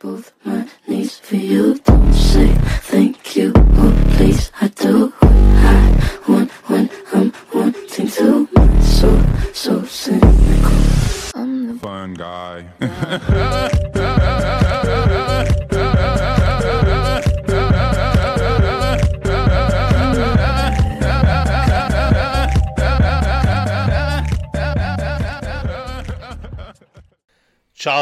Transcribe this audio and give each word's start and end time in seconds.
both 0.00 0.32
my 0.44 0.66
knees 0.88 1.18
for 1.18 1.36
you. 1.36 1.78
Don't 1.84 2.14
say 2.14 2.79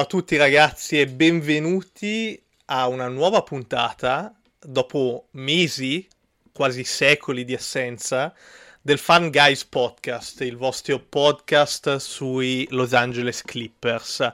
tutti 0.08 0.36
ragazzi 0.38 0.98
e 0.98 1.06
benvenuti 1.06 2.42
a 2.66 2.88
una 2.88 3.08
nuova 3.08 3.42
puntata 3.42 4.34
dopo 4.58 5.28
mesi, 5.32 6.08
quasi 6.50 6.82
secoli 6.82 7.44
di 7.44 7.52
assenza 7.52 8.34
del 8.80 8.96
Fun 8.98 9.30
Guys 9.30 9.66
Podcast, 9.66 10.40
il 10.40 10.56
vostro 10.56 10.98
podcast 10.98 11.96
sui 11.96 12.66
Los 12.70 12.94
Angeles 12.94 13.42
Clippers. 13.42 14.30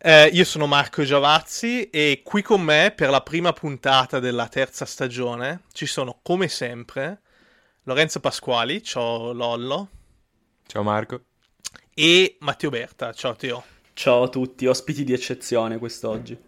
Eh, 0.00 0.26
io 0.26 0.44
sono 0.44 0.66
Marco 0.66 1.02
Giavazzi 1.02 1.90
e 1.90 2.22
qui 2.24 2.42
con 2.42 2.60
me 2.62 2.92
per 2.94 3.10
la 3.10 3.20
prima 3.20 3.52
puntata 3.52 4.20
della 4.20 4.46
terza 4.46 4.84
stagione 4.84 5.62
ci 5.72 5.86
sono 5.86 6.20
come 6.22 6.46
sempre 6.46 7.20
Lorenzo 7.82 8.20
Pasquali, 8.20 8.80
ciao 8.82 9.32
Lollo, 9.32 9.88
Ciao 10.68 10.84
Marco. 10.84 11.22
e 11.94 12.36
Matteo 12.40 12.70
Berta, 12.70 13.12
ciao 13.12 13.34
Teo. 13.34 13.64
Ciao 13.98 14.22
a 14.22 14.28
tutti, 14.28 14.64
ospiti 14.66 15.02
di 15.02 15.12
eccezione 15.12 15.76
quest'oggi. 15.78 16.38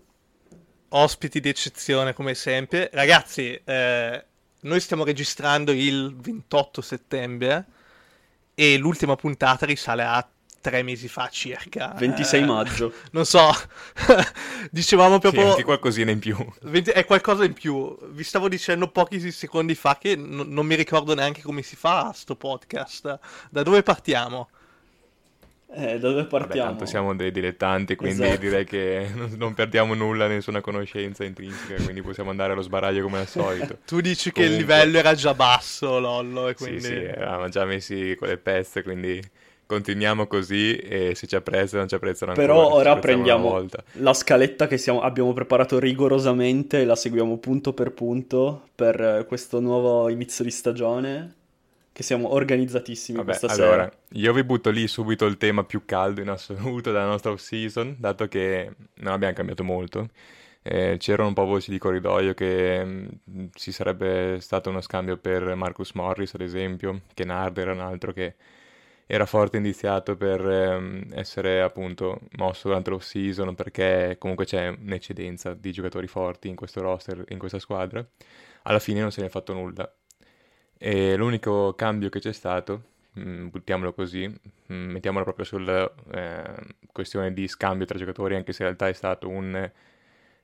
ospiti 0.93 1.41
di 1.41 1.49
eccezione 1.49 2.13
come 2.15 2.35
sempre. 2.35 2.91
Ragazzi, 2.93 3.61
eh, 3.65 4.25
noi 4.61 4.81
stiamo 4.81 5.05
registrando 5.05 5.73
il 5.73 6.15
28 6.17 6.81
settembre 6.81 7.65
e 8.55 8.77
l'ultima 8.77 9.17
puntata 9.17 9.67
risale 9.67 10.05
a 10.05 10.29
tre 10.61 10.83
mesi 10.83 11.09
fa 11.09 11.29
circa. 11.29 11.95
26 11.99 12.41
Eh, 12.43 12.45
maggio. 12.45 12.93
Non 13.13 13.25
so, 13.25 13.51
dicevamo 14.71 15.15
Sì, 15.15 15.21
proprio... 15.21 15.49
anche 15.51 15.65
qualcosina 15.65 16.11
in 16.13 16.19
più. 16.21 16.37
20 16.63 16.91
è 16.91 17.05
qualcosa 17.05 17.45
in 17.45 17.53
più. 17.53 17.97
Vi 18.13 18.23
stavo 18.23 18.49
dicendo 18.49 18.89
pochi 18.91 19.33
secondi 19.33 19.75
fa 19.75 19.97
che 19.99 20.15
n- 20.17 20.45
non 20.47 20.67
mi 20.67 20.77
ricordo 20.77 21.15
neanche 21.15 21.43
come 21.43 21.63
si 21.63 21.75
fa 21.77 22.13
sto 22.15 22.37
podcast. 22.37 23.19
Da 23.51 23.63
dove 23.65 23.83
partiamo? 23.83 24.51
Eh, 25.73 25.99
da 26.01 26.09
dove 26.09 26.23
Vabbè, 26.23 26.29
partiamo? 26.29 26.69
tanto 26.71 26.85
siamo 26.85 27.15
dei 27.15 27.31
dilettanti, 27.31 27.95
quindi 27.95 28.23
Esatto. 28.25 28.41
direi 28.41 28.65
che 28.65 29.07
non, 29.37 29.55
perdiamo 29.55 29.95
nulla, 29.95 30.27
nessuna 30.27 30.61
conoscenza 30.61 31.25
intrinseca, 31.25 31.83
quindi 31.83 32.03
possiamo 32.03 32.31
andare 32.31 32.53
allo 32.53 32.63
sbaraglio 32.63 33.03
come 33.05 33.19
al 33.21 33.29
solito. 33.29 33.79
Tu 33.87 34.01
dici 34.01 34.33
che 34.33 34.43
il 34.43 34.49
Comunque- 34.51 34.75
livello 34.77 34.99
era 34.99 35.15
già 35.15 35.33
basso, 35.35 36.01
Lollo, 36.01 36.49
e 36.49 36.55
Sì, 36.57 36.65
quindi... 36.65 36.81
sì, 36.83 36.95
eravamo 36.95 37.49
già 37.49 37.65
messi 37.65 38.17
con 38.19 38.27
le 38.29 38.37
pezze, 38.39 38.83
quindi 38.83 39.23
continuiamo 39.65 40.27
così 40.27 40.75
e 40.77 41.15
se 41.15 41.29
ci 41.29 41.37
apprezzano, 41.37 41.87
ci 41.87 41.95
apprezzano 41.95 42.33
ancora. 42.33 42.49
Però 42.49 42.73
ora 42.75 42.97
prendiamo 42.99 43.49
volta. 43.49 43.81
la 43.93 44.13
scaletta 44.13 44.67
che 44.67 44.77
siamo- 44.77 45.01
abbiamo 45.03 45.33
preparato 45.33 45.79
rigorosamente 45.79 46.81
e 46.81 46.85
la 46.85 46.97
seguiamo 46.97 47.39
punto 47.39 47.73
per 47.73 47.93
punto 47.93 48.71
per 48.75 49.01
eh, 49.01 49.25
questo 49.29 49.61
nuovo 49.61 50.09
inizio 50.09 50.43
di 50.43 50.51
stagione. 50.51 51.35
Che 52.01 52.07
siamo 52.07 52.33
organizzatissimi 52.33 53.19
Vabbè, 53.19 53.23
questa 53.23 53.47
allora, 53.47 53.91
sera. 53.91 53.93
io 54.13 54.33
vi 54.33 54.45
butto 54.45 54.71
lì 54.71 54.87
subito 54.87 55.27
il 55.27 55.37
tema 55.37 55.65
più 55.65 55.85
caldo 55.85 56.21
in 56.23 56.29
assoluto 56.31 56.93
della 56.93 57.07
nostra 57.07 57.33
off-season, 57.33 57.97
dato 57.99 58.29
che 58.29 58.73
non 58.95 59.13
abbiamo 59.13 59.35
cambiato 59.35 59.65
molto. 59.65 60.09
Eh, 60.63 60.97
c'erano 60.99 61.29
un 61.29 61.35
po' 61.35 61.45
voci 61.45 61.71
di 61.71 61.79
corridoio 61.79 62.35
che 62.35 62.85
mh, 62.85 63.49
ci 63.55 63.73
sarebbe 63.73 64.39
stato 64.41 64.71
uno 64.71 64.81
scambio 64.81 65.17
per 65.19 65.55
Marcus 65.57 65.93
Morris, 65.93 66.35
ad 66.35 66.41
esempio, 66.43 67.03
che 67.15 67.25
Nard 67.25 67.59
era 67.59 67.73
un 67.73 67.81
altro 67.81 68.13
che 68.13 68.37
era 69.07 69.27
forte 69.27 69.57
indiziato 69.57 70.17
per 70.17 70.41
ehm, 70.49 71.09
essere 71.15 71.61
appunto 71.63 72.21
mosso 72.37 72.69
durante 72.69 72.91
l'off-season 72.91 73.55
perché 73.57 74.17
comunque 74.19 74.45
c'è 74.47 74.69
un'eccedenza 74.69 75.55
di 75.55 75.73
giocatori 75.73 76.07
forti 76.07 76.49
in 76.49 76.55
questo 76.57 76.81
roster, 76.81 77.25
in 77.29 77.39
questa 77.39 77.59
squadra. 77.59 78.07
Alla 78.63 78.79
fine 78.79 79.01
non 79.01 79.11
se 79.11 79.21
ne 79.21 79.27
è 79.27 79.31
fatto 79.31 79.53
nulla. 79.53 79.93
E 80.83 81.15
l'unico 81.17 81.75
cambio 81.75 82.09
che 82.09 82.21
c'è 82.21 82.33
stato, 82.33 82.83
mm, 83.19 83.49
buttiamolo 83.49 83.93
così, 83.93 84.27
mm, 84.27 84.91
mettiamolo 84.91 85.25
proprio 85.25 85.45
sulla 85.45 85.93
eh, 86.11 86.55
questione 86.91 87.35
di 87.35 87.47
scambio 87.49 87.85
tra 87.85 87.99
giocatori, 87.99 88.35
anche 88.35 88.53
se 88.53 88.63
in 88.63 88.69
realtà 88.69 88.89
è 88.89 88.95
stato 88.95 89.29
un 89.29 89.71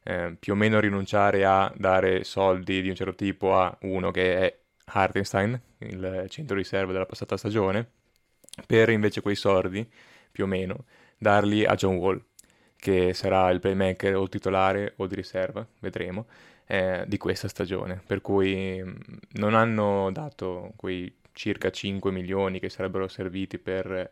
eh, 0.02 0.36
più 0.38 0.52
o 0.52 0.56
meno 0.56 0.78
rinunciare 0.78 1.44
a 1.46 1.72
dare 1.76 2.22
soldi 2.24 2.82
di 2.82 2.88
un 2.90 2.94
certo 2.94 3.14
tipo 3.14 3.56
a 3.56 3.76
uno 3.82 4.10
che 4.10 4.36
è 4.36 4.58
Hartenstein, 4.84 5.58
il 5.78 6.26
centro 6.28 6.56
riserva 6.56 6.92
della 6.92 7.06
passata 7.06 7.36
stagione, 7.38 7.88
per 8.66 8.90
invece 8.90 9.22
quei 9.22 9.36
soldi, 9.36 9.88
più 10.30 10.44
o 10.44 10.46
meno, 10.46 10.84
darli 11.18 11.64
a 11.64 11.74
John 11.74 11.96
Wall, 11.96 12.22
che 12.76 13.14
sarà 13.14 13.50
il 13.50 13.60
playmaker 13.60 14.16
o 14.16 14.28
titolare 14.28 14.92
o 14.96 15.06
di 15.06 15.14
riserva, 15.14 15.66
vedremo, 15.80 16.26
eh, 16.66 17.04
di 17.06 17.16
questa 17.18 17.48
stagione. 17.48 18.00
Per 18.06 18.20
cui 18.20 18.82
mh, 18.82 18.98
non 19.34 19.54
hanno 19.54 20.10
dato 20.12 20.72
quei 20.76 21.12
circa 21.32 21.70
5 21.70 22.10
milioni 22.10 22.58
che 22.58 22.70
sarebbero 22.70 23.08
serviti 23.08 23.58
per, 23.58 24.10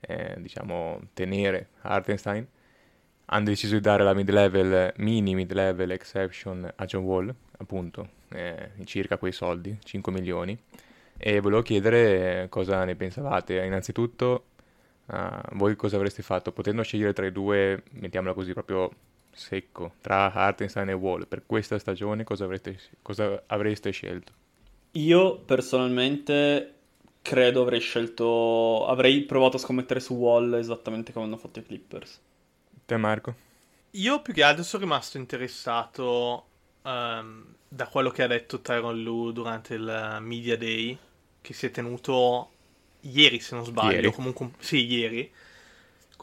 eh, 0.00 0.34
diciamo, 0.38 1.00
tenere 1.14 1.68
Hartenstein. 1.82 2.46
Hanno 3.26 3.44
deciso 3.44 3.74
di 3.74 3.80
dare 3.80 4.04
la 4.04 4.14
mid-level, 4.14 4.92
mini 4.96 5.34
mid-level 5.34 5.90
exception 5.92 6.70
a 6.74 6.84
John 6.84 7.04
Wall, 7.04 7.34
appunto, 7.58 8.10
eh, 8.30 8.70
circa 8.84 9.16
quei 9.16 9.32
soldi, 9.32 9.76
5 9.82 10.12
milioni. 10.12 10.58
E 11.16 11.40
volevo 11.40 11.62
chiedere 11.62 12.42
eh, 12.44 12.48
cosa 12.48 12.84
ne 12.84 12.96
pensavate. 12.96 13.62
Innanzitutto, 13.64 14.46
ah, 15.06 15.42
voi 15.52 15.76
cosa 15.76 15.96
avreste 15.96 16.22
fatto? 16.22 16.52
Potendo 16.52 16.82
scegliere 16.82 17.12
tra 17.12 17.26
i 17.26 17.32
due, 17.32 17.82
mettiamola 17.92 18.34
così 18.34 18.52
proprio 18.52 18.90
secco, 19.34 19.94
tra 20.00 20.32
Hartenstein 20.32 20.88
e 20.90 20.92
Wall, 20.92 21.26
per 21.26 21.44
questa 21.46 21.78
stagione 21.78 22.24
cosa 22.24 22.44
avreste, 22.44 22.78
cosa 23.02 23.42
avreste 23.46 23.90
scelto? 23.90 24.32
Io 24.92 25.38
personalmente 25.40 26.74
credo 27.22 27.62
avrei 27.62 27.80
scelto. 27.80 28.86
Avrei 28.86 29.22
provato 29.24 29.56
a 29.56 29.60
scommettere 29.60 30.00
su 30.00 30.14
Wall 30.14 30.54
esattamente 30.54 31.12
come 31.12 31.26
hanno 31.26 31.36
fatto 31.36 31.58
i 31.58 31.64
Clippers. 31.64 32.20
Te 32.86 32.96
Marco? 32.96 33.34
Io 33.92 34.20
più 34.22 34.32
che 34.34 34.42
altro 34.42 34.64
sono 34.64 34.82
rimasto 34.82 35.18
interessato 35.18 36.46
ehm, 36.82 37.54
da 37.68 37.86
quello 37.86 38.10
che 38.10 38.22
ha 38.24 38.26
detto 38.26 38.60
Tyron 38.60 39.00
Lu 39.02 39.30
durante 39.32 39.74
il 39.74 40.18
Media 40.20 40.56
Day 40.56 40.98
che 41.40 41.52
si 41.52 41.66
è 41.66 41.70
tenuto 41.70 42.50
ieri, 43.00 43.38
se 43.40 43.54
non 43.54 43.64
sbaglio, 43.64 44.10
Ieri. 44.10 44.12
comunque 44.12 44.50
sì, 44.58 44.84
ieri, 44.86 45.30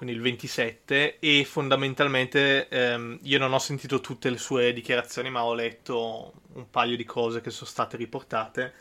con 0.02 0.10
il 0.10 0.20
27 0.20 1.20
e 1.20 1.46
fondamentalmente 1.46 2.68
ehm, 2.70 3.20
io 3.22 3.38
non 3.38 3.54
ho 3.54 3.60
sentito 3.60 4.02
tutte 4.02 4.32
le 4.32 4.40
sue 4.40 4.74
dichiarazioni, 4.74 5.30
ma 5.30 5.44
ho 5.44 5.54
letto 5.54 6.34
un 6.54 6.68
paio 6.72 6.98
di 6.98 7.04
cose 7.04 7.40
che 7.40 7.52
sono 7.52 7.70
state 7.70 7.98
riportate. 7.98 8.74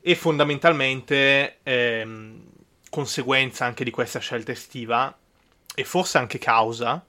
E 0.00 0.14
fondamentalmente 0.14 1.58
ehm, 1.62 2.44
conseguenza 2.88 3.66
anche 3.66 3.84
di 3.84 3.90
questa 3.90 4.18
scelta 4.18 4.52
estiva 4.52 5.14
e 5.74 5.84
forse 5.84 6.16
anche 6.16 6.38
causa 6.38 7.04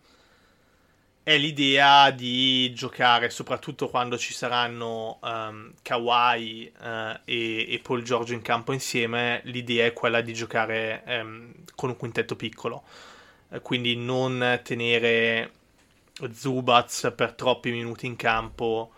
è 1.27 1.37
l'idea 1.37 2.09
di 2.11 2.73
giocare 2.73 3.29
soprattutto 3.29 3.89
quando 3.89 4.17
ci 4.17 4.31
saranno 4.31 5.19
ehm, 5.21 5.73
Kawhi 5.81 6.71
eh, 6.81 7.19
e, 7.25 7.73
e 7.73 7.79
Paul 7.83 8.01
Giorgio 8.01 8.31
in 8.31 8.41
campo 8.41 8.71
insieme 8.71 9.41
l'idea 9.43 9.85
è 9.87 9.91
quella 9.91 10.21
di 10.21 10.33
giocare 10.33 11.03
ehm, 11.05 11.53
con 11.75 11.89
un 11.89 11.97
quintetto 11.97 12.37
piccolo. 12.37 12.83
Eh, 13.49 13.59
quindi 13.59 13.97
non 13.97 14.61
tenere 14.63 15.51
Zubaz 16.31 17.11
per 17.13 17.33
troppi 17.33 17.71
minuti 17.71 18.05
in 18.05 18.15
campo 18.15 18.93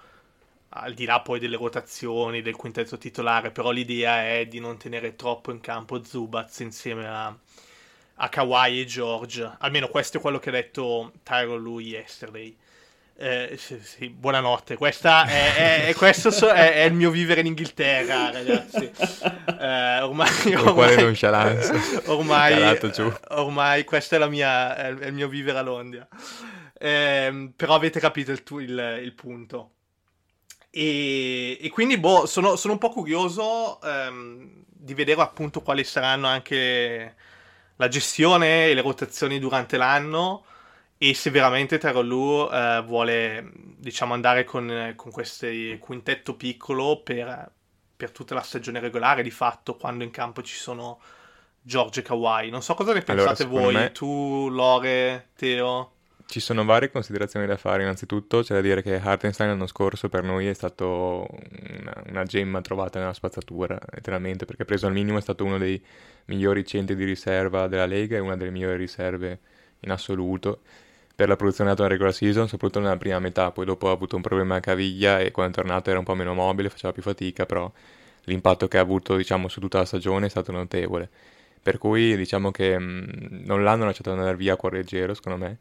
al 0.70 0.94
di 0.94 1.06
là 1.06 1.22
poi 1.22 1.40
delle 1.40 1.58
rotazioni 1.58 2.44
del 2.44 2.56
quintetto 2.56 3.00
titolare 3.00 3.50
però 3.50 3.72
l'idea 3.72 4.24
è 4.24 4.46
di 4.46 4.60
non 4.60 4.78
tenere 4.78 5.16
troppo 5.16 5.50
in 5.52 5.62
campo 5.62 6.04
Zubaz 6.04 6.60
insieme 6.60 7.08
a 7.08 7.36
a 8.22 8.30
Kawhi 8.30 8.82
e 8.82 8.86
George. 8.86 9.50
Almeno 9.60 9.88
questo 9.88 10.18
è 10.18 10.22
quello 10.22 10.40
che 10.40 10.50
ha 10.50 10.54
detto 10.54 11.14
Tyron 11.24 11.62
Lu 11.62 11.80
yesterday. 11.80 12.56
Eh, 13.22 13.56
sì, 13.58 13.80
sì, 13.84 14.10
buonanotte. 14.10 14.76
Questa 14.78 15.26
è, 15.26 15.54
è- 15.56 15.86
è- 15.88 15.94
questo 15.96 16.32
so- 16.32 16.50
è- 16.50 16.74
è 16.74 16.84
il 16.84 16.94
mio 16.94 17.12
vivere 17.12 17.42
in 17.42 17.48
Inghilterra, 17.48 18.32
ragazzi. 18.32 18.90
Eh, 19.60 20.00
ormai, 20.02 20.54
ormai, 22.06 22.54
Calato 22.54 22.90
giù. 22.92 23.12
ormai 23.30 23.84
questo 23.84 24.16
è, 24.16 24.18
la 24.18 24.30
mia, 24.30 24.74
è, 24.78 24.88
il 25.08 25.12
mio 25.14 25.28
vivere 25.28 25.58
a 25.58 25.62
Londra. 25.62 26.08
Ehm, 26.80 27.52
però 27.56 27.76
avete 27.76 28.00
capito 28.00 28.32
il, 28.32 28.44
tu- 28.44 28.60
il- 28.60 29.00
il 29.04 29.14
punto. 29.14 29.72
E, 30.70 31.58
e 31.62 31.70
quindi, 31.70 31.98
boh, 31.98 32.26
sono, 32.26 32.56
sono 32.56 32.74
un 32.74 32.80
po' 32.80 32.90
curioso 32.92 33.82
ehm, 33.82 34.64
di 34.68 34.94
vedere 34.94 35.20
appunto 35.22 35.62
quali 35.62 35.84
saranno 35.84 36.28
anche 36.28 37.16
la 37.80 37.88
gestione 37.88 38.68
e 38.68 38.74
le 38.74 38.82
rotazioni 38.82 39.40
durante 39.40 39.78
l'anno 39.78 40.44
e 40.98 41.14
se 41.14 41.30
veramente 41.30 41.78
Tyron 41.78 42.06
Lu 42.06 42.50
eh, 42.52 42.84
vuole 42.86 43.52
diciamo 43.54 44.14
andare 44.14 44.44
con, 44.44 44.94
con 44.98 45.12
questo 45.12 45.48
quintetto 45.80 46.36
piccolo 46.36 47.02
per, 47.02 47.50
per, 47.96 48.12
tutta 48.12 48.36
la 48.36 48.42
stagione 48.42 48.82
regolare 48.82 49.24
di 49.24 49.32
fatto 49.32 49.78
quando 49.78 50.04
in 50.04 50.12
campo 50.12 50.42
ci 50.42 50.56
sono 50.56 51.00
George 51.62 52.02
e 52.02 52.04
Kawhi. 52.04 52.50
Non 52.50 52.62
so 52.62 52.74
cosa 52.74 52.92
ne 52.92 53.02
pensate 53.02 53.44
allora, 53.44 53.62
voi 53.62 53.74
me... 53.74 53.92
tu 53.94 54.50
Lore 54.52 55.30
Teo 55.38 55.92
ci 56.30 56.40
sono 56.40 56.64
varie 56.64 56.92
considerazioni 56.92 57.48
da 57.48 57.58
fare. 57.58 57.82
Innanzitutto 57.82 58.44
c'è 58.44 58.54
da 58.54 58.62
dire 58.62 58.84
che 58.84 59.00
Hartenstein 59.00 59.50
l'anno 59.50 59.66
scorso 59.66 60.10
per 60.10 60.24
noi 60.24 60.46
è 60.48 60.54
stato 60.54 61.28
una, 61.80 62.04
una, 62.08 62.24
gemma 62.24 62.62
trovata 62.62 63.00
nella 63.00 63.14
spazzatura, 63.14 63.80
letteralmente, 63.90 64.46
perché 64.46 64.64
preso 64.64 64.86
al 64.86 64.94
minimo 64.94 65.18
è 65.18 65.22
stato 65.22 65.44
uno 65.44 65.58
dei 65.58 65.82
migliori 66.26 66.64
centri 66.68 66.96
di 66.96 67.04
riserva 67.04 67.68
della 67.68 67.88
Lega 67.88 68.16
e 68.16 68.20
una 68.20 68.38
delle 68.38 68.52
migliori 68.52 68.78
riserve 68.78 69.40
in 69.80 69.90
assoluto 69.90 70.60
per 71.16 71.28
la 71.30 71.36
produzione 71.36 71.72
data 71.72 71.82
nella 71.82 71.96
regular 71.96 72.14
season, 72.14 72.48
soprattutto 72.48 72.80
nella 72.80 72.98
prima 72.98 73.18
metà, 73.18 73.50
poi 73.50 73.66
dopo 73.66 73.90
ha 73.90 73.92
avuto 73.92 74.16
un 74.16 74.22
problema 74.22 74.58
a 74.58 74.60
caviglia 74.60 75.20
e 75.20 75.32
quando 75.32 75.54
è 75.54 75.56
tornato 75.56 75.90
era 75.90 75.98
un 75.98 76.06
po' 76.06 76.14
meno 76.14 76.36
mobile, 76.36 76.70
faceva 76.70 76.94
più 76.94 77.02
fatica, 77.02 77.48
però 77.48 77.72
l'impatto 78.26 78.68
che 78.68 78.78
ha 78.78 78.82
avuto 78.82 79.16
diciamo, 79.16 79.48
su 79.48 79.60
tutta 79.60 79.80
la 79.80 79.86
stagione 79.86 80.28
è 80.28 80.30
stato 80.30 80.52
notevole. 80.52 81.10
Per 81.62 81.80
cui 81.80 82.16
diciamo 82.16 82.52
che 82.52 82.78
mh, 82.78 83.42
non 83.46 83.64
l'hanno 83.64 83.86
lasciato 83.86 84.12
andare 84.12 84.36
via 84.36 84.54
a 84.54 84.58
cuore 84.58 84.78
leggero, 84.78 85.16
secondo 85.16 85.44
me 85.44 85.58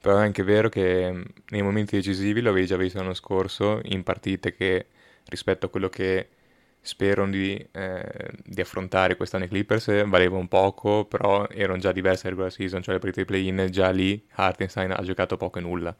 però 0.00 0.18
è 0.18 0.22
anche 0.22 0.42
vero 0.42 0.68
che 0.68 1.12
mm, 1.12 1.22
nei 1.50 1.62
momenti 1.62 1.96
decisivi 1.96 2.40
lo 2.40 2.50
avevi 2.50 2.66
già 2.66 2.76
visto 2.76 2.98
l'anno 2.98 3.14
scorso 3.14 3.80
in 3.84 4.02
partite 4.02 4.54
che 4.54 4.86
rispetto 5.26 5.66
a 5.66 5.68
quello 5.68 5.88
che 5.88 6.28
sperano 6.80 7.30
di, 7.30 7.54
eh, 7.72 8.30
di 8.44 8.60
affrontare 8.60 9.16
quest'anno 9.16 9.44
i 9.44 9.48
Clippers 9.48 10.06
valevano 10.06 10.46
poco, 10.48 11.04
però 11.04 11.46
erano 11.48 11.78
già 11.78 11.92
diverse 11.92 12.24
la 12.24 12.30
regular 12.30 12.52
season, 12.52 12.82
cioè 12.82 12.94
le 12.94 13.00
partite 13.00 13.22
di 13.22 13.26
play-in, 13.26 13.68
già 13.70 13.90
lì 13.90 14.24
Hartenstein 14.34 14.92
ha 14.92 15.02
giocato 15.02 15.36
poco 15.36 15.58
e 15.58 15.62
nulla. 15.62 15.94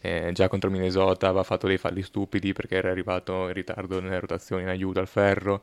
Eh, 0.00 0.32
già 0.34 0.48
contro 0.48 0.68
Minnesota 0.68 1.28
aveva 1.28 1.44
fatto 1.44 1.66
dei 1.66 1.78
falli 1.78 2.02
stupidi 2.02 2.52
perché 2.52 2.76
era 2.76 2.90
arrivato 2.90 3.46
in 3.46 3.54
ritardo 3.54 4.00
nelle 4.00 4.20
rotazioni 4.20 4.62
in 4.62 4.68
aiuto 4.68 5.00
al 5.00 5.08
ferro 5.08 5.62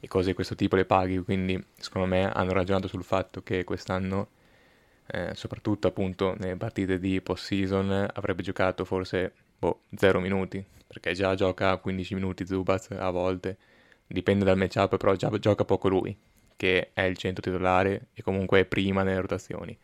e 0.00 0.08
cose 0.08 0.28
di 0.28 0.34
questo 0.34 0.54
tipo 0.54 0.76
le 0.76 0.86
paghi, 0.86 1.18
quindi 1.18 1.62
secondo 1.76 2.08
me 2.08 2.30
hanno 2.32 2.52
ragionato 2.52 2.88
sul 2.88 3.04
fatto 3.04 3.42
che 3.42 3.64
quest'anno 3.64 4.28
eh, 5.06 5.32
soprattutto 5.34 5.88
appunto 5.88 6.34
nelle 6.38 6.56
partite 6.56 6.98
di 6.98 7.20
post-season, 7.20 8.08
avrebbe 8.12 8.42
giocato 8.42 8.84
forse 8.84 9.32
boh, 9.58 9.82
0 9.96 10.20
minuti, 10.20 10.64
perché 10.86 11.12
già 11.12 11.34
gioca 11.34 11.76
15 11.76 12.14
minuti 12.14 12.46
Zubaz 12.46 12.88
a 12.90 13.10
volte, 13.10 13.56
dipende 14.06 14.44
dal 14.44 14.56
matchup, 14.56 14.96
però 14.96 15.14
già 15.14 15.30
gioca 15.38 15.64
poco 15.64 15.88
lui, 15.88 16.16
che 16.56 16.90
è 16.92 17.02
il 17.02 17.16
centro 17.16 17.42
titolare 17.42 18.08
e 18.14 18.22
comunque 18.22 18.60
è 18.60 18.64
prima 18.64 19.02
nelle 19.02 19.20
rotazioni. 19.20 19.76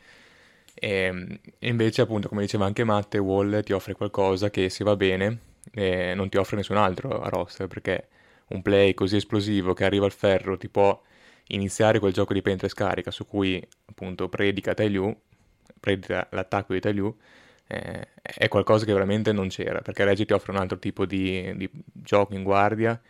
E, 0.74 1.40
invece 1.60 2.02
appunto 2.02 2.28
come 2.28 2.42
diceva 2.42 2.64
anche 2.66 2.84
Matte, 2.84 3.18
Wall 3.18 3.62
ti 3.62 3.72
offre 3.72 3.94
qualcosa 3.94 4.50
che 4.50 4.68
se 4.68 4.84
va 4.84 4.94
bene 4.94 5.38
eh, 5.72 6.14
non 6.14 6.28
ti 6.28 6.36
offre 6.36 6.56
nessun 6.56 6.76
altro 6.76 7.20
a 7.20 7.28
roster, 7.28 7.66
perché 7.66 8.08
un 8.48 8.62
play 8.62 8.94
così 8.94 9.16
esplosivo 9.16 9.74
che 9.74 9.84
arriva 9.84 10.04
al 10.06 10.12
ferro 10.12 10.56
ti 10.56 10.68
può 10.68 11.00
iniziare 11.48 11.98
quel 11.98 12.12
gioco 12.12 12.32
di 12.32 12.42
pentra 12.42 12.66
e 12.66 12.70
scarica 12.70 13.10
su 13.10 13.26
cui 13.26 13.62
appunto 13.86 14.28
predica 14.28 14.74
Tailu, 14.74 15.14
predica 15.80 16.26
l'attacco 16.30 16.72
di 16.72 16.80
Tailu, 16.80 17.16
eh, 17.66 18.08
è 18.22 18.48
qualcosa 18.48 18.84
che 18.84 18.92
veramente 18.92 19.32
non 19.32 19.48
c'era, 19.48 19.80
perché 19.80 20.04
Reggie 20.04 20.24
ti 20.24 20.32
offre 20.32 20.52
un 20.52 20.58
altro 20.58 20.78
tipo 20.78 21.04
di, 21.04 21.52
di 21.56 21.70
gioco 21.92 22.34
in 22.34 22.42
guardia, 22.42 23.00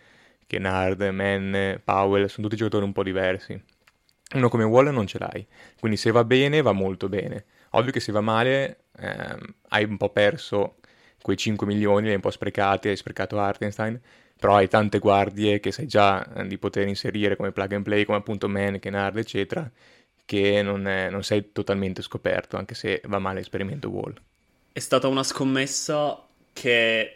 che 0.47 0.59
Nard, 0.59 1.03
Man, 1.03 1.81
Powell, 1.85 2.27
sono 2.27 2.47
tutti 2.47 2.57
giocatori 2.57 2.85
un 2.85 2.93
po' 2.93 3.03
diversi. 3.03 3.61
Uno 4.35 4.49
come 4.49 4.65
Wall 4.65 4.89
non 4.89 5.07
ce 5.07 5.19
l'hai, 5.19 5.47
quindi 5.79 5.97
se 5.97 6.11
va 6.11 6.25
bene 6.25 6.61
va 6.63 6.73
molto 6.73 7.09
bene. 7.09 7.45
Ovvio 7.71 7.93
che 7.93 8.01
se 8.01 8.13
va 8.13 8.21
male 8.21 8.85
ehm, 8.99 9.55
hai 9.69 9.85
un 9.85 9.97
po' 9.97 10.11
perso 10.11 10.77
quei 11.23 11.37
5 11.37 11.67
milioni, 11.67 12.05
li 12.05 12.09
hai 12.09 12.15
un 12.15 12.21
po' 12.21 12.31
sprecati, 12.31 12.89
hai 12.89 12.97
sprecato 12.97 13.39
Hartenstein, 13.39 14.01
però 14.39 14.57
hai 14.57 14.69
tante 14.69 14.99
guardie 14.99 15.61
che 15.61 15.73
sai 15.73 15.87
già 15.87 16.27
eh, 16.35 16.47
di 16.47 16.59
poter 16.59 16.87
inserire 16.87 17.37
come 17.37 17.53
plug 17.53 17.73
and 17.73 17.85
play, 17.85 18.05
come 18.05 18.19
appunto 18.19 18.49
Man, 18.49 18.79
Kenard, 18.79 19.17
eccetera, 19.17 19.71
che 20.25 20.63
non, 20.63 20.87
è, 20.87 21.11
non 21.11 21.23
sei 21.25 21.53
totalmente 21.53 22.03
scoperto, 22.03 22.57
anche 22.57 22.75
se 22.75 23.01
va 23.07 23.19
male 23.19 23.39
l'esperimento 23.39 23.89
Wall. 23.89 24.15
È 24.73 24.79
stata 24.79 25.09
una 25.09 25.23
scommessa 25.23 26.25
che 26.53 27.15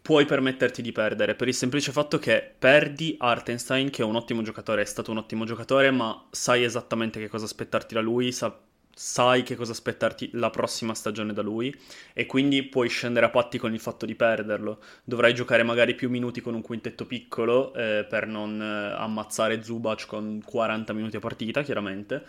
puoi 0.00 0.24
permetterti 0.24 0.82
di 0.82 0.92
perdere 0.92 1.34
per 1.34 1.48
il 1.48 1.54
semplice 1.54 1.92
fatto 1.92 2.18
che 2.18 2.54
perdi 2.58 3.16
Artenstein, 3.18 3.90
che 3.90 4.02
è 4.02 4.04
un 4.04 4.16
ottimo 4.16 4.42
giocatore, 4.42 4.82
è 4.82 4.84
stato 4.84 5.10
un 5.10 5.18
ottimo 5.18 5.44
giocatore, 5.44 5.90
ma 5.90 6.26
sai 6.30 6.64
esattamente 6.64 7.20
che 7.20 7.28
cosa 7.28 7.44
aspettarti 7.44 7.94
da 7.94 8.00
lui, 8.00 8.32
sa- 8.32 8.58
sai 8.94 9.42
che 9.42 9.56
cosa 9.56 9.72
aspettarti 9.72 10.30
la 10.34 10.50
prossima 10.50 10.94
stagione 10.94 11.32
da 11.32 11.42
lui 11.42 11.74
e 12.12 12.26
quindi 12.26 12.62
puoi 12.62 12.88
scendere 12.88 13.26
a 13.26 13.30
patti 13.30 13.58
con 13.58 13.72
il 13.72 13.80
fatto 13.80 14.06
di 14.06 14.14
perderlo. 14.14 14.80
Dovrai 15.04 15.34
giocare 15.34 15.62
magari 15.62 15.94
più 15.94 16.10
minuti 16.10 16.40
con 16.40 16.54
un 16.54 16.62
quintetto 16.62 17.06
piccolo 17.06 17.72
eh, 17.74 18.06
per 18.08 18.26
non 18.26 18.60
eh, 18.60 18.94
ammazzare 18.96 19.62
Zubac 19.62 20.06
con 20.06 20.42
40 20.44 20.92
minuti 20.92 21.16
a 21.16 21.20
partita, 21.20 21.62
chiaramente. 21.62 22.22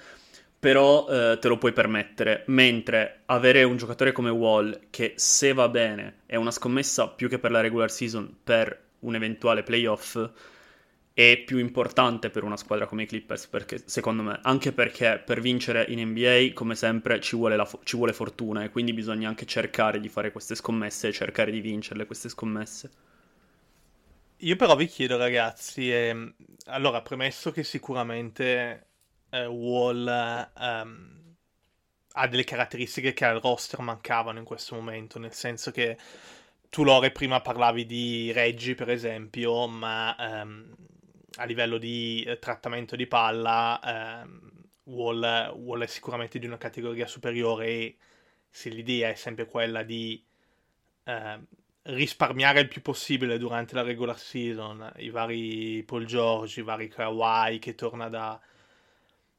Però 0.60 1.08
eh, 1.10 1.38
te 1.42 1.48
lo 1.50 1.58
puoi 1.58 1.74
permettere, 1.74 2.44
mentre 2.48 3.24
avere 3.26 3.64
un 3.64 3.76
giocatore 3.76 4.14
come 4.14 4.30
Wall 4.30 4.88
che 4.90 5.14
se 5.18 5.52
va 5.52 5.68
bene 5.68 6.20
è 6.26 6.38
una 6.38 6.52
scommessa 6.52 7.10
più 7.10 7.28
che 7.28 7.38
per 7.38 7.52
la 7.52 7.60
regular 7.60 7.92
season 7.92 8.34
per 8.42 8.82
un 9.00 9.16
eventuale 9.16 9.64
playoff 9.64 10.18
è 11.14 11.38
più 11.46 11.60
importante 11.60 12.30
per 12.30 12.44
una 12.44 12.58
squadra 12.58 12.86
come 12.88 13.04
i 13.04 13.06
Clippers, 13.06 13.48
perché, 13.48 13.84
secondo 13.86 14.24
me, 14.24 14.40
anche 14.44 14.72
perché 14.72 15.22
per 15.24 15.42
vincere 15.42 15.86
in 15.90 16.00
NBA, 16.08 16.54
come 16.54 16.76
sempre, 16.76 17.20
ci 17.22 17.36
vuole, 17.36 17.56
la, 17.56 17.70
ci 17.84 17.96
vuole 17.98 18.14
fortuna 18.14 18.64
e 18.64 18.70
quindi 18.70 18.94
bisogna 18.94 19.28
anche 19.30 19.46
cercare 19.46 20.00
di 20.00 20.10
fare 20.10 20.32
queste 20.32 20.56
scommesse 20.56 21.08
e 21.10 21.14
cercare 21.14 21.52
di 21.52 21.62
vincerle 21.62 22.06
queste 22.06 22.30
scommesse. 22.30 22.92
Io 24.38 24.56
però 24.58 24.76
vi 24.76 24.88
chiedo, 24.88 25.18
ragazzi, 25.18 25.90
eh, 25.92 26.34
allora, 26.66 27.02
premesso 27.02 27.52
che 27.52 27.64
sicuramente 27.64 28.88
eh, 29.30 29.46
Wall 29.46 30.06
ehm, 30.58 31.36
ha 32.16 32.28
delle 32.28 32.44
caratteristiche 32.44 33.14
che 33.14 33.26
al 33.26 33.40
roster 33.40 33.80
mancavano 33.80 34.40
in 34.40 34.46
questo 34.46 34.76
momento, 34.76 35.18
nel 35.20 35.34
senso 35.34 35.72
che 35.72 35.98
tu 36.70 36.84
Lore 36.84 37.12
prima 37.12 37.42
parlavi 37.42 37.86
di 37.86 38.32
Reggie 38.32 38.76
per 38.76 38.90
esempio, 38.90 39.68
ma 39.68 40.16
ehm, 40.20 40.76
a 41.38 41.46
livello 41.46 41.78
di 41.78 42.24
eh, 42.28 42.40
trattamento 42.40 42.96
di 42.96 43.08
palla, 43.08 43.80
ehm, 43.84 44.52
Wall, 44.86 45.54
Wall, 45.56 45.84
è 45.84 45.88
sicuramente 45.88 46.40
di 46.40 46.46
una 46.46 46.58
categoria 46.58 47.08
superiore 47.08 47.68
e 47.68 47.98
se 48.50 48.70
l'idea 48.70 49.10
è 49.10 49.16
sempre 49.16 49.46
quella 49.46 49.84
di 49.84 50.24
eh, 51.06 51.40
risparmiare 51.84 52.62
il 52.62 52.68
più 52.68 52.82
possibile 52.82 53.38
durante 53.38 53.76
la 53.76 53.82
regular 53.82 54.18
season, 54.18 54.92
i 54.98 55.10
vari 55.10 55.84
Paul 55.84 56.06
George, 56.06 56.60
i 56.60 56.64
vari 56.64 56.88
Kawhi 56.88 57.60
che 57.60 57.76
torna 57.76 58.10
da, 58.10 58.40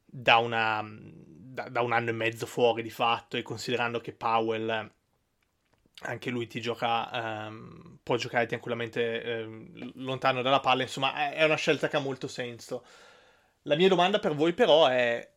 da, 0.05 0.37
una, 0.37 0.83
da, 0.83 1.69
da 1.69 1.81
un 1.81 1.91
anno 1.91 2.09
e 2.09 2.13
mezzo 2.13 2.45
fuori 2.45 2.81
di 2.83 2.89
fatto 2.89 3.37
e 3.37 3.41
considerando 3.41 3.99
che 3.99 4.13
Powell 4.13 4.91
anche 6.01 6.29
lui 6.29 6.47
ti 6.47 6.61
gioca, 6.61 7.47
um, 7.47 7.97
può 8.03 8.15
giocare 8.17 8.45
tranquillamente 8.45 9.43
um, 9.45 9.91
lontano 9.95 10.41
dalla 10.41 10.59
palla, 10.59 10.83
insomma 10.83 11.31
è 11.31 11.43
una 11.43 11.55
scelta 11.55 11.87
che 11.87 11.95
ha 11.95 11.99
molto 11.99 12.27
senso. 12.27 12.85
La 13.63 13.75
mia 13.75 13.87
domanda 13.87 14.19
per 14.19 14.35
voi 14.35 14.53
però 14.53 14.87
è, 14.87 15.27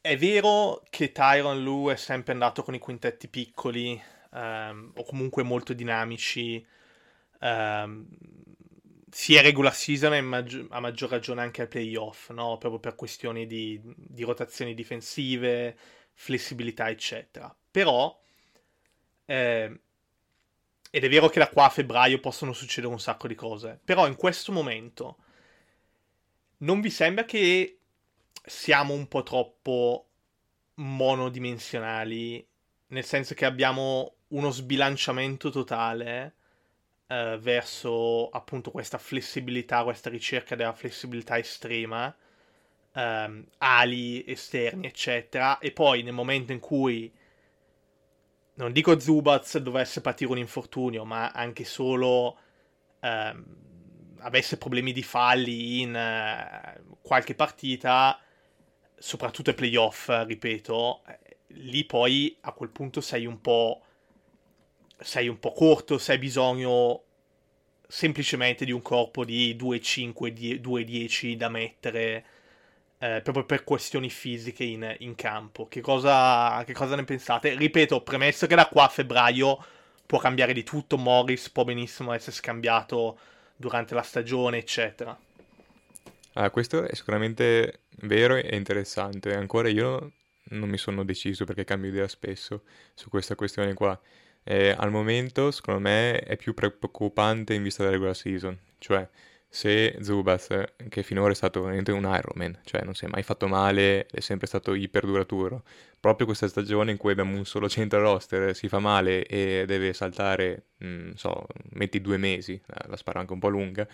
è 0.00 0.16
vero 0.16 0.82
che 0.88 1.12
Tyron 1.12 1.62
Lu 1.62 1.90
è 1.90 1.96
sempre 1.96 2.32
andato 2.32 2.62
con 2.62 2.74
i 2.74 2.78
quintetti 2.78 3.28
piccoli 3.28 4.00
um, 4.30 4.92
o 4.94 5.04
comunque 5.04 5.42
molto 5.42 5.72
dinamici, 5.72 6.66
sia 9.10 9.40
regular 9.40 9.74
season 9.74 10.14
e 10.14 10.20
maggi- 10.20 10.66
a 10.70 10.80
maggior 10.80 11.10
ragione 11.10 11.40
anche 11.42 11.62
al 11.62 11.68
playoff, 11.68 12.30
no? 12.30 12.58
proprio 12.58 12.80
per 12.80 12.94
questioni 12.94 13.46
di, 13.46 13.80
di 13.96 14.22
rotazioni 14.24 14.74
difensive, 14.74 15.76
flessibilità 16.12 16.88
eccetera. 16.88 17.54
Però 17.70 18.18
eh, 19.26 19.80
ed 20.90 21.04
è 21.04 21.08
vero 21.08 21.28
che 21.28 21.38
da 21.38 21.48
qua 21.48 21.66
a 21.66 21.70
febbraio 21.70 22.20
possono 22.20 22.52
succedere 22.52 22.92
un 22.92 23.00
sacco 23.00 23.28
di 23.28 23.34
cose, 23.34 23.78
però 23.84 24.06
in 24.06 24.16
questo 24.16 24.50
momento 24.52 25.18
non 26.58 26.80
vi 26.80 26.90
sembra 26.90 27.24
che 27.24 27.78
siamo 28.42 28.94
un 28.94 29.06
po' 29.08 29.22
troppo 29.22 30.06
monodimensionali, 30.74 32.46
nel 32.88 33.04
senso 33.04 33.34
che 33.34 33.44
abbiamo 33.44 34.14
uno 34.28 34.50
sbilanciamento 34.50 35.50
totale 35.50 36.34
eh, 37.08 37.38
verso 37.40 38.28
appunto 38.30 38.70
questa 38.70 38.98
flessibilità, 38.98 39.82
questa 39.84 40.10
ricerca 40.10 40.54
della 40.56 40.72
flessibilità 40.72 41.38
estrema, 41.38 42.14
ehm, 42.92 43.46
ali 43.58 44.24
esterni, 44.26 44.86
eccetera, 44.86 45.58
e 45.58 45.72
poi 45.72 46.02
nel 46.02 46.12
momento 46.12 46.52
in 46.52 46.60
cui 46.60 47.12
non 48.56 48.72
dico 48.72 48.98
Zubaz 48.98 49.58
dovesse 49.58 50.00
patire 50.00 50.30
un 50.30 50.38
infortunio, 50.38 51.04
ma 51.04 51.30
anche 51.30 51.64
solo 51.64 52.36
ehm, 53.00 53.44
avesse 54.18 54.56
problemi 54.58 54.92
di 54.92 55.02
falli 55.02 55.82
in 55.82 55.94
eh, 55.94 56.80
qualche 57.02 57.34
partita, 57.34 58.18
soprattutto 58.96 59.50
ai 59.50 59.56
playoff, 59.56 60.10
ripeto, 60.10 61.02
lì 61.48 61.84
poi 61.84 62.36
a 62.40 62.52
quel 62.52 62.70
punto 62.70 63.00
sei 63.00 63.26
un 63.26 63.40
po' 63.40 63.80
sei 64.98 65.28
un 65.28 65.38
po' 65.38 65.52
corto 65.52 65.98
se 65.98 66.12
hai 66.12 66.18
bisogno 66.18 67.02
semplicemente 67.86 68.64
di 68.64 68.72
un 68.72 68.82
corpo 68.82 69.24
di 69.24 69.54
2,5, 69.54 70.60
2,10 70.60 71.34
da 71.36 71.48
mettere 71.48 72.24
eh, 72.98 73.20
proprio 73.22 73.44
per 73.44 73.64
questioni 73.64 74.08
fisiche 74.08 74.64
in, 74.64 74.94
in 75.00 75.14
campo. 75.14 75.68
Che 75.68 75.80
cosa, 75.80 76.62
che 76.64 76.72
cosa, 76.72 76.96
ne 76.96 77.04
pensate? 77.04 77.54
Ripeto, 77.54 78.02
premesso 78.02 78.46
che 78.46 78.54
da 78.54 78.66
qua 78.66 78.84
a 78.84 78.88
febbraio 78.88 79.64
può 80.06 80.18
cambiare 80.18 80.52
di 80.52 80.62
tutto, 80.62 80.96
Morris 80.96 81.50
può 81.50 81.64
benissimo 81.64 82.12
essere 82.12 82.34
scambiato 82.34 83.18
durante 83.56 83.94
la 83.94 84.02
stagione, 84.02 84.58
eccetera. 84.58 85.16
Ah, 86.34 86.50
questo 86.50 86.84
è 86.84 86.94
sicuramente 86.94 87.80
vero 88.02 88.36
e 88.36 88.56
interessante. 88.56 89.34
Ancora 89.34 89.68
io 89.68 90.12
non 90.50 90.68
mi 90.68 90.78
sono 90.78 91.04
deciso 91.04 91.44
perché 91.44 91.64
cambio 91.64 91.90
idea 91.90 92.08
spesso 92.08 92.62
su 92.94 93.08
questa 93.08 93.34
questione 93.34 93.74
qua. 93.74 93.98
Eh, 94.44 94.74
al 94.76 94.90
momento, 94.90 95.50
secondo 95.50 95.80
me, 95.80 96.20
è 96.20 96.36
più 96.36 96.54
preoccupante 96.54 97.54
in 97.54 97.62
vista 97.62 97.82
della 97.82 97.94
regular 97.94 98.14
season. 98.14 98.56
Cioè, 98.78 99.08
se 99.48 99.96
Zubas, 100.02 100.48
che 100.88 101.02
finora 101.02 101.32
è 101.32 101.34
stato 101.34 101.60
veramente 101.62 101.92
un 101.92 102.02
Ironman, 102.04 102.60
cioè 102.64 102.82
non 102.84 102.94
si 102.94 103.06
è 103.06 103.08
mai 103.08 103.22
fatto 103.22 103.48
male, 103.48 104.06
è 104.06 104.20
sempre 104.20 104.46
stato 104.46 104.74
iper 104.74 105.06
duraturo, 105.06 105.62
proprio 105.98 106.26
questa 106.26 106.48
stagione 106.48 106.90
in 106.90 106.96
cui 106.98 107.12
abbiamo 107.12 107.36
un 107.36 107.44
solo 107.46 107.68
centro 107.68 108.00
roster, 108.00 108.54
si 108.54 108.68
fa 108.68 108.78
male 108.78 109.26
e 109.26 109.64
deve 109.66 109.92
saltare, 109.92 110.66
non 110.78 111.10
mm, 111.10 111.12
so, 111.14 111.46
metti 111.70 112.00
due 112.00 112.16
mesi, 112.18 112.60
la 112.86 112.96
sparo 112.96 113.20
anche 113.20 113.32
un 113.32 113.38
po' 113.38 113.48
lunga, 113.48 113.86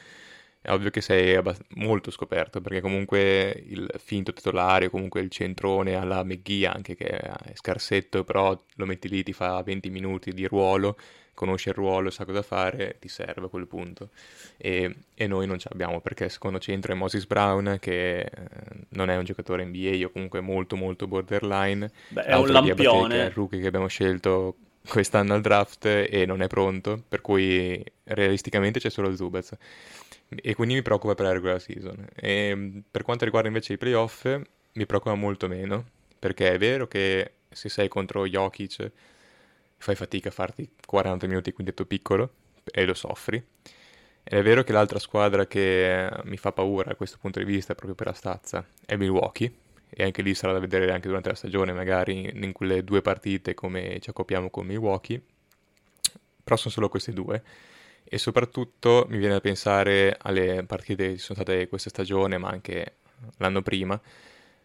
è 0.60 0.70
ovvio 0.70 0.90
che 0.90 1.00
sei 1.00 1.34
abbast- 1.34 1.64
molto 1.70 2.10
scoperto, 2.10 2.60
perché 2.60 2.80
comunque 2.80 3.50
il 3.66 3.90
finto 3.98 4.32
titolare, 4.32 4.90
comunque 4.90 5.20
il 5.20 5.30
centrone 5.30 5.94
alla 5.94 6.22
McGee 6.24 6.66
anche 6.66 6.94
che 6.94 7.06
è 7.06 7.52
scarsetto, 7.54 8.24
però 8.24 8.56
lo 8.76 8.86
metti 8.86 9.08
lì, 9.08 9.22
ti 9.22 9.32
fa 9.32 9.60
20 9.62 9.90
minuti 9.90 10.32
di 10.32 10.46
ruolo, 10.46 10.96
conosce 11.34 11.70
il 11.70 11.74
ruolo, 11.74 12.10
sa 12.10 12.24
cosa 12.24 12.42
fare, 12.42 12.96
ti 13.00 13.08
serve 13.08 13.46
a 13.46 13.48
quel 13.48 13.66
punto. 13.66 14.10
E, 14.56 14.94
e 15.14 15.26
noi 15.26 15.46
non 15.46 15.58
ce 15.58 15.68
l'abbiamo 15.70 16.00
perché 16.00 16.28
secondo 16.28 16.58
centro 16.58 16.92
è 16.92 16.94
Moses 16.94 17.26
Brown 17.26 17.78
che 17.80 18.20
eh, 18.20 18.30
non 18.90 19.10
è 19.10 19.16
un 19.16 19.24
giocatore 19.24 19.64
NBA 19.64 20.04
o 20.06 20.10
comunque 20.10 20.40
molto 20.40 20.76
molto 20.76 21.06
borderline. 21.06 21.90
Beh, 22.08 22.24
è 22.24 22.34
un 22.34 22.48
lampione. 22.48 23.22
È 23.22 23.24
il 23.26 23.30
rookie 23.30 23.60
che 23.60 23.66
abbiamo 23.66 23.88
scelto 23.88 24.56
quest'anno 24.86 25.34
al 25.34 25.40
draft 25.40 25.86
e 25.86 26.24
non 26.26 26.42
è 26.42 26.46
pronto, 26.48 27.02
per 27.06 27.20
cui 27.20 27.82
realisticamente 28.04 28.80
c'è 28.80 28.90
solo 28.90 29.14
Zubaz. 29.14 29.56
E 30.28 30.54
quindi 30.54 30.74
mi 30.74 30.82
preoccupa 30.82 31.14
per 31.14 31.26
la 31.26 31.32
regular 31.32 31.60
season. 31.60 32.06
E 32.14 32.82
per 32.90 33.02
quanto 33.02 33.24
riguarda 33.24 33.48
invece 33.48 33.74
i 33.74 33.78
playoff, 33.78 34.24
mi 34.24 34.86
preoccupa 34.86 35.14
molto 35.14 35.46
meno, 35.46 35.84
perché 36.18 36.52
è 36.52 36.58
vero 36.58 36.88
che 36.88 37.32
se 37.50 37.68
sei 37.68 37.88
contro 37.88 38.26
Jokic 38.26 38.90
fai 39.82 39.96
fatica 39.96 40.28
a 40.28 40.32
farti 40.32 40.70
40 40.86 41.26
minuti 41.26 41.50
di 41.50 41.54
quintetto 41.56 41.84
piccolo 41.86 42.34
e 42.64 42.84
lo 42.84 42.94
soffri. 42.94 43.44
Ed 44.24 44.38
è 44.38 44.42
vero 44.42 44.62
che 44.62 44.72
l'altra 44.72 45.00
squadra 45.00 45.46
che 45.46 46.08
mi 46.24 46.36
fa 46.36 46.52
paura 46.52 46.90
da 46.90 46.94
questo 46.94 47.18
punto 47.20 47.40
di 47.40 47.44
vista, 47.44 47.74
proprio 47.74 47.96
per 47.96 48.06
la 48.06 48.12
stazza, 48.12 48.64
è 48.86 48.94
Milwaukee, 48.94 49.52
e 49.90 50.04
anche 50.04 50.22
lì 50.22 50.34
sarà 50.34 50.52
da 50.52 50.60
vedere 50.60 50.90
anche 50.92 51.08
durante 51.08 51.28
la 51.28 51.34
stagione, 51.34 51.72
magari 51.72 52.30
in 52.32 52.52
quelle 52.52 52.84
due 52.84 53.02
partite 53.02 53.54
come 53.54 53.98
ci 54.00 54.10
accoppiamo 54.10 54.48
con 54.48 54.66
Milwaukee, 54.66 55.20
però 56.44 56.56
sono 56.56 56.72
solo 56.72 56.88
queste 56.88 57.12
due. 57.12 57.42
E 58.04 58.18
soprattutto 58.18 59.06
mi 59.08 59.18
viene 59.18 59.34
da 59.34 59.40
pensare 59.40 60.16
alle 60.20 60.62
partite 60.64 61.08
che 61.08 61.12
ci 61.16 61.24
sono 61.24 61.40
state 61.42 61.66
questa 61.66 61.88
stagione, 61.88 62.38
ma 62.38 62.48
anche 62.48 62.98
l'anno 63.38 63.62
prima, 63.62 64.00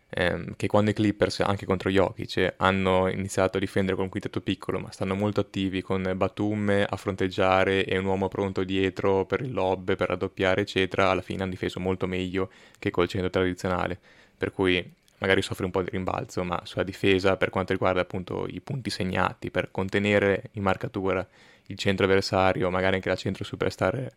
ehm, 0.09 0.55
che 0.55 0.67
quando 0.67 0.91
i 0.91 0.93
Clippers, 0.93 1.41
anche 1.41 1.65
contro 1.65 1.89
Jokic, 1.89 2.53
hanno 2.57 3.07
iniziato 3.09 3.57
a 3.57 3.59
difendere 3.59 3.95
con 3.95 4.05
un 4.05 4.09
quintetto 4.11 4.41
piccolo, 4.41 4.79
ma 4.79 4.91
stanno 4.91 5.15
molto 5.15 5.41
attivi 5.41 5.81
con 5.81 6.11
Batum 6.15 6.85
a 6.87 6.95
fronteggiare 6.95 7.85
e 7.85 7.97
un 7.97 8.05
uomo 8.05 8.27
pronto 8.27 8.63
dietro 8.63 9.25
per 9.25 9.41
il 9.41 9.51
lob, 9.53 9.95
per 9.95 10.09
raddoppiare, 10.09 10.61
eccetera, 10.61 11.09
alla 11.09 11.21
fine 11.21 11.43
hanno 11.43 11.51
difeso 11.51 11.79
molto 11.79 12.07
meglio 12.07 12.49
che 12.79 12.91
col 12.91 13.07
centro 13.07 13.29
tradizionale. 13.29 13.97
Per 14.37 14.51
cui 14.51 14.93
magari 15.19 15.41
soffre 15.41 15.65
un 15.65 15.71
po' 15.71 15.81
di 15.81 15.89
rimbalzo, 15.89 16.43
ma 16.43 16.61
sulla 16.63 16.83
difesa, 16.83 17.37
per 17.37 17.49
quanto 17.49 17.73
riguarda 17.73 18.01
appunto 18.01 18.45
i 18.47 18.61
punti 18.61 18.89
segnati, 18.89 19.49
per 19.51 19.71
contenere 19.71 20.49
in 20.53 20.63
marcatura 20.63 21.25
il 21.67 21.77
centro 21.77 22.05
avversario, 22.05 22.69
magari 22.69 22.95
anche 22.95 23.09
la 23.09 23.15
centro 23.15 23.43
superstar 23.43 24.11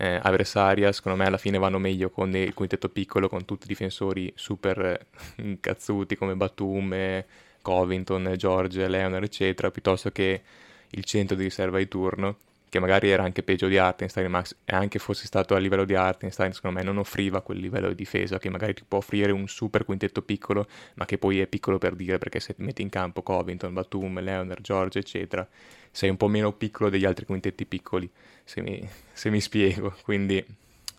eh, 0.00 0.18
avversaria, 0.22 0.90
secondo 0.92 1.18
me 1.18 1.26
alla 1.26 1.36
fine 1.36 1.58
vanno 1.58 1.78
meglio 1.78 2.08
con 2.08 2.34
il 2.34 2.54
quintetto 2.54 2.88
piccolo, 2.88 3.28
con 3.28 3.44
tutti 3.44 3.64
i 3.64 3.68
difensori 3.68 4.32
super 4.34 5.06
incazzuti 5.36 6.16
come 6.16 6.34
Batum, 6.36 7.22
Covington, 7.60 8.32
George, 8.36 8.88
Leonard, 8.88 9.24
eccetera, 9.24 9.70
piuttosto 9.70 10.10
che 10.10 10.40
il 10.88 11.04
centro 11.04 11.36
di 11.36 11.42
riserva 11.42 11.76
di 11.76 11.86
turno, 11.86 12.38
che 12.70 12.78
magari 12.78 13.10
era 13.10 13.24
anche 13.24 13.42
peggio 13.42 13.66
di 13.66 13.76
Artenstein, 13.76 14.30
ma 14.30 14.42
anche 14.66 14.98
fosse 15.00 15.26
stato 15.26 15.54
a 15.54 15.58
livello 15.58 15.84
di 15.84 15.94
Artenstein, 15.96 16.52
secondo 16.52 16.78
me 16.78 16.84
non 16.84 16.96
offriva 16.98 17.42
quel 17.42 17.58
livello 17.58 17.88
di 17.88 17.96
difesa 17.96 18.38
che 18.38 18.48
magari 18.48 18.74
ti 18.74 18.84
può 18.86 18.98
offrire 18.98 19.32
un 19.32 19.48
super 19.48 19.84
quintetto 19.84 20.22
piccolo, 20.22 20.68
ma 20.94 21.04
che 21.04 21.18
poi 21.18 21.40
è 21.40 21.46
piccolo 21.48 21.78
per 21.78 21.96
dire, 21.96 22.18
perché 22.18 22.38
se 22.38 22.54
metti 22.58 22.80
in 22.80 22.88
campo 22.88 23.22
Covington, 23.22 23.74
Batum, 23.74 24.20
Leonard, 24.20 24.62
George, 24.62 25.00
eccetera, 25.00 25.46
sei 25.90 26.10
un 26.10 26.16
po' 26.16 26.28
meno 26.28 26.52
piccolo 26.52 26.88
degli 26.88 27.04
altri 27.04 27.26
quintetti 27.26 27.66
piccoli 27.66 28.08
se 28.44 28.62
mi, 28.62 28.88
se 29.12 29.30
mi 29.30 29.40
spiego, 29.40 29.96
quindi 30.04 30.42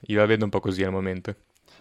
io 0.08 0.20
la 0.20 0.26
vedo 0.26 0.44
un 0.44 0.50
po' 0.50 0.60
così 0.60 0.84
al 0.84 0.92
momento. 0.92 1.34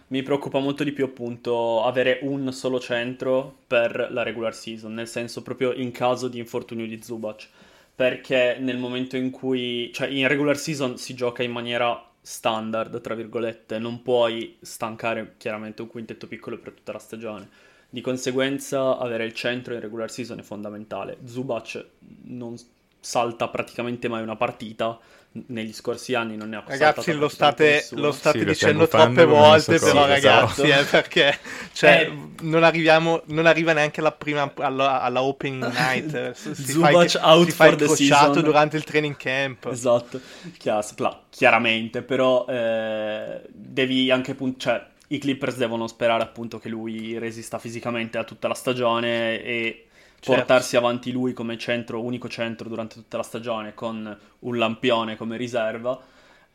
Mi 0.07 0.23
preoccupa 0.23 0.59
molto 0.59 0.83
di 0.83 0.91
più 0.91 1.05
appunto 1.05 1.83
avere 1.83 2.19
un 2.23 2.51
solo 2.53 2.79
centro 2.79 3.59
per 3.67 4.09
la 4.11 4.23
regular 4.23 4.53
season, 4.53 4.93
nel 4.93 5.07
senso 5.07 5.41
proprio 5.41 5.73
in 5.73 5.91
caso 5.91 6.27
di 6.27 6.39
infortunio 6.39 6.85
di 6.85 7.01
Zubac, 7.01 7.47
perché 7.95 8.57
nel 8.59 8.77
momento 8.77 9.15
in 9.15 9.29
cui, 9.29 9.91
cioè 9.93 10.07
in 10.07 10.27
regular 10.27 10.57
season 10.57 10.97
si 10.97 11.13
gioca 11.13 11.43
in 11.43 11.51
maniera 11.51 12.09
standard, 12.21 13.01
tra 13.01 13.15
virgolette, 13.15 13.79
non 13.79 14.01
puoi 14.01 14.57
stancare 14.61 15.35
chiaramente 15.37 15.81
un 15.81 15.87
quintetto 15.87 16.27
piccolo 16.27 16.57
per 16.57 16.73
tutta 16.73 16.91
la 16.91 16.99
stagione. 16.99 17.49
Di 17.89 18.01
conseguenza 18.01 18.97
avere 18.97 19.25
il 19.25 19.33
centro 19.33 19.73
in 19.73 19.81
regular 19.81 20.09
season 20.09 20.39
è 20.39 20.43
fondamentale. 20.43 21.17
Zubac 21.25 21.85
non 22.23 22.55
salta 22.99 23.49
praticamente 23.49 24.07
mai 24.07 24.21
una 24.21 24.35
partita, 24.35 24.97
negli 25.47 25.71
scorsi 25.71 26.13
anni 26.13 26.35
non 26.35 26.49
ne 26.49 26.57
ha 26.57 26.63
ragazzi 26.67 27.13
lo 27.13 27.29
state, 27.29 27.87
lo 27.91 28.11
state 28.11 28.39
sì, 28.39 28.45
dicendo 28.45 28.85
troppe 28.85 29.23
volte 29.23 29.79
però 29.79 30.05
ragazzi 30.05 30.63
eh, 30.63 30.83
perché 30.83 31.37
cioè, 31.71 32.09
eh. 32.09 32.41
non, 32.41 32.65
arriviamo, 32.65 33.21
non 33.27 33.45
arriva 33.45 33.71
neanche 33.71 34.01
alla 34.01 34.11
prima 34.11 34.51
alla, 34.57 35.01
alla 35.01 35.23
opening 35.23 35.63
night 35.71 36.31
si 36.31 36.73
Zubac 36.73 37.11
fa, 37.11 37.33
out 37.33 37.45
si 37.45 37.51
for 37.51 37.75
the 37.75 37.87
season. 37.87 38.41
durante 38.41 38.75
il 38.75 38.83
training 38.83 39.15
camp. 39.15 39.67
Esatto 39.71 40.19
Chiaro, 40.57 41.23
chiaramente 41.29 42.01
però 42.01 42.45
eh, 42.49 43.41
devi 43.53 44.11
anche 44.11 44.35
cioè, 44.57 44.85
i 45.07 45.17
Clippers 45.17 45.55
devono 45.55 45.87
sperare 45.87 46.23
appunto 46.23 46.59
che 46.59 46.67
lui 46.67 47.17
resista 47.17 47.57
fisicamente 47.57 48.17
a 48.17 48.25
tutta 48.25 48.49
la 48.49 48.53
stagione 48.53 49.41
e 49.41 49.85
certo. 50.21 50.33
portarsi 50.33 50.77
avanti 50.77 51.11
lui 51.11 51.33
come 51.33 51.57
centro, 51.57 52.01
unico 52.01 52.29
centro 52.29 52.69
durante 52.69 52.95
tutta 52.95 53.17
la 53.17 53.23
stagione 53.23 53.73
con 53.73 54.17
un 54.39 54.57
lampione 54.57 55.17
come 55.17 55.35
riserva 55.35 55.99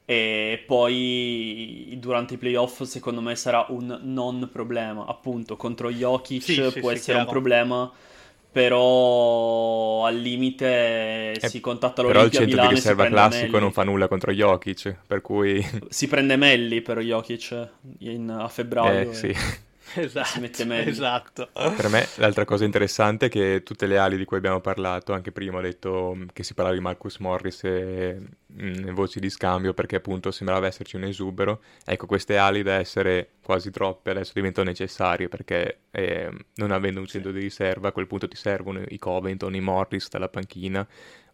e 0.08 0.62
poi 0.64 1.96
durante 1.98 2.34
i 2.34 2.36
playoff 2.36 2.82
secondo 2.82 3.20
me 3.20 3.34
sarà 3.34 3.66
un 3.70 3.98
non 4.02 4.48
problema 4.52 5.04
appunto 5.04 5.56
contro 5.56 5.90
Jokic 5.90 6.42
sì, 6.42 6.54
può 6.78 6.90
sì, 6.90 6.94
essere 6.94 7.18
sì, 7.18 7.24
un 7.24 7.26
problema 7.26 7.90
però 8.56 10.06
al 10.06 10.16
limite 10.16 11.32
eh, 11.32 11.48
si 11.48 11.60
contatta 11.60 12.00
l'Olimpia 12.00 12.30
Però 12.30 12.42
il 12.42 12.48
centro 12.50 12.68
di 12.68 12.74
riserva 12.74 13.06
classico 13.06 13.50
Melli. 13.50 13.60
non 13.60 13.72
fa 13.72 13.84
nulla 13.84 14.08
contro 14.08 14.32
Jokic, 14.32 14.96
per 15.06 15.20
cui... 15.20 15.62
Si 15.90 16.08
prende 16.08 16.36
Melli 16.36 16.80
per 16.80 17.00
Jokic 17.00 17.68
in, 17.98 18.30
a 18.30 18.48
febbraio. 18.48 19.10
Eh, 19.10 19.14
sì. 19.14 19.36
Esatto, 19.96 20.26
si 20.26 20.40
mette 20.40 20.64
meglio. 20.64 20.90
Esatto. 20.90 21.48
Per 21.52 21.88
me 21.88 22.06
l'altra 22.16 22.44
cosa 22.44 22.64
interessante 22.64 23.26
è 23.26 23.28
che 23.28 23.62
tutte 23.64 23.86
le 23.86 23.98
ali 23.98 24.16
di 24.16 24.24
cui 24.24 24.36
abbiamo 24.36 24.60
parlato, 24.60 25.12
anche 25.12 25.32
prima 25.32 25.58
ho 25.58 25.62
detto 25.62 26.16
che 26.32 26.42
si 26.42 26.54
parlava 26.54 26.76
di 26.76 26.82
Marcus 26.82 27.18
Morris 27.18 27.64
e 27.64 28.20
mh, 28.56 28.92
voci 28.92 29.20
di 29.20 29.30
scambio 29.30 29.74
perché 29.74 29.96
appunto 29.96 30.30
sembrava 30.30 30.66
esserci 30.66 30.96
un 30.96 31.04
esubero, 31.04 31.62
ecco 31.84 32.06
queste 32.06 32.36
ali 32.36 32.62
da 32.62 32.74
essere 32.74 33.32
quasi 33.42 33.70
troppe 33.70 34.10
adesso 34.10 34.32
diventano 34.34 34.68
necessarie 34.68 35.28
perché 35.28 35.80
eh, 35.90 36.30
non 36.54 36.70
avendo 36.70 37.00
un 37.00 37.06
centro 37.06 37.30
di 37.32 37.40
riserva 37.40 37.88
a 37.88 37.92
quel 37.92 38.06
punto 38.06 38.26
ti 38.26 38.36
servono 38.36 38.82
i 38.88 38.98
Covington, 38.98 39.54
i 39.54 39.60
Morris 39.60 40.08
dalla 40.08 40.28
panchina 40.28 40.86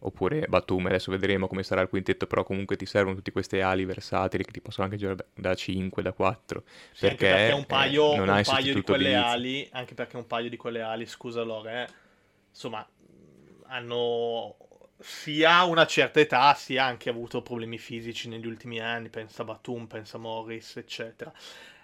oppure 0.05 0.45
Batum, 0.47 0.85
adesso 0.87 1.11
vedremo 1.11 1.47
come 1.47 1.63
sarà 1.63 1.81
il 1.81 1.87
quintetto, 1.87 2.27
però 2.27 2.43
comunque 2.43 2.75
ti 2.75 2.85
servono 2.85 3.15
tutte 3.15 3.31
queste 3.31 3.61
ali 3.61 3.85
versatili 3.85 4.43
che 4.43 4.51
ti 4.51 4.61
possono 4.61 4.85
anche 4.87 4.97
giocare 4.97 5.27
da 5.33 5.55
5, 5.55 6.03
da 6.03 6.11
4, 6.11 6.63
sì, 6.91 7.07
perché, 7.07 7.27
perché, 7.27 7.53
un 7.53 7.65
paio, 7.65 8.13
eh, 8.13 8.17
non 8.17 8.27
un 8.27 8.33
hai 8.33 8.43
paio 8.43 8.73
di 8.73 8.81
quelle 8.81 9.15
ali, 9.15 9.67
anche 9.71 9.93
perché 9.93 10.17
un 10.17 10.27
paio 10.27 10.49
di 10.49 10.57
quelle 10.57 10.81
ali, 10.81 11.05
scusa 11.05 11.41
Lore, 11.43 11.87
insomma, 12.49 12.85
hanno 13.67 14.55
sia 15.03 15.63
una 15.63 15.85
certa 15.85 16.19
età, 16.19 16.53
sia 16.53 16.85
anche 16.85 17.09
avuto 17.09 17.41
problemi 17.41 17.77
fisici 17.77 18.29
negli 18.29 18.47
ultimi 18.47 18.79
anni, 18.79 19.09
pensa 19.09 19.43
Batum, 19.43 19.85
pensa 19.87 20.17
Morris, 20.17 20.77
eccetera. 20.77 21.31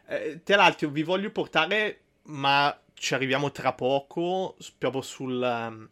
Eh, 0.08 0.42
tra 0.44 0.56
l'altro 0.56 0.90
vi 0.90 1.04
voglio 1.04 1.30
portare 1.30 2.02
ma 2.30 2.78
ci 2.94 3.14
arriviamo 3.14 3.52
tra 3.52 3.74
poco 3.74 4.56
proprio 4.78 5.02
sul, 5.02 5.42
um, 5.42 5.90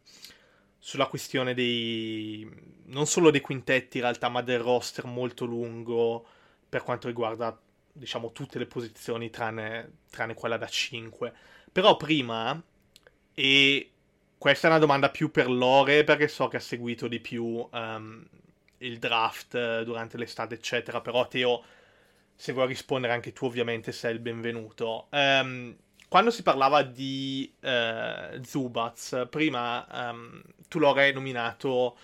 sulla 0.77 1.07
questione 1.07 1.53
dei 1.53 2.47
non 2.85 3.05
solo 3.05 3.31
dei 3.31 3.41
quintetti 3.41 3.97
in 3.97 4.03
realtà, 4.03 4.29
ma 4.29 4.41
del 4.41 4.59
roster 4.59 5.05
molto 5.05 5.45
lungo 5.45 6.25
per 6.69 6.83
quanto 6.83 7.07
riguarda 7.07 7.57
diciamo 7.91 8.31
tutte 8.31 8.59
le 8.59 8.65
posizioni 8.67 9.29
tranne, 9.29 9.99
tranne 10.09 10.33
quella 10.33 10.57
da 10.57 10.67
5. 10.67 11.33
Però 11.71 11.97
prima 11.97 12.61
e 13.33 13.91
questa 14.37 14.67
è 14.67 14.69
una 14.69 14.79
domanda 14.79 15.09
più 15.09 15.31
per 15.31 15.49
Lore 15.49 16.03
perché 16.03 16.27
so 16.27 16.47
che 16.47 16.57
ha 16.57 16.61
seguito 16.61 17.07
di 17.07 17.19
più 17.19 17.67
um, 17.71 18.23
il 18.79 18.99
draft 18.99 19.55
eh, 19.55 19.83
durante 19.83 20.17
l'estate, 20.17 20.55
eccetera. 20.55 21.01
Però 21.01 21.27
Teo, 21.27 21.63
se 22.35 22.53
vuoi 22.53 22.67
rispondere 22.67 23.13
anche 23.13 23.33
tu, 23.33 23.45
ovviamente 23.45 23.91
sei 23.91 24.13
il 24.13 24.19
benvenuto. 24.19 25.07
Um, 25.11 25.75
quando 26.07 26.31
si 26.31 26.43
parlava 26.43 26.83
di 26.83 27.51
uh, 27.61 28.41
Zubats, 28.43 29.27
prima 29.29 29.85
um, 30.11 30.41
tu 30.67 30.79
Lore 30.79 31.03
hai 31.03 31.13
nominato 31.13 31.97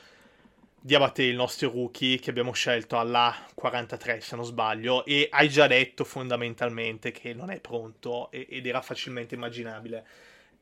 Diabate, 0.86 1.24
il 1.24 1.36
nostro 1.36 1.72
rookie 1.72 2.20
che 2.20 2.30
abbiamo 2.30 2.52
scelto 2.52 3.00
alla 3.00 3.34
43, 3.54 4.20
se 4.20 4.36
non 4.36 4.44
sbaglio, 4.44 5.06
e 5.06 5.30
hai 5.32 5.48
già 5.48 5.66
detto 5.66 6.04
fondamentalmente 6.04 7.12
che 7.12 7.34
non 7.34 7.50
è 7.52 7.62
pronto 7.62 8.30
ed 8.32 8.68
era 8.68 8.82
facilmente 8.82 9.36
immaginabile 9.36 10.06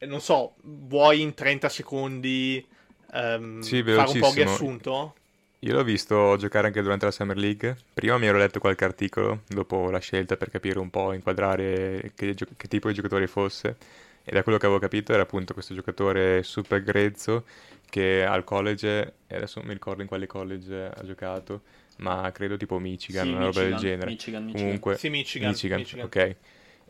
non 0.07 0.21
so, 0.21 0.55
vuoi 0.61 1.21
in 1.21 1.33
30 1.33 1.69
secondi 1.69 2.65
um, 3.13 3.59
sì, 3.59 3.83
fare 3.83 4.09
un 4.09 4.19
po' 4.19 4.29
di 4.29 4.35
riassunto? 4.35 5.15
Io 5.59 5.73
l'ho 5.73 5.83
visto 5.83 6.37
giocare 6.37 6.67
anche 6.67 6.81
durante 6.81 7.05
la 7.05 7.11
Summer 7.11 7.37
League. 7.37 7.77
Prima 7.93 8.17
mi 8.17 8.25
ero 8.25 8.39
letto 8.39 8.59
qualche 8.59 8.83
articolo 8.83 9.41
dopo 9.47 9.91
la 9.91 9.99
scelta 9.99 10.35
per 10.35 10.49
capire 10.49 10.79
un 10.79 10.89
po', 10.89 11.13
inquadrare 11.13 12.13
che, 12.15 12.33
gio- 12.33 12.47
che 12.57 12.67
tipo 12.67 12.87
di 12.87 12.95
giocatore 12.95 13.27
fosse. 13.27 13.77
E 14.23 14.31
da 14.31 14.41
quello 14.41 14.57
che 14.57 14.65
avevo 14.65 14.79
capito 14.79 15.13
era 15.13 15.21
appunto 15.21 15.53
questo 15.53 15.75
giocatore 15.75 16.41
super 16.41 16.81
grezzo 16.81 17.45
che 17.87 18.23
al 18.23 18.43
college, 18.43 19.13
adesso 19.27 19.59
non 19.59 19.67
mi 19.67 19.73
ricordo 19.73 20.01
in 20.01 20.07
quale 20.07 20.25
college 20.25 20.91
ha 20.95 21.03
giocato, 21.03 21.61
ma 21.97 22.31
credo 22.31 22.57
tipo 22.57 22.79
Michigan, 22.79 23.25
sì, 23.25 23.31
una 23.31 23.45
Michigan, 23.45 23.63
roba 23.63 23.75
del 23.75 23.89
genere. 23.89 24.09
Michigan, 24.09 24.43
Michigan. 24.45 24.63
Comunque, 24.63 24.97
sì, 24.97 25.09
Michigan, 25.09 25.49
Michigan, 25.49 25.79
Michigan. 25.79 26.05
ok 26.05 26.35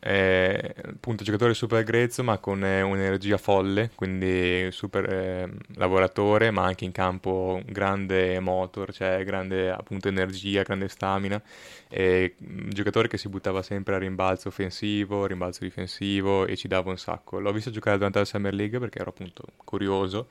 eh, 0.03 0.73
appunto 0.83 1.23
giocatore 1.23 1.53
super 1.53 1.83
grezzo 1.83 2.23
ma 2.23 2.39
con 2.39 2.65
eh, 2.65 2.81
un'energia 2.81 3.37
folle, 3.37 3.91
quindi 3.93 4.71
super 4.71 5.05
eh, 5.07 5.49
lavoratore 5.75 6.49
ma 6.49 6.63
anche 6.63 6.85
in 6.85 6.91
campo 6.91 7.61
grande 7.65 8.39
motor, 8.39 8.91
cioè 8.91 9.23
grande 9.23 9.69
appunto 9.69 10.07
energia, 10.07 10.63
grande 10.63 10.87
stamina, 10.87 11.39
e, 11.87 12.33
un 12.39 12.69
giocatore 12.69 13.07
che 13.07 13.19
si 13.19 13.29
buttava 13.29 13.61
sempre 13.61 13.93
a 13.93 13.99
rimbalzo 13.99 14.47
offensivo, 14.47 15.27
rimbalzo 15.27 15.63
difensivo 15.63 16.47
e 16.47 16.55
ci 16.55 16.67
dava 16.67 16.89
un 16.89 16.97
sacco. 16.97 17.39
L'ho 17.39 17.51
visto 17.51 17.69
giocare 17.69 17.97
durante 17.97 18.17
la 18.17 18.25
Summer 18.25 18.53
League 18.55 18.79
perché 18.79 18.99
ero 18.99 19.11
appunto 19.11 19.43
curioso. 19.63 20.27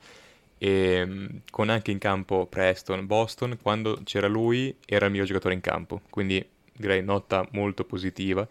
E 0.57 1.41
con 1.49 1.69
anche 1.69 1.89
in 1.91 1.97
campo 1.97 2.45
Preston, 2.45 3.07
Boston, 3.07 3.57
quando 3.61 4.01
c'era 4.03 4.27
lui 4.27 4.75
era 4.85 5.07
il 5.07 5.11
mio 5.11 5.23
giocatore 5.23 5.55
in 5.55 5.61
campo, 5.61 6.01
quindi 6.09 6.45
direi 6.73 7.01
nota 7.01 7.47
molto 7.51 7.83
positiva 7.83 8.47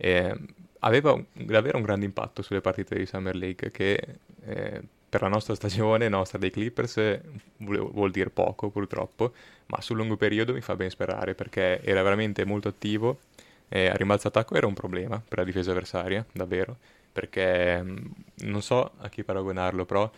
eh, 0.00 0.34
aveva 0.80 1.22
davvero 1.32 1.76
un 1.76 1.84
grande 1.84 2.06
impatto 2.06 2.42
sulle 2.42 2.60
partite 2.60 2.96
di 2.96 3.06
Summer 3.06 3.36
League 3.36 3.70
che 3.70 4.02
eh, 4.44 4.82
per 5.10 5.22
la 5.22 5.28
nostra 5.28 5.54
stagione, 5.54 6.08
nostra 6.08 6.38
dei 6.38 6.50
Clippers, 6.50 7.20
vuol, 7.58 7.90
vuol 7.92 8.10
dire 8.10 8.30
poco 8.30 8.70
purtroppo, 8.70 9.32
ma 9.66 9.80
sul 9.80 9.96
lungo 9.96 10.16
periodo 10.16 10.52
mi 10.54 10.60
fa 10.60 10.76
ben 10.76 10.88
sperare 10.90 11.34
perché 11.34 11.82
era 11.82 12.02
veramente 12.02 12.44
molto 12.44 12.68
attivo, 12.68 13.20
eh, 13.68 13.88
a 13.88 13.94
rimbalzo 13.94 14.28
attacco 14.28 14.54
era 14.54 14.66
un 14.66 14.74
problema 14.74 15.22
per 15.26 15.38
la 15.38 15.44
difesa 15.44 15.70
avversaria, 15.72 16.24
davvero, 16.32 16.76
perché 17.12 17.82
mm, 17.82 17.96
non 18.44 18.62
so 18.62 18.92
a 18.98 19.08
chi 19.08 19.22
paragonarlo, 19.22 19.84
però 19.84 20.10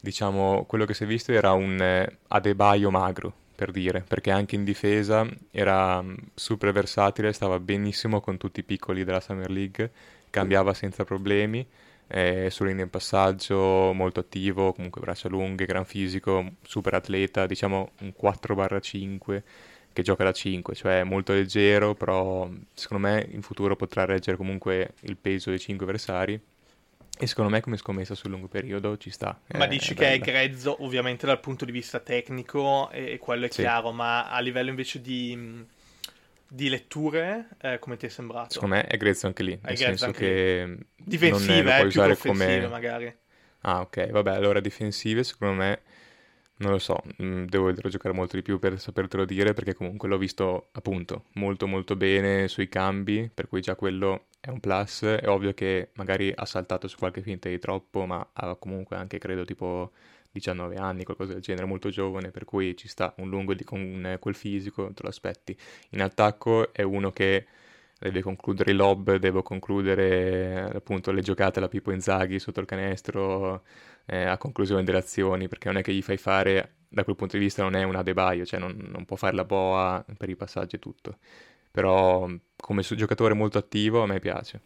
diciamo 0.00 0.64
quello 0.66 0.86
che 0.86 0.94
si 0.94 1.04
è 1.04 1.06
visto 1.06 1.32
era 1.32 1.52
un 1.52 1.78
eh, 1.80 2.18
Adebaio 2.28 2.90
magro, 2.90 3.34
per 3.60 3.72
dire, 3.72 4.00
perché 4.00 4.30
anche 4.30 4.54
in 4.54 4.64
difesa 4.64 5.28
era 5.50 6.00
mm, 6.00 6.14
super 6.34 6.72
versatile, 6.72 7.30
stava 7.34 7.60
benissimo 7.60 8.22
con 8.22 8.38
tutti 8.38 8.60
i 8.60 8.62
piccoli 8.62 9.04
della 9.04 9.20
Summer 9.20 9.50
League, 9.50 9.90
cambiava 10.30 10.72
senza 10.72 11.04
problemi, 11.04 11.66
eh, 12.06 12.48
su 12.50 12.64
linea 12.64 12.84
in 12.84 12.90
passaggio, 12.90 13.92
molto 13.92 14.20
attivo, 14.20 14.72
comunque 14.72 15.02
braccia 15.02 15.28
lunghe, 15.28 15.66
gran 15.66 15.84
fisico, 15.84 16.52
super 16.62 16.94
atleta, 16.94 17.44
diciamo 17.44 17.90
un 18.00 18.14
4-5 18.18 19.42
che 19.92 20.02
gioca 20.02 20.24
da 20.24 20.32
5, 20.32 20.74
cioè 20.74 21.04
molto 21.04 21.34
leggero, 21.34 21.94
però 21.94 22.48
secondo 22.72 23.06
me 23.08 23.28
in 23.30 23.42
futuro 23.42 23.76
potrà 23.76 24.06
reggere 24.06 24.38
comunque 24.38 24.94
il 25.00 25.18
peso 25.18 25.50
dei 25.50 25.58
5 25.58 25.84
avversari 25.84 26.40
e 27.20 27.26
secondo 27.26 27.50
me 27.50 27.60
come 27.60 27.76
scommessa 27.76 28.14
sul 28.14 28.30
lungo 28.30 28.48
periodo 28.48 28.96
ci 28.96 29.10
sta. 29.10 29.38
Ma 29.48 29.66
dici 29.66 29.92
è 29.92 29.96
che 29.96 30.12
è 30.14 30.18
grezzo 30.18 30.82
ovviamente 30.82 31.26
dal 31.26 31.38
punto 31.38 31.66
di 31.66 31.72
vista 31.72 32.00
tecnico 32.00 32.90
e 32.90 33.18
quello 33.18 33.44
è 33.44 33.50
sì. 33.50 33.60
chiaro, 33.60 33.92
ma 33.92 34.30
a 34.30 34.40
livello 34.40 34.70
invece 34.70 35.02
di, 35.02 35.64
di 36.48 36.68
letture 36.70 37.48
eh, 37.60 37.78
come 37.78 37.96
ti 37.98 38.06
è 38.06 38.08
sembrato? 38.08 38.54
Secondo 38.54 38.76
me 38.76 38.86
è 38.86 38.96
grezzo 38.96 39.26
anche 39.26 39.42
lì, 39.42 39.58
nel 39.62 39.76
senso 39.76 40.10
che... 40.12 40.64
Lì. 40.66 40.86
Difensive, 40.96 41.80
eh, 41.80 41.86
più 41.86 42.16
come... 42.16 42.66
magari. 42.68 43.14
Ah 43.60 43.80
ok, 43.80 44.10
vabbè, 44.10 44.30
allora 44.30 44.60
difensive 44.60 45.22
secondo 45.22 45.54
me 45.62 45.82
non 46.60 46.72
lo 46.72 46.78
so, 46.78 47.02
devo 47.16 47.64
vederlo 47.64 47.88
giocare 47.88 48.14
molto 48.14 48.36
di 48.36 48.42
più 48.42 48.58
per 48.58 48.78
sapertelo 48.78 49.24
dire 49.24 49.54
perché 49.54 49.74
comunque 49.74 50.08
l'ho 50.08 50.18
visto 50.18 50.68
appunto 50.72 51.24
molto 51.34 51.66
molto 51.66 51.96
bene 51.96 52.48
sui 52.48 52.68
cambi, 52.68 53.30
per 53.32 53.48
cui 53.48 53.60
già 53.62 53.74
quello 53.74 54.26
è 54.40 54.48
un 54.48 54.60
plus. 54.60 55.02
È 55.04 55.28
ovvio 55.28 55.52
che 55.54 55.90
magari 55.94 56.32
ha 56.34 56.44
saltato 56.46 56.88
su 56.88 56.96
qualche 56.98 57.22
finta 57.22 57.48
di 57.48 57.58
troppo, 57.58 58.06
ma 58.06 58.30
ha 58.32 58.56
comunque 58.56 58.96
anche 58.96 59.18
credo 59.18 59.44
tipo 59.44 59.92
19 60.32 60.76
anni, 60.76 61.04
qualcosa 61.04 61.32
del 61.32 61.42
genere, 61.42 61.66
molto 61.66 61.90
giovane, 61.90 62.30
per 62.30 62.44
cui 62.44 62.76
ci 62.76 62.88
sta 62.88 63.12
un 63.18 63.28
lungo 63.28 63.54
di, 63.54 63.64
con 63.64 64.16
quel 64.20 64.34
fisico, 64.34 64.92
te 64.92 65.02
lo 65.02 65.08
aspetti. 65.08 65.56
In 65.90 66.02
attacco 66.02 66.72
è 66.72 66.82
uno 66.82 67.10
che 67.10 67.46
deve 67.98 68.22
concludere 68.22 68.70
i 68.70 68.74
lob, 68.74 69.16
deve 69.16 69.42
concludere 69.42 70.70
appunto 70.74 71.10
le 71.12 71.20
giocate 71.20 71.58
alla 71.58 71.68
Pippo 71.68 71.92
Inzaghi 71.92 72.38
sotto 72.38 72.60
il 72.60 72.66
canestro 72.66 73.62
eh, 74.06 74.24
a 74.24 74.38
conclusione 74.38 74.84
delle 74.84 74.98
azioni, 74.98 75.48
perché 75.48 75.68
non 75.68 75.76
è 75.78 75.82
che 75.82 75.92
gli 75.92 76.02
fai 76.02 76.16
fare, 76.16 76.76
da 76.88 77.04
quel 77.04 77.16
punto 77.16 77.36
di 77.36 77.42
vista 77.44 77.62
non 77.62 77.74
è 77.74 77.82
un 77.82 77.96
adebaio, 77.96 78.44
cioè 78.46 78.58
non, 78.60 78.74
non 78.76 79.04
può 79.04 79.16
fare 79.16 79.34
la 79.36 79.44
boa 79.44 80.02
per 80.16 80.28
i 80.30 80.36
passaggi 80.36 80.76
e 80.76 80.78
tutto. 80.78 81.18
Però 81.70 82.26
come 82.60 82.82
giocatore 82.82 83.34
molto 83.34 83.58
attivo 83.58 84.02
a 84.02 84.06
me 84.06 84.20
piace. 84.20 84.60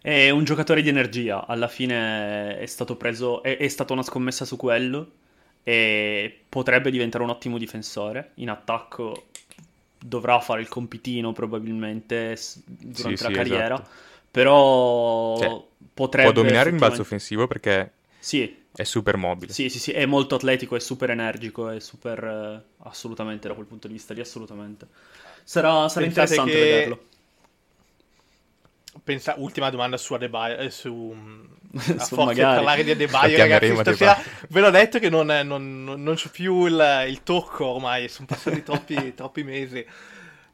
È 0.00 0.30
un 0.30 0.44
giocatore 0.44 0.82
di 0.82 0.88
energia, 0.88 1.46
alla 1.46 1.68
fine 1.68 2.58
è 2.58 2.66
stato 2.66 2.96
preso, 2.96 3.42
è, 3.42 3.56
è 3.56 3.68
stata 3.68 3.92
una 3.92 4.02
scommessa 4.02 4.44
su 4.44 4.56
quello 4.56 5.10
e 5.62 6.42
potrebbe 6.48 6.90
diventare 6.90 7.24
un 7.24 7.30
ottimo 7.30 7.58
difensore. 7.58 8.30
In 8.34 8.50
attacco 8.50 9.26
dovrà 9.98 10.38
fare 10.38 10.60
il 10.60 10.68
compitino 10.68 11.32
probabilmente 11.32 12.38
durante 12.64 13.16
sì, 13.16 13.22
la 13.24 13.28
sì, 13.30 13.34
carriera, 13.34 13.74
esatto. 13.74 13.90
però 14.30 15.38
cioè, 15.38 15.62
potrebbe... 15.92 16.32
Può 16.32 16.42
dominare 16.42 16.70
il 16.70 16.76
balzo 16.76 17.00
offensivo 17.00 17.48
perché 17.48 17.90
sì. 18.20 18.64
è 18.76 18.84
super 18.84 19.16
mobile. 19.16 19.52
Sì, 19.52 19.68
sì, 19.68 19.80
sì, 19.80 19.90
è 19.90 20.06
molto 20.06 20.36
atletico, 20.36 20.76
è 20.76 20.80
super 20.80 21.10
energico, 21.10 21.68
è 21.68 21.80
super... 21.80 22.22
Eh, 22.24 22.74
assolutamente 22.86 23.48
da 23.48 23.54
quel 23.54 23.66
punto 23.66 23.88
di 23.88 23.94
vista 23.94 24.14
lì, 24.14 24.20
assolutamente. 24.20 24.86
Sarà, 25.42 25.88
sarà 25.88 26.06
interessante 26.06 26.52
che... 26.52 26.58
vederlo. 26.58 27.04
Pensa, 29.06 29.34
ultima 29.36 29.70
domanda 29.70 29.96
su 29.98 30.14
Adebayo, 30.14 30.56
eh, 30.56 30.68
su, 30.68 31.14
a 31.96 32.04
su 32.04 32.16
forza 32.16 32.32
di 32.32 32.40
parlare 32.40 32.82
di 32.82 32.90
Adebayo, 32.90 33.38
ragazzi, 33.38 33.76
stasera 33.76 34.20
ve 34.48 34.60
l'ho 34.60 34.70
detto 34.70 34.98
che 34.98 35.08
non, 35.08 35.26
non, 35.44 35.84
non, 35.84 36.14
c'ho 36.16 36.28
più 36.28 36.66
il, 36.66 37.04
il, 37.06 37.22
tocco 37.22 37.66
ormai, 37.66 38.08
sono 38.08 38.26
passati 38.26 38.64
troppi, 38.66 39.14
troppi 39.14 39.44
mesi. 39.44 39.86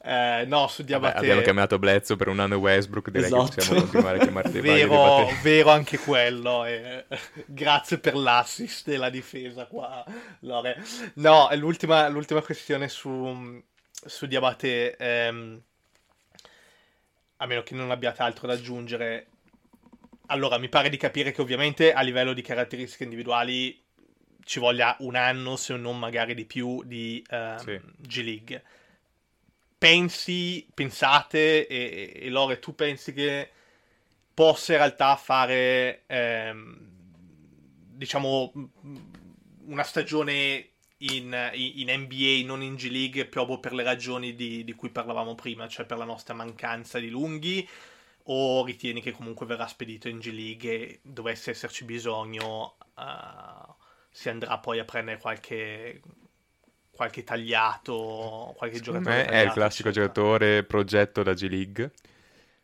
Eh, 0.05 0.45
no, 0.47 0.67
su 0.67 0.83
Diabate... 0.83 1.15
Vabbè, 1.15 1.25
abbiamo 1.25 1.41
chiamato 1.41 1.79
Blezzo 1.79 2.17
per 2.17 2.29
un 2.29 2.41
anno 2.41 2.57
Westbrook, 2.57 3.09
direi 3.09 3.29
esatto. 3.29 3.45
che 3.45 3.55
possiamo 3.55 3.81
continuare 3.81 4.19
a 4.19 4.21
chiamare 4.21 4.49
Adebayo. 4.53 4.87
vero, 4.87 5.29
vero 5.43 5.71
anche 5.71 5.97
quello, 5.97 6.67
eh. 6.67 7.07
grazie 7.47 8.01
per 8.01 8.17
l'assist 8.17 8.87
e 8.89 8.99
la 8.99 9.09
difesa 9.09 9.65
qua, 9.65 10.05
Lore. 10.41 10.77
No, 11.15 11.49
l'ultima, 11.55 12.07
l'ultima 12.09 12.43
questione 12.43 12.91
su, 12.91 13.63
su 13.91 14.27
Diabate... 14.27 14.95
Ehm 14.99 15.63
a 17.43 17.47
meno 17.47 17.63
che 17.63 17.75
non 17.75 17.91
abbiate 17.91 18.23
altro 18.23 18.47
da 18.47 18.55
aggiungere. 18.55 19.27
Allora, 20.27 20.59
mi 20.59 20.69
pare 20.69 20.89
di 20.89 20.97
capire 20.97 21.33
che 21.33 21.41
ovviamente 21.41 21.93
a 21.93 22.01
livello 22.01 22.33
di 22.33 22.41
caratteristiche 22.41 23.03
individuali 23.03 23.83
ci 24.45 24.61
voglia 24.61 24.97
un 25.01 25.17
anno, 25.17 25.57
se 25.57 25.77
non 25.77 25.99
magari 25.99 26.35
di 26.35 26.45
più, 26.45 26.83
di 26.85 27.23
um, 27.31 27.57
sì. 27.59 27.81
G-League. 27.97 28.63
Pensi, 29.77 30.67
pensate, 30.73 31.67
e, 31.67 32.13
e 32.15 32.31
Lore, 32.31 32.61
tu 32.61 32.77
pensi 32.77 33.13
che 33.13 33.51
possa 34.33 34.73
in 34.73 34.79
realtà 34.79 35.17
fare, 35.17 36.03
ehm, 36.07 36.77
diciamo, 37.91 38.53
una 39.67 39.83
stagione 39.83 40.69
in, 41.11 41.51
in, 41.55 41.91
NBA, 41.91 42.45
non 42.45 42.63
in 42.63 42.77
G 42.77 42.89
League, 42.91 43.27
proprio 43.27 43.59
per 43.59 43.73
le 43.73 43.83
ragioni 43.83 44.35
di, 44.35 44.65
di, 44.65 44.73
cui 44.75 44.91
parlavamo 44.91 45.35
prima, 45.35 45.69
cioè 45.69 45.87
per 45.87 45.99
la 45.99 46.05
nostra 46.05 46.35
mancanza 46.35 46.99
di 46.99 47.09
lunghi? 47.09 47.69
o 48.27 48.65
ritieni 48.65 49.01
che 49.01 49.13
comunque 49.13 49.47
verrà 49.47 49.67
spedito 49.67 50.09
in 50.09 50.19
G 50.19 50.31
League 50.31 50.71
e 50.71 51.01
dovesse 51.03 51.51
esserci 51.51 51.85
bisogno 51.85 52.77
uh, 52.95 53.75
si 54.11 54.29
andrà 54.29 54.59
poi 54.59 54.79
a 54.79 54.85
prendere 54.85 55.19
qualche, 55.19 56.01
qualche 56.91 57.25
tagliato, 57.25 58.55
qualche 58.57 58.77
Secondo 58.77 59.01
giocatore 59.01 59.17
me 59.17 59.25
tagliato, 59.25 59.45
è 59.45 59.47
il 59.47 59.53
classico 59.53 59.89
eccetera. 59.89 60.13
giocatore 60.13 60.63
progetto 60.63 61.23
da 61.23 61.33
G 61.33 61.49
League. 61.49 61.91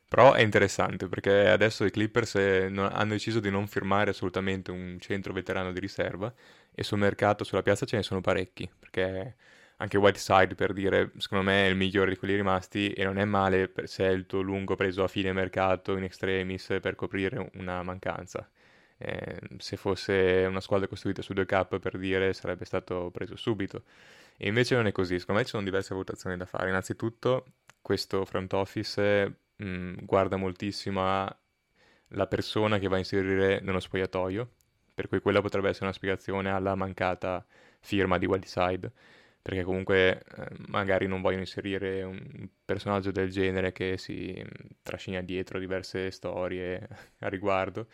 Però 0.08 0.32
è 0.32 0.40
interessante 0.40 1.06
perché 1.06 1.48
adesso 1.48 1.84
i 1.84 1.90
Clippers 1.90 2.34
eh, 2.36 2.64
hanno 2.64 3.10
deciso 3.12 3.40
di 3.40 3.50
non 3.50 3.66
firmare 3.68 4.10
assolutamente 4.10 4.70
un 4.70 4.96
centro 5.00 5.34
veterano 5.34 5.70
di 5.70 5.80
riserva 5.80 6.32
e 6.74 6.82
sul 6.82 6.98
mercato, 6.98 7.44
sulla 7.44 7.62
piazza 7.62 7.84
ce 7.84 7.96
ne 7.96 8.02
sono 8.02 8.22
parecchi, 8.22 8.68
perché 8.78 9.36
anche 9.76 9.98
Whiteside 9.98 10.54
per 10.54 10.72
dire, 10.72 11.12
secondo 11.18 11.44
me 11.44 11.66
è 11.66 11.68
il 11.68 11.76
migliore 11.76 12.10
di 12.10 12.16
quelli 12.16 12.34
rimasti 12.34 12.90
e 12.92 13.04
non 13.04 13.18
è 13.18 13.24
male 13.24 13.72
se 13.84 14.06
è 14.06 14.10
il 14.10 14.26
tuo 14.26 14.40
lungo 14.40 14.76
preso 14.76 15.04
a 15.04 15.08
fine 15.08 15.32
mercato 15.32 15.96
in 15.96 16.04
extremis 16.04 16.78
per 16.80 16.94
coprire 16.94 17.50
una 17.54 17.82
mancanza. 17.82 18.48
Eh, 19.00 19.38
se 19.58 19.76
fosse 19.76 20.44
una 20.48 20.60
squadra 20.60 20.88
costruita 20.88 21.22
su 21.22 21.32
due 21.32 21.46
cap 21.46 21.78
per 21.78 21.98
dire 21.98 22.32
sarebbe 22.32 22.64
stato 22.64 23.10
preso 23.12 23.36
subito. 23.36 23.84
E 24.36 24.48
invece 24.48 24.74
non 24.74 24.86
è 24.86 24.92
così, 24.92 25.18
secondo 25.18 25.40
me 25.40 25.44
ci 25.46 25.52
sono 25.52 25.64
diverse 25.64 25.90
valutazioni 25.90 26.36
da 26.36 26.46
fare. 26.46 26.68
Innanzitutto, 26.68 27.44
questo 27.80 28.24
front 28.24 28.52
office 28.54 29.36
mh, 29.58 30.04
guarda 30.04 30.36
moltissimo 30.36 31.02
alla 31.02 32.26
persona 32.26 32.78
che 32.78 32.88
va 32.88 32.96
a 32.96 32.98
inserire 32.98 33.60
nello 33.60 33.80
spogliatoio, 33.80 34.50
per 34.94 35.08
cui 35.08 35.20
quella 35.20 35.40
potrebbe 35.40 35.68
essere 35.68 35.86
una 35.86 35.94
spiegazione 35.94 36.50
alla 36.50 36.74
mancata 36.74 37.44
firma 37.80 38.18
di 38.18 38.26
Whiteside, 38.26 38.90
perché 39.42 39.62
comunque 39.62 40.22
eh, 40.36 40.46
magari 40.68 41.06
non 41.06 41.20
vogliono 41.20 41.42
inserire 41.42 42.02
un 42.02 42.48
personaggio 42.64 43.10
del 43.12 43.30
genere 43.30 43.72
che 43.72 43.98
si 43.98 44.32
mh, 44.44 44.76
trascina 44.82 45.20
dietro 45.22 45.58
diverse 45.58 46.10
storie 46.10 46.86
a 47.20 47.28
riguardo. 47.28 47.88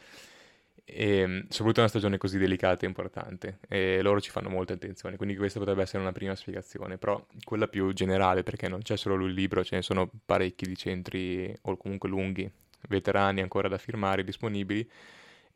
E 0.87 1.27
mh, 1.27 1.47
soprattutto 1.49 1.81
in 1.81 1.87
una 1.87 1.89
stagione 1.89 2.19
così 2.19 2.39
delicata 2.39 2.85
e 2.85 2.89
importante, 2.89 3.59
e 3.69 4.03
loro 4.03 4.21
ci 4.21 4.31
fanno 4.31 4.51
molta 4.51 4.75
attenzione, 4.75 5.17
quindi 5.17 5.35
questa 5.37 5.59
potrebbe 5.59 5.83
essere 5.83 6.03
una 6.03 6.13
prima 6.13 6.35
spiegazione, 6.35 6.99
però 6.99 7.25
quella 7.45 7.69
più 7.69 7.93
generale, 7.93 8.43
perché 8.43 8.69
non 8.69 8.83
c'è 8.83 8.97
solo 8.97 9.15
lui 9.17 9.33
libero, 9.33 9.65
ce 9.65 9.77
ne 9.77 9.83
sono 9.83 10.11
parecchi 10.27 10.67
di 10.67 10.77
centri, 10.77 11.55
o 11.63 11.77
comunque 11.77 12.09
lunghi, 12.09 12.51
veterani 12.89 13.41
ancora 13.41 13.69
da 13.69 13.79
firmare, 13.79 14.25
disponibili, 14.25 14.87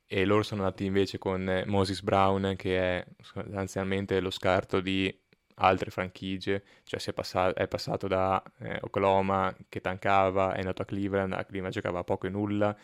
e 0.07 0.25
loro 0.25 0.43
sono 0.43 0.63
andati 0.63 0.85
invece 0.87 1.19
con 1.19 1.47
eh, 1.49 1.65
Moses 1.67 2.01
Brown, 2.03 2.55
che 2.57 2.79
è 2.79 3.05
sostanzialmente 3.21 4.21
lo 4.21 4.31
scarto 4.31 4.81
di 4.81 5.15
altre 5.61 5.91
franchigie, 5.91 6.63
cioè 6.85 7.01
è, 7.05 7.13
passa- 7.13 7.53
è 7.53 7.69
passato 7.69 8.07
da 8.09 8.43
eh, 8.61 8.79
Oklahoma 8.83 9.55
che 9.69 9.81
tankava, 9.83 10.55
è 10.55 10.59
andato 10.61 10.83
a 10.83 10.85
Cleveland, 10.87 11.33
a 11.35 11.45
Cleveland 11.45 11.75
giocava 11.75 12.03
poco 12.05 12.27
e 12.27 12.31
nulla, 12.31 12.75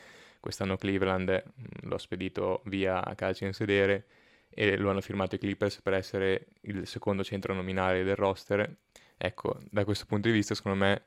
quest'anno 0.45 0.77
Cleveland 0.77 1.43
mh, 1.43 1.89
l'ho 1.89 1.97
spedito 1.97 2.61
via 2.67 3.03
a 3.03 3.15
calcio 3.15 3.47
in 3.47 3.55
sedere 3.55 4.05
e 4.51 4.77
lo 4.77 4.91
hanno 4.91 5.01
firmato 5.01 5.37
i 5.37 5.39
Clippers 5.39 5.81
per 5.81 5.95
essere 5.95 6.49
il 6.63 6.87
secondo 6.87 7.25
centro 7.25 7.55
nominale 7.55 8.05
del 8.05 8.15
roster. 8.15 8.77
Ecco, 9.17 9.59
da 9.71 9.85
questo 9.87 10.05
punto 10.05 10.29
di 10.29 10.35
vista, 10.35 10.55
secondo 10.55 10.85
me, 10.85 11.05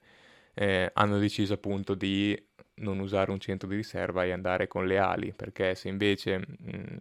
eh, 0.56 0.90
hanno 0.92 1.20
deciso 1.20 1.54
appunto 1.54 1.94
di 1.94 2.36
non 2.78 2.98
usare 2.98 3.30
un 3.30 3.40
centro 3.40 3.68
di 3.68 3.76
riserva 3.76 4.24
e 4.26 4.32
andare 4.32 4.68
con 4.68 4.88
le 4.88 4.98
ali, 4.98 5.32
perché 5.34 5.76
se 5.76 5.88
invece 5.88 6.40
mh, 6.40 6.98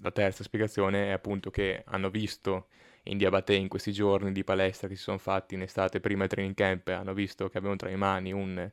la 0.00 0.12
terza 0.12 0.44
spiegazione 0.44 1.08
è 1.08 1.10
appunto 1.10 1.50
che 1.50 1.82
hanno 1.86 2.08
visto 2.08 2.68
in 3.06 3.18
Diabate 3.18 3.54
in 3.54 3.66
questi 3.66 3.90
giorni 3.90 4.30
di 4.30 4.44
palestra 4.44 4.86
che 4.86 4.94
si 4.94 5.02
sono 5.02 5.18
fatti 5.18 5.54
in 5.54 5.62
estate 5.62 5.98
prima 5.98 6.20
del 6.20 6.28
training 6.28 6.54
camp, 6.54 6.86
hanno 6.88 7.14
visto 7.14 7.48
che 7.48 7.58
avevano 7.58 7.78
tra 7.78 7.88
le 7.88 7.96
mani 7.96 8.32
un 8.32 8.70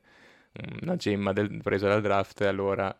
una 0.82 0.96
gemma 0.96 1.32
del, 1.32 1.60
presa 1.62 1.88
dal 1.88 2.02
draft, 2.02 2.40
allora 2.42 2.96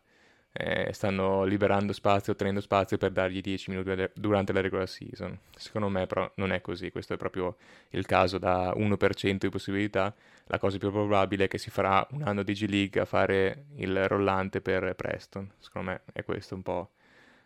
eh, 0.52 0.92
stanno 0.92 1.44
liberando 1.44 1.92
spazio, 1.92 2.32
ottenendo 2.32 2.60
spazio 2.60 2.98
per 2.98 3.10
dargli 3.10 3.40
10 3.40 3.70
minuti 3.70 4.10
durante 4.14 4.52
la 4.52 4.60
regular 4.60 4.88
season. 4.88 5.38
Secondo 5.56 5.88
me 5.88 6.06
però 6.06 6.30
non 6.36 6.52
è 6.52 6.60
così, 6.60 6.90
questo 6.90 7.14
è 7.14 7.16
proprio 7.16 7.56
il 7.90 8.04
caso 8.06 8.38
da 8.38 8.72
1% 8.76 9.36
di 9.36 9.48
possibilità. 9.48 10.14
La 10.46 10.58
cosa 10.58 10.78
più 10.78 10.90
probabile 10.90 11.44
è 11.44 11.48
che 11.48 11.58
si 11.58 11.70
farà 11.70 12.06
un 12.10 12.22
anno 12.22 12.42
di 12.42 12.52
G 12.52 12.68
League 12.68 13.00
a 13.00 13.04
fare 13.04 13.66
il 13.76 14.06
rollante 14.08 14.60
per 14.60 14.94
Preston. 14.94 15.50
Secondo 15.58 15.90
me 15.90 16.02
è 16.12 16.22
questa 16.22 16.54
un 16.54 16.62
po' 16.62 16.90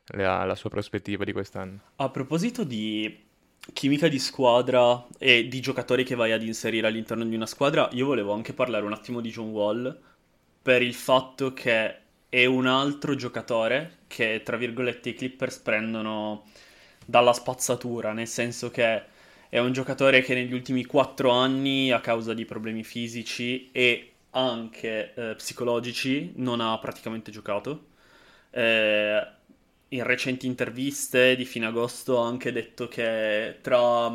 la, 0.06 0.44
la 0.44 0.54
sua 0.54 0.70
prospettiva 0.70 1.24
di 1.24 1.32
quest'anno. 1.32 1.80
A 1.96 2.10
proposito 2.10 2.64
di 2.64 3.25
chimica 3.72 4.08
di 4.08 4.18
squadra 4.18 5.06
e 5.18 5.48
di 5.48 5.60
giocatori 5.60 6.04
che 6.04 6.14
vai 6.14 6.32
ad 6.32 6.42
inserire 6.42 6.86
all'interno 6.86 7.24
di 7.24 7.34
una 7.34 7.46
squadra, 7.46 7.88
io 7.92 8.06
volevo 8.06 8.32
anche 8.32 8.52
parlare 8.52 8.84
un 8.84 8.92
attimo 8.92 9.20
di 9.20 9.30
John 9.30 9.50
Wall 9.50 10.00
per 10.62 10.82
il 10.82 10.94
fatto 10.94 11.52
che 11.52 11.96
è 12.28 12.44
un 12.44 12.66
altro 12.66 13.14
giocatore 13.14 13.98
che, 14.06 14.42
tra 14.44 14.56
virgolette, 14.56 15.10
i 15.10 15.14
Clippers 15.14 15.58
prendono 15.58 16.44
dalla 17.04 17.32
spazzatura, 17.32 18.12
nel 18.12 18.26
senso 18.26 18.70
che 18.70 19.02
è 19.48 19.58
un 19.58 19.72
giocatore 19.72 20.22
che 20.22 20.34
negli 20.34 20.52
ultimi 20.52 20.84
quattro 20.84 21.30
anni, 21.30 21.92
a 21.92 22.00
causa 22.00 22.34
di 22.34 22.44
problemi 22.44 22.82
fisici 22.82 23.70
e 23.72 24.12
anche 24.30 25.14
eh, 25.14 25.34
psicologici, 25.36 26.32
non 26.36 26.60
ha 26.60 26.76
praticamente 26.78 27.30
giocato. 27.30 27.86
Eh, 28.50 29.26
in 29.90 30.02
recenti 30.04 30.46
interviste 30.46 31.36
di 31.36 31.44
fine 31.44 31.66
agosto 31.66 32.20
ha 32.22 32.26
anche 32.26 32.52
detto 32.52 32.88
che 32.88 33.58
tra 33.60 34.12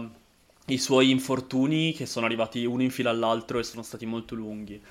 i 0.67 0.77
suoi 0.77 1.09
infortuni, 1.09 1.93
che 1.93 2.05
sono 2.05 2.25
arrivati 2.25 2.65
uno 2.65 2.83
in 2.83 2.91
fila 2.91 3.09
all'altro 3.09 3.59
e 3.59 3.63
sono 3.63 3.81
stati 3.83 4.05
molto 4.05 4.35
lunghi, 4.35 4.81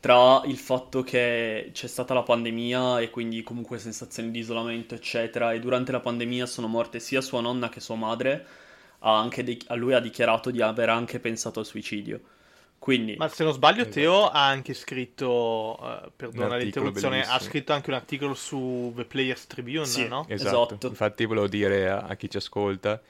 tra 0.00 0.42
il 0.46 0.56
fatto 0.58 1.02
che 1.02 1.70
c'è 1.72 1.86
stata 1.88 2.14
la 2.14 2.22
pandemia 2.22 3.00
e 3.00 3.10
quindi 3.10 3.42
comunque 3.42 3.78
sensazioni 3.78 4.30
di 4.30 4.38
isolamento, 4.40 4.94
eccetera, 4.94 5.52
e 5.52 5.60
durante 5.60 5.92
la 5.92 6.00
pandemia 6.00 6.46
sono 6.46 6.68
morte 6.68 7.00
sia 7.00 7.20
sua 7.20 7.40
nonna 7.40 7.68
che 7.68 7.80
sua 7.80 7.96
madre, 7.96 8.46
ha 9.00 9.18
anche 9.18 9.42
di- 9.44 9.60
a 9.68 9.74
lui 9.74 9.94
ha 9.94 10.00
dichiarato 10.00 10.50
di 10.50 10.60
aver 10.62 10.88
anche 10.90 11.20
pensato 11.20 11.60
al 11.60 11.66
suicidio. 11.66 12.20
Quindi, 12.78 13.16
Ma 13.16 13.28
se 13.28 13.42
non 13.44 13.52
sbaglio, 13.52 13.80
Esatto. 13.82 13.94
Teo 13.94 14.28
ha 14.28 14.46
anche 14.46 14.72
scritto, 14.72 15.76
eh, 15.82 16.10
perdona 16.14 16.46
Un 16.46 16.52
articolo 16.52 16.84
l'interruzione, 16.86 17.22
ha 17.22 17.38
scritto 17.40 17.72
anche 17.72 17.90
un 17.90 17.96
articolo 17.96 18.34
su 18.34 18.92
The 18.94 19.04
Players 19.04 19.46
Tribune, 19.46 19.84
Sì. 19.84 20.06
no? 20.06 20.24
Esatto. 20.28 20.64
Esatto. 20.74 20.86
Infatti 20.86 21.24
volevo 21.24 21.48
dire 21.48 21.90
a, 21.90 21.98
a 22.00 22.14
chi 22.14 22.30
ci 22.30 22.36
ascolta, 22.36 23.00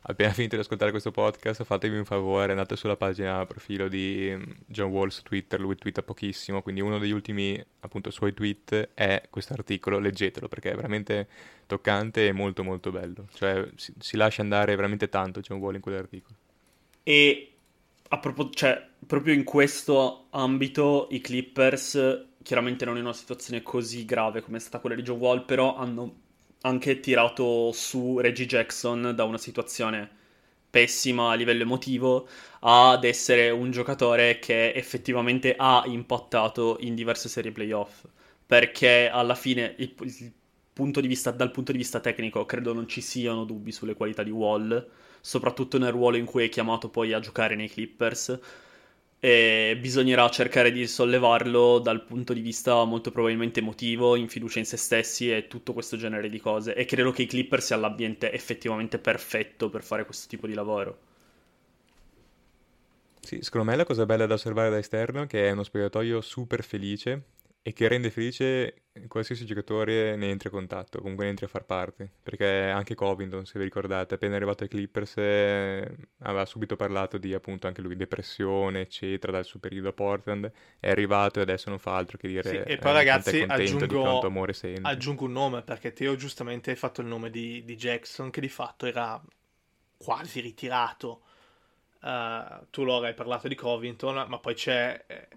appena 0.00 0.32
finito 0.32 0.54
di 0.56 0.62
ascoltare 0.62 0.90
questo 0.90 1.10
podcast, 1.10 1.62
fatevi 1.64 1.98
un 1.98 2.04
favore, 2.06 2.52
andate 2.52 2.74
sulla 2.74 2.96
pagina 2.96 3.44
profilo 3.44 3.86
di 3.88 4.32
mm, 4.34 4.42
John 4.66 4.90
Wall 4.90 5.08
su 5.08 5.22
Twitter, 5.22 5.60
lui 5.60 5.76
twitta 5.76 6.02
pochissimo, 6.02 6.62
quindi 6.62 6.80
uno 6.80 6.98
degli 6.98 7.10
ultimi 7.12 7.62
appunto 7.80 8.10
suoi 8.10 8.32
tweet 8.32 8.90
è 8.94 9.22
questo 9.28 9.52
articolo, 9.52 9.98
leggetelo 9.98 10.48
perché 10.48 10.70
è 10.72 10.74
veramente 10.74 11.28
toccante 11.66 12.26
e 12.28 12.32
molto 12.32 12.64
molto 12.64 12.90
bello, 12.90 13.28
cioè 13.34 13.68
si, 13.76 13.92
si 13.98 14.16
lascia 14.16 14.40
andare 14.40 14.74
veramente 14.74 15.10
tanto 15.10 15.40
John 15.40 15.58
Wall 15.58 15.74
in 15.74 15.80
quell'articolo. 15.82 16.34
E 17.02 17.52
a 18.08 18.18
propos- 18.18 18.50
cioè, 18.52 18.86
proprio 19.06 19.34
in 19.34 19.44
questo 19.44 20.26
ambito 20.30 21.08
i 21.10 21.20
Clippers, 21.20 22.26
chiaramente 22.42 22.84
non 22.84 22.96
in 22.96 23.04
una 23.04 23.12
situazione 23.12 23.62
così 23.62 24.04
grave 24.04 24.40
come 24.42 24.56
è 24.56 24.60
stata 24.60 24.78
quella 24.80 24.96
di 24.96 25.02
John 25.02 25.18
Wall, 25.18 25.44
però 25.44 25.76
hanno 25.76 26.20
anche 26.62 27.00
tirato 27.00 27.70
su 27.72 28.18
Reggie 28.18 28.46
Jackson 28.46 29.12
da 29.14 29.24
una 29.24 29.38
situazione 29.38 30.16
pessima 30.70 31.30
a 31.30 31.34
livello 31.34 31.62
emotivo 31.62 32.28
ad 32.60 33.04
essere 33.04 33.50
un 33.50 33.70
giocatore 33.70 34.38
che 34.38 34.72
effettivamente 34.72 35.54
ha 35.56 35.82
impattato 35.86 36.76
in 36.80 36.94
diverse 36.94 37.28
serie 37.28 37.52
playoff. 37.52 38.04
Perché 38.46 39.08
alla 39.10 39.34
fine 39.34 39.74
il, 39.78 39.94
il 40.00 40.32
punto 40.72 41.00
vista, 41.00 41.30
dal 41.30 41.50
punto 41.50 41.72
di 41.72 41.78
vista 41.78 42.00
tecnico 42.00 42.46
credo 42.46 42.72
non 42.72 42.88
ci 42.88 43.00
siano 43.00 43.44
dubbi 43.44 43.72
sulle 43.72 43.94
qualità 43.94 44.22
di 44.22 44.30
Wall 44.30 44.88
soprattutto 45.20 45.78
nel 45.78 45.92
ruolo 45.92 46.16
in 46.16 46.24
cui 46.24 46.44
è 46.44 46.48
chiamato 46.48 46.88
poi 46.88 47.12
a 47.12 47.20
giocare 47.20 47.54
nei 47.54 47.68
Clippers. 47.68 48.38
E 49.20 49.76
bisognerà 49.80 50.28
cercare 50.30 50.70
di 50.70 50.86
sollevarlo 50.86 51.80
dal 51.80 52.04
punto 52.04 52.32
di 52.32 52.40
vista 52.40 52.84
molto 52.84 53.10
probabilmente 53.10 53.60
emotivo, 53.60 54.14
in 54.14 54.28
fiducia 54.28 54.60
in 54.60 54.66
se 54.66 54.76
stessi 54.76 55.32
e 55.34 55.48
tutto 55.48 55.72
questo 55.72 55.96
genere 55.96 56.28
di 56.28 56.38
cose. 56.38 56.74
E 56.74 56.84
credo 56.84 57.10
che 57.10 57.22
i 57.22 57.26
Clippers 57.26 57.66
sia 57.66 57.76
l'ambiente 57.76 58.32
effettivamente 58.32 58.98
perfetto 58.98 59.70
per 59.70 59.82
fare 59.82 60.04
questo 60.04 60.28
tipo 60.28 60.46
di 60.46 60.54
lavoro. 60.54 60.98
Sì, 63.20 63.40
secondo 63.42 63.70
me 63.70 63.76
la 63.76 63.84
cosa 63.84 64.06
bella 64.06 64.26
da 64.26 64.34
osservare 64.34 64.70
da 64.70 64.78
esterno 64.78 65.22
è 65.22 65.26
che 65.26 65.48
è 65.48 65.50
uno 65.50 65.64
spogliatoio 65.64 66.20
super 66.20 66.62
felice 66.62 67.36
e 67.68 67.74
che 67.74 67.86
rende 67.86 68.10
felice 68.10 68.84
qualsiasi 69.08 69.44
giocatore 69.44 70.16
ne 70.16 70.30
entri 70.30 70.48
a 70.48 70.50
contatto, 70.50 71.00
comunque 71.00 71.24
ne 71.24 71.30
entri 71.30 71.44
a 71.44 71.48
far 71.48 71.66
parte, 71.66 72.10
perché 72.22 72.46
anche 72.46 72.94
Covington, 72.94 73.44
se 73.44 73.58
vi 73.58 73.64
ricordate, 73.66 74.14
appena 74.14 74.36
arrivato 74.36 74.62
ai 74.62 74.70
Clippers 74.70 75.18
eh, 75.18 75.96
aveva 76.20 76.46
subito 76.46 76.76
parlato 76.76 77.18
di 77.18 77.34
appunto 77.34 77.66
anche 77.66 77.82
lui 77.82 77.94
depressione, 77.94 78.80
eccetera, 78.80 79.32
dal 79.32 79.44
suo 79.44 79.60
periodo 79.60 79.88
a 79.88 79.92
Portland, 79.92 80.50
è 80.80 80.88
arrivato 80.88 81.40
e 81.40 81.42
adesso 81.42 81.68
non 81.68 81.78
fa 81.78 81.94
altro 81.94 82.16
che 82.16 82.28
dire 82.28 82.48
Sì, 82.48 82.56
e 82.56 82.72
eh, 82.72 82.78
poi 82.78 82.90
è 82.90 82.94
ragazzi 82.94 83.44
aggiungo, 83.46 84.18
aggiungo 84.80 85.24
un 85.26 85.32
nome 85.32 85.60
perché 85.60 85.92
Teo 85.92 86.16
giustamente 86.16 86.70
hai 86.70 86.76
fatto 86.76 87.02
il 87.02 87.06
nome 87.06 87.28
di, 87.28 87.62
di 87.64 87.76
Jackson 87.76 88.30
che 88.30 88.40
di 88.40 88.48
fatto 88.48 88.86
era 88.86 89.22
quasi 89.98 90.40
ritirato. 90.40 91.20
Uh, 92.00 92.64
tu 92.70 92.84
Laura 92.84 93.08
hai 93.08 93.14
parlato 93.14 93.46
di 93.46 93.54
Covington, 93.54 94.24
ma 94.26 94.38
poi 94.38 94.54
c'è 94.54 95.04
eh, 95.06 95.28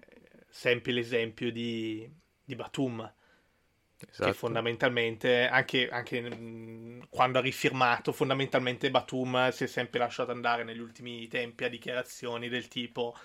sempre 0.48 0.92
l'esempio 0.92 1.50
di, 1.50 2.08
di 2.54 2.62
Batum. 2.62 3.12
Esatto. 4.10 4.30
Che 4.30 4.36
fondamentalmente, 4.36 5.46
anche, 5.46 5.88
anche 5.88 6.20
mh, 6.20 7.06
quando 7.08 7.38
ha 7.38 7.40
rifirmato, 7.40 8.12
fondamentalmente 8.12 8.90
Batum 8.90 9.50
si 9.50 9.64
è 9.64 9.66
sempre 9.68 10.00
lasciato 10.00 10.32
andare 10.32 10.64
negli 10.64 10.80
ultimi 10.80 11.28
tempi 11.28 11.64
a 11.64 11.68
dichiarazioni 11.68 12.48
del 12.48 12.66
tipo: 12.66 13.16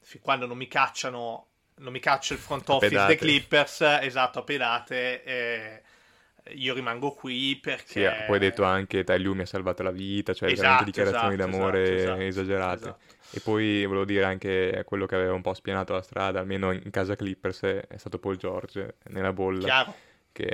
fin 0.00 0.20
quando 0.22 0.46
non 0.46 0.56
mi 0.56 0.66
cacciano, 0.66 1.46
non 1.76 1.92
mi 1.92 2.00
caccia 2.00 2.32
il 2.34 2.40
front 2.40 2.68
office 2.70 3.04
dei. 3.06 3.16
Clippers, 3.16 3.82
esatto, 3.82 4.38
a 4.38 4.42
pedate, 4.42 5.22
eh, 5.24 5.82
io 6.54 6.72
rimango 6.74 7.12
qui 7.12 7.58
perché. 7.60 7.92
Sì, 7.92 8.24
poi 8.26 8.34
hai 8.36 8.38
detto 8.38 8.64
anche 8.64 9.04
Lue 9.18 9.34
mi 9.34 9.42
ha 9.42 9.46
salvato 9.46 9.82
la 9.82 9.90
vita, 9.90 10.32
cioè 10.32 10.50
Esatto, 10.50 10.84
veramente 10.84 10.84
dichiarazioni 10.84 11.34
esatto, 11.34 11.50
d'amore 11.50 11.82
esatto, 11.82 12.00
esatto, 12.00 12.22
esagerate. 12.22 12.94
E 13.36 13.40
poi 13.40 13.84
volevo 13.84 14.04
dire 14.04 14.22
anche 14.24 14.82
quello 14.86 15.06
che 15.06 15.16
aveva 15.16 15.34
un 15.34 15.42
po' 15.42 15.54
spianato 15.54 15.92
la 15.92 16.02
strada, 16.02 16.38
almeno 16.38 16.70
in 16.70 16.90
casa 16.90 17.16
Clippers, 17.16 17.62
è 17.62 17.96
stato 17.96 18.18
Paul 18.20 18.36
George 18.36 18.94
nella 19.08 19.32
bolla, 19.32 19.66
Chiaro. 19.66 19.94
che 20.30 20.48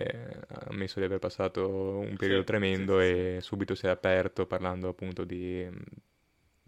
ha 0.49 0.67
ammesso 0.71 0.99
di 0.99 1.05
aver 1.05 1.19
passato 1.19 1.69
un 1.99 2.17
periodo 2.17 2.41
Sì, 2.41 2.47
tremendo 2.47 2.99
sì, 3.01 3.07
sì, 3.07 3.13
e 3.13 3.39
subito 3.43 3.75
si 3.75 3.85
è 3.87 3.91
aperto 3.91 4.47
parlando 4.47 4.89
appunto 4.89 5.25
di 5.25 5.63
mh, 5.71 5.79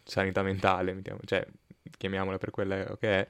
sanità 0.05 0.43
mentale, 0.43 1.01
cioè 1.25 1.47
chiamiamola 1.97 2.37
per 2.39 2.51
quella 2.51 2.97
che 2.99 3.09
è. 3.21 3.29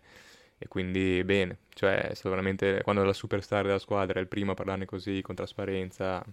E 0.58 0.68
quindi 0.68 1.22
bene, 1.24 1.58
cioè 1.74 2.08
è 2.08 2.14
stato 2.14 2.30
veramente 2.30 2.80
quando 2.82 3.04
la 3.04 3.12
superstar 3.12 3.64
della 3.64 3.78
squadra 3.80 4.18
è 4.18 4.22
il 4.22 4.28
primo 4.28 4.52
a 4.52 4.54
parlarne 4.54 4.84
così 4.86 5.20
con 5.20 5.34
trasparenza, 5.34 6.24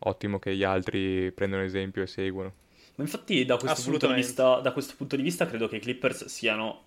ottimo 0.00 0.38
che 0.38 0.54
gli 0.56 0.62
altri 0.64 1.32
prendano 1.32 1.62
esempio 1.62 2.02
e 2.02 2.06
seguono. 2.06 2.52
Ma 2.96 3.04
infatti 3.04 3.44
da 3.44 3.56
questo 3.56 3.90
punto 3.90 4.06
di 4.08 4.14
vista, 4.14 4.60
da 4.60 4.72
questo 4.72 4.94
punto 4.96 5.16
di 5.16 5.22
vista 5.22 5.46
credo 5.46 5.68
che 5.68 5.76
i 5.76 5.80
Clippers 5.80 6.26
siano 6.26 6.84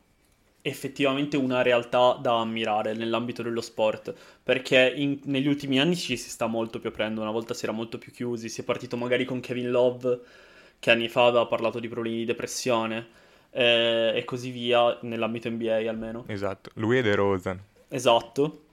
effettivamente 0.61 1.37
una 1.37 1.61
realtà 1.61 2.17
da 2.21 2.39
ammirare 2.39 2.93
nell'ambito 2.93 3.41
dello 3.43 3.61
sport, 3.61 4.13
perché 4.43 4.91
in- 4.95 5.19
negli 5.25 5.47
ultimi 5.47 5.79
anni 5.79 5.95
ci 5.95 6.17
si 6.17 6.29
sta 6.29 6.47
molto 6.47 6.79
più 6.79 6.89
aprendo, 6.89 7.21
una 7.21 7.31
volta 7.31 7.53
si 7.53 7.63
era 7.63 7.73
molto 7.73 7.97
più 7.97 8.11
chiusi, 8.11 8.49
si 8.49 8.61
è 8.61 8.63
partito 8.63 8.97
magari 8.97 9.23
con 9.23 9.39
Kevin 9.39 9.71
Love, 9.71 10.19
che 10.79 10.91
anni 10.91 11.07
fa 11.07 11.27
aveva 11.27 11.45
parlato 11.45 11.79
di 11.79 11.87
problemi 11.87 12.17
di 12.17 12.25
depressione, 12.25 13.07
eh, 13.51 14.11
e 14.15 14.23
così 14.25 14.51
via, 14.51 14.97
nell'ambito 15.01 15.49
NBA 15.49 15.87
almeno. 15.89 16.25
Esatto, 16.27 16.71
lui 16.75 16.97
e 16.97 17.01
De 17.03 17.15
Rozan. 17.15 17.59
Esatto. 17.87 18.63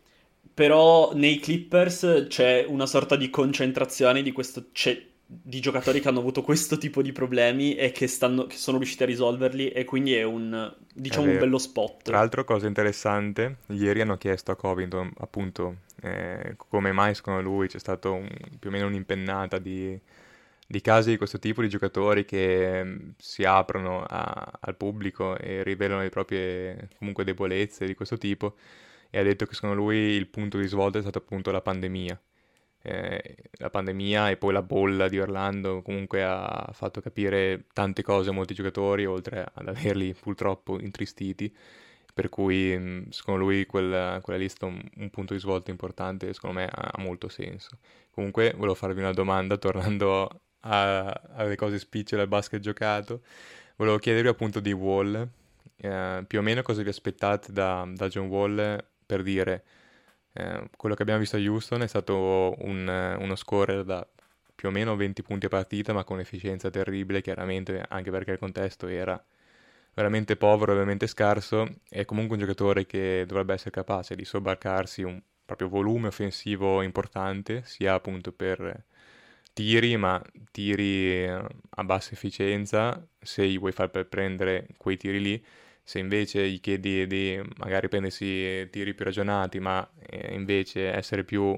Però 0.54 1.12
nei 1.14 1.38
Clippers 1.38 2.26
c'è 2.28 2.64
una 2.66 2.86
sorta 2.86 3.14
di 3.16 3.28
concentrazione 3.28 4.22
di 4.22 4.32
questo 4.32 4.66
c'è- 4.72 5.04
di 5.26 5.60
giocatori 5.60 6.00
che 6.00 6.08
hanno 6.08 6.20
avuto 6.20 6.42
questo 6.42 6.78
tipo 6.78 7.02
di 7.02 7.12
problemi 7.12 7.74
e 7.74 7.90
che, 7.92 8.06
stanno, 8.06 8.46
che 8.46 8.56
sono 8.56 8.78
riusciti 8.78 9.02
a 9.02 9.06
risolverli 9.06 9.70
e 9.70 9.84
quindi 9.84 10.14
è 10.14 10.22
un 10.22 10.74
diciamo 10.94 11.28
un 11.28 11.36
vero. 11.36 11.38
bello 11.38 11.58
spot. 11.58 12.02
Tra 12.02 12.18
l'altro, 12.18 12.44
cosa 12.44 12.66
interessante, 12.68 13.58
ieri 13.68 14.00
hanno 14.00 14.16
chiesto 14.16 14.52
a 14.52 14.56
Covington, 14.56 15.12
appunto, 15.18 15.78
eh, 16.02 16.54
come 16.56 16.92
mai 16.92 17.14
secondo 17.16 17.40
lui 17.42 17.66
c'è 17.68 17.78
stato 17.80 18.12
un- 18.14 18.28
più 18.60 18.70
o 18.70 18.72
meno 18.72 18.86
un'impennata 18.86 19.58
di, 19.58 20.00
di 20.68 20.80
casi 20.80 21.10
di 21.10 21.16
questo 21.16 21.38
tipo 21.40 21.62
di 21.62 21.68
giocatori 21.68 22.24
che 22.24 22.84
mm, 22.84 23.08
si 23.18 23.42
aprono 23.44 24.04
a- 24.04 24.52
al 24.60 24.76
pubblico 24.76 25.36
e 25.38 25.62
rivelano 25.64 26.02
le 26.02 26.10
proprie 26.10 26.88
comunque 26.98 27.24
debolezze 27.24 27.86
di 27.86 27.94
questo 27.94 28.18
tipo, 28.18 28.56
e 29.10 29.18
ha 29.18 29.22
detto 29.24 29.46
che 29.46 29.54
secondo 29.54 29.74
lui 29.76 29.96
il 29.96 30.28
punto 30.28 30.58
di 30.58 30.66
svolta 30.68 30.98
è 30.98 31.02
stato 31.02 31.18
appunto 31.18 31.50
la 31.50 31.60
pandemia. 31.62 32.20
Eh, 32.88 33.36
la 33.58 33.68
pandemia 33.68 34.30
e 34.30 34.36
poi 34.36 34.52
la 34.52 34.62
bolla 34.62 35.08
di 35.08 35.18
Orlando 35.18 35.82
comunque 35.82 36.22
ha 36.22 36.70
fatto 36.72 37.00
capire 37.00 37.64
tante 37.72 38.02
cose 38.04 38.30
a 38.30 38.32
molti 38.32 38.54
giocatori, 38.54 39.04
oltre 39.06 39.44
ad 39.52 39.66
averli 39.66 40.14
purtroppo 40.14 40.78
intristiti. 40.78 41.52
Per 42.14 42.28
cui, 42.28 42.78
mh, 42.78 43.10
secondo 43.10 43.40
lui, 43.40 43.66
quella, 43.66 44.20
quella 44.22 44.48
stato 44.48 44.66
un, 44.66 44.80
un 44.98 45.10
punto 45.10 45.34
di 45.34 45.40
svolta 45.40 45.72
importante 45.72 46.32
secondo 46.32 46.60
me 46.60 46.66
ha, 46.66 46.90
ha 46.92 47.02
molto 47.02 47.28
senso. 47.28 47.78
Comunque, 48.10 48.52
volevo 48.54 48.74
farvi 48.74 49.00
una 49.00 49.12
domanda, 49.12 49.56
tornando 49.58 50.42
alle 50.60 51.56
cose 51.56 51.80
spicciole 51.80 52.22
al 52.22 52.28
basket 52.28 52.60
giocato. 52.60 53.22
Volevo 53.76 53.98
chiedervi 53.98 54.28
appunto 54.28 54.60
di 54.60 54.72
Wall, 54.72 55.28
eh, 55.76 56.24
più 56.26 56.38
o 56.38 56.42
meno 56.42 56.62
cosa 56.62 56.82
vi 56.82 56.88
aspettate 56.88 57.52
da, 57.52 57.84
da 57.92 58.08
John 58.08 58.28
Wall 58.28 58.84
per 59.04 59.22
dire 59.22 59.64
eh, 60.36 60.68
quello 60.76 60.94
che 60.94 61.02
abbiamo 61.02 61.20
visto 61.20 61.36
a 61.36 61.40
Houston 61.40 61.82
è 61.82 61.86
stato 61.86 62.54
un- 62.60 63.16
uno 63.20 63.36
scorer 63.36 63.84
da 63.84 64.06
più 64.54 64.68
o 64.68 64.70
meno 64.72 64.96
20 64.96 65.22
punti 65.22 65.46
a 65.46 65.48
partita, 65.48 65.92
ma 65.92 66.04
con 66.04 66.20
efficienza 66.20 66.70
terribile, 66.70 67.22
chiaramente, 67.22 67.84
anche 67.88 68.10
perché 68.10 68.32
il 68.32 68.38
contesto 68.38 68.86
era 68.86 69.22
veramente 69.94 70.36
povero, 70.36 70.72
veramente 70.74 71.06
scarso. 71.06 71.66
È 71.88 72.04
comunque 72.04 72.34
un 72.36 72.40
giocatore 72.42 72.86
che 72.86 73.24
dovrebbe 73.26 73.54
essere 73.54 73.70
capace 73.70 74.14
di 74.16 74.24
sobbarcarsi 74.24 75.02
un 75.02 75.20
proprio 75.44 75.68
volume 75.68 76.08
offensivo 76.08 76.82
importante, 76.82 77.62
sia 77.64 77.94
appunto 77.94 78.32
per 78.32 78.84
tiri, 79.52 79.96
ma 79.96 80.22
tiri 80.50 81.24
eh, 81.24 81.42
a 81.70 81.84
bassa 81.84 82.12
efficienza, 82.12 83.06
se 83.20 83.46
gli 83.46 83.58
vuoi 83.58 83.72
far 83.72 83.90
per 83.90 84.06
prendere 84.06 84.66
quei 84.76 84.96
tiri 84.96 85.20
lì. 85.20 85.44
Se 85.88 86.00
invece 86.00 86.48
gli 86.48 86.58
chiedi 86.58 87.06
di 87.06 87.40
magari 87.58 87.86
prendersi 87.86 88.66
tiri 88.72 88.92
più 88.92 89.04
ragionati, 89.04 89.60
ma 89.60 89.88
eh, 90.10 90.34
invece 90.34 90.92
essere 90.92 91.22
più 91.22 91.56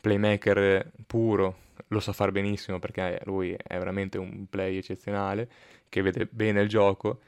playmaker 0.00 0.90
puro, 1.06 1.58
lo 1.86 2.00
sa 2.00 2.12
fare 2.12 2.32
benissimo 2.32 2.80
perché 2.80 3.20
lui 3.26 3.52
è 3.52 3.78
veramente 3.78 4.18
un 4.18 4.46
play 4.50 4.78
eccezionale, 4.78 5.48
che 5.88 6.02
vede 6.02 6.26
bene 6.28 6.60
il 6.60 6.68
gioco. 6.68 7.20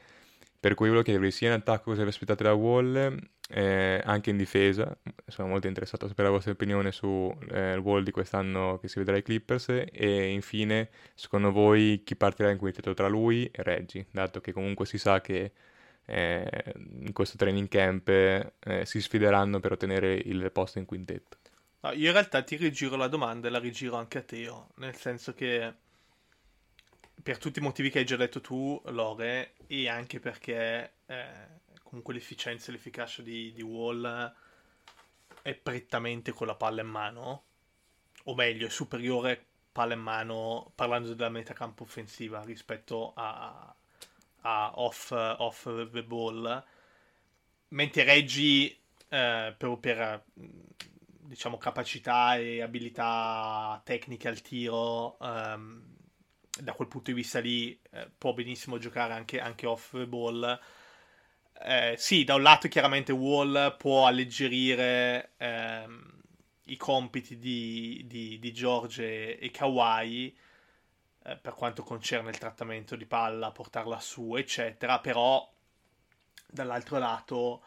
Per 0.59 0.73
cui 0.75 0.87
volevo 0.87 1.05
chiedervi 1.05 1.31
sia 1.31 1.47
in 1.47 1.53
attacco 1.53 1.91
cosa 1.91 2.03
vi 2.03 2.09
aspettate 2.09 2.43
da 2.43 2.51
Wall, 2.51 3.17
eh, 3.47 4.01
anche 4.03 4.29
in 4.29 4.35
difesa. 4.35 4.93
Sono 5.27 5.47
molto 5.47 5.67
interessato 5.67 6.03
a 6.03 6.09
sapere 6.09 6.27
la 6.27 6.33
vostra 6.33 6.51
opinione 6.51 6.91
su 6.91 7.33
eh, 7.49 7.77
Wall 7.77 8.03
di 8.03 8.11
quest'anno 8.11 8.77
che 8.79 8.89
si 8.89 8.99
vedrà 8.99 9.15
ai 9.15 9.23
Clippers. 9.23 9.69
E 9.89 10.27
infine, 10.27 10.89
secondo 11.15 11.53
voi, 11.53 12.01
chi 12.03 12.17
partirà 12.17 12.49
in 12.51 12.57
quintetto 12.57 12.93
tra 12.93 13.07
lui 13.07 13.45
e 13.45 13.63
Reggie? 13.63 14.07
Dato 14.11 14.41
che 14.41 14.51
comunque 14.51 14.85
si 14.85 14.97
sa 14.97 15.21
che 15.21 15.53
eh, 16.11 16.73
in 16.75 17.13
questo 17.13 17.37
training 17.37 17.69
camp 17.69 18.09
eh, 18.09 18.51
si 18.83 18.99
sfideranno 18.99 19.61
per 19.61 19.71
ottenere 19.71 20.13
il 20.13 20.51
posto 20.51 20.77
in 20.77 20.85
quintetto. 20.85 21.37
No, 21.81 21.91
io 21.93 22.07
in 22.07 22.11
realtà 22.11 22.43
ti 22.43 22.57
rigiro 22.57 22.97
la 22.97 23.07
domanda 23.07 23.47
e 23.47 23.51
la 23.51 23.59
rigiro 23.59 23.95
anche 23.95 24.17
a 24.17 24.21
Teo, 24.21 24.71
nel 24.75 24.95
senso 24.95 25.33
che 25.33 25.73
per 27.23 27.37
tutti 27.37 27.59
i 27.59 27.61
motivi 27.61 27.89
che 27.89 27.99
hai 27.99 28.05
già 28.05 28.17
detto 28.17 28.41
tu, 28.41 28.79
Lore, 28.87 29.53
e 29.67 29.87
anche 29.87 30.19
perché 30.19 30.91
eh, 31.05 31.25
comunque 31.81 32.13
l'efficienza 32.13 32.69
e 32.69 32.73
l'efficacia 32.73 33.21
di, 33.21 33.53
di 33.53 33.61
Wall 33.61 34.33
è 35.41 35.53
prettamente 35.55 36.33
con 36.33 36.45
la 36.45 36.55
palla 36.55 36.81
in 36.81 36.87
mano, 36.87 37.43
o 38.25 38.35
meglio, 38.35 38.67
è 38.67 38.69
superiore 38.69 39.45
palla 39.71 39.93
in 39.93 40.01
mano 40.01 40.71
parlando 40.75 41.13
della 41.13 41.29
metacampo 41.29 41.83
offensiva 41.83 42.43
rispetto 42.43 43.13
a, 43.15 43.73
a 44.41 44.73
off, 44.75 45.11
off 45.11 45.63
the 45.91 46.03
ball, 46.03 46.63
mentre 47.69 48.03
Reggie 48.03 48.77
eh, 49.09 49.53
proprio 49.57 49.77
per 49.77 50.23
diciamo 51.31 51.57
capacità 51.57 52.35
e 52.35 52.61
abilità 52.61 53.81
tecniche 53.85 54.27
al 54.27 54.41
tiro 54.41 55.17
ehm, 55.19 55.81
da 56.59 56.73
quel 56.73 56.89
punto 56.89 57.11
di 57.11 57.17
vista 57.17 57.39
lì 57.39 57.79
eh, 57.91 58.09
può 58.17 58.33
benissimo 58.33 58.77
giocare 58.77 59.13
anche, 59.13 59.39
anche 59.39 59.65
off 59.65 59.91
the 59.91 60.07
ball. 60.07 60.59
Eh, 61.63 61.95
sì 61.97 62.23
da 62.23 62.35
un 62.35 62.41
lato 62.41 62.67
chiaramente 62.67 63.11
Wall 63.11 63.77
può 63.77 64.07
alleggerire 64.07 65.33
ehm, 65.37 66.21
i 66.65 66.77
compiti 66.77 67.37
di, 67.37 68.03
di, 68.07 68.39
di 68.39 68.51
George 68.51 69.37
e, 69.37 69.45
e 69.45 69.51
Kawhi 69.51 70.35
eh, 71.23 71.35
per 71.37 71.53
quanto 71.53 71.83
concerne 71.83 72.29
il 72.29 72.37
trattamento 72.37 72.95
di 72.95 73.05
palla 73.05 73.51
portarla 73.51 73.99
su 73.99 74.35
eccetera 74.35 74.99
però 74.99 75.49
dall'altro 76.47 76.97
lato 76.97 77.61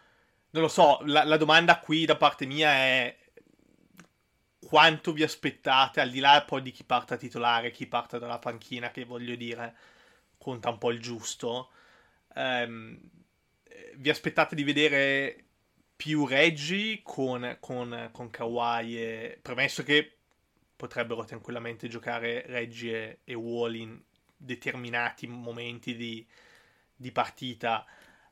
non 0.51 0.63
lo 0.63 0.69
so 0.69 1.01
la, 1.05 1.25
la 1.25 1.37
domanda 1.37 1.79
qui 1.81 2.05
da 2.05 2.17
parte 2.17 2.47
mia 2.47 2.71
è 2.71 3.17
quanto 4.65 5.13
vi 5.13 5.23
aspettate, 5.23 6.01
al 6.01 6.11
di 6.11 6.21
là 6.21 6.43
poi 6.45 6.63
di 6.63 6.73
chi 6.73 6.85
parta 6.85 7.17
titolare, 7.17 7.71
chi 7.71 7.87
parta 7.87 8.19
dalla 8.19 8.39
panchina, 8.39 8.91
che 8.91 9.05
voglio 9.05 9.37
dire, 9.37 9.77
conta 10.39 10.71
un 10.71 10.79
po' 10.79 10.91
il 10.91 11.01
giusto. 11.01 11.71
Ehm, 12.35 12.99
vi 13.97 14.11
aspettate 14.11 14.55
di 14.55 14.65
vedere 14.65 15.45
più 15.95 16.27
Reggi 16.27 17.01
con, 17.05 17.59
con, 17.61 18.09
con 18.13 18.31
Kawhi, 18.31 18.99
e, 18.99 19.39
premesso 19.41 19.83
che 19.83 20.14
potrebbero 20.77 21.25
tranquillamente 21.25 21.89
giocare 21.89 22.45
Reggi 22.47 22.91
e, 22.91 23.35
Wall 23.35 23.75
in 23.75 24.01
determinati 24.37 25.27
momenti 25.27 25.97
di, 25.97 26.27
di 26.95 27.13
partita. 27.13 27.85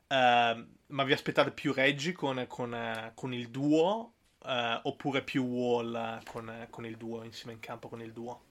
Ehm, 0.07 0.67
ma 0.87 1.03
vi 1.03 1.13
aspettate 1.13 1.51
più 1.51 1.73
Reggi 1.73 2.11
con, 2.11 2.45
con, 2.47 3.11
con 3.13 3.33
il 3.33 3.49
duo 3.49 4.13
Uh, 4.43 4.77
oppure 4.89 5.21
più 5.21 5.41
wall 5.45 6.21
con, 6.25 6.67
con, 6.69 6.85
il 6.85 6.97
duo, 6.97 7.23
insieme 7.23 7.53
in 7.53 7.61
campo 7.61 7.87
con 7.87 8.01
il 8.01 8.11
duo? 8.11 8.41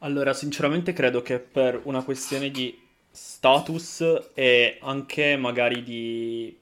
Allora, 0.00 0.34
sinceramente 0.34 0.92
credo 0.92 1.22
che 1.22 1.38
per 1.38 1.80
una 1.84 2.04
questione 2.04 2.50
di 2.50 2.78
status 3.10 4.30
e 4.34 4.78
anche 4.82 5.36
magari 5.36 5.82
di 5.82 6.56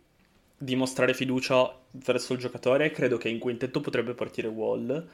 dimostrare 0.56 1.12
fiducia 1.12 1.76
verso 1.90 2.32
il 2.32 2.38
giocatore, 2.38 2.90
credo 2.90 3.18
che 3.18 3.28
in 3.28 3.38
quintetto 3.38 3.80
potrebbe 3.80 4.14
partire 4.14 4.48
Wall, 4.48 5.06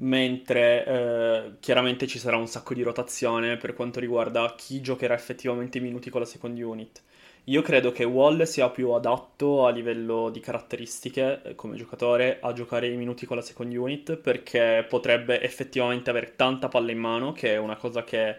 mentre 0.00 0.84
eh, 0.84 1.52
chiaramente 1.60 2.06
ci 2.06 2.18
sarà 2.18 2.36
un 2.36 2.46
sacco 2.46 2.74
di 2.74 2.82
rotazione 2.82 3.56
per 3.56 3.74
quanto 3.74 4.00
riguarda 4.00 4.54
chi 4.56 4.80
giocherà 4.80 5.14
effettivamente 5.14 5.78
i 5.78 5.80
minuti 5.80 6.10
con 6.10 6.20
la 6.20 6.26
second 6.26 6.58
unit. 6.58 7.02
Io 7.44 7.62
credo 7.62 7.90
che 7.90 8.04
Wall 8.04 8.42
sia 8.42 8.68
più 8.70 8.90
adatto 8.90 9.66
a 9.66 9.70
livello 9.70 10.30
di 10.30 10.40
caratteristiche 10.40 11.40
eh, 11.42 11.54
come 11.54 11.76
giocatore 11.76 12.38
a 12.40 12.52
giocare 12.52 12.88
i 12.88 12.96
minuti 12.96 13.26
con 13.26 13.36
la 13.36 13.42
second 13.42 13.74
unit 13.74 14.16
perché 14.16 14.84
potrebbe 14.88 15.40
effettivamente 15.40 16.10
avere 16.10 16.34
tanta 16.36 16.68
palla 16.68 16.92
in 16.92 16.98
mano, 16.98 17.32
che 17.32 17.54
è 17.54 17.56
una 17.58 17.76
cosa 17.76 18.04
che 18.04 18.36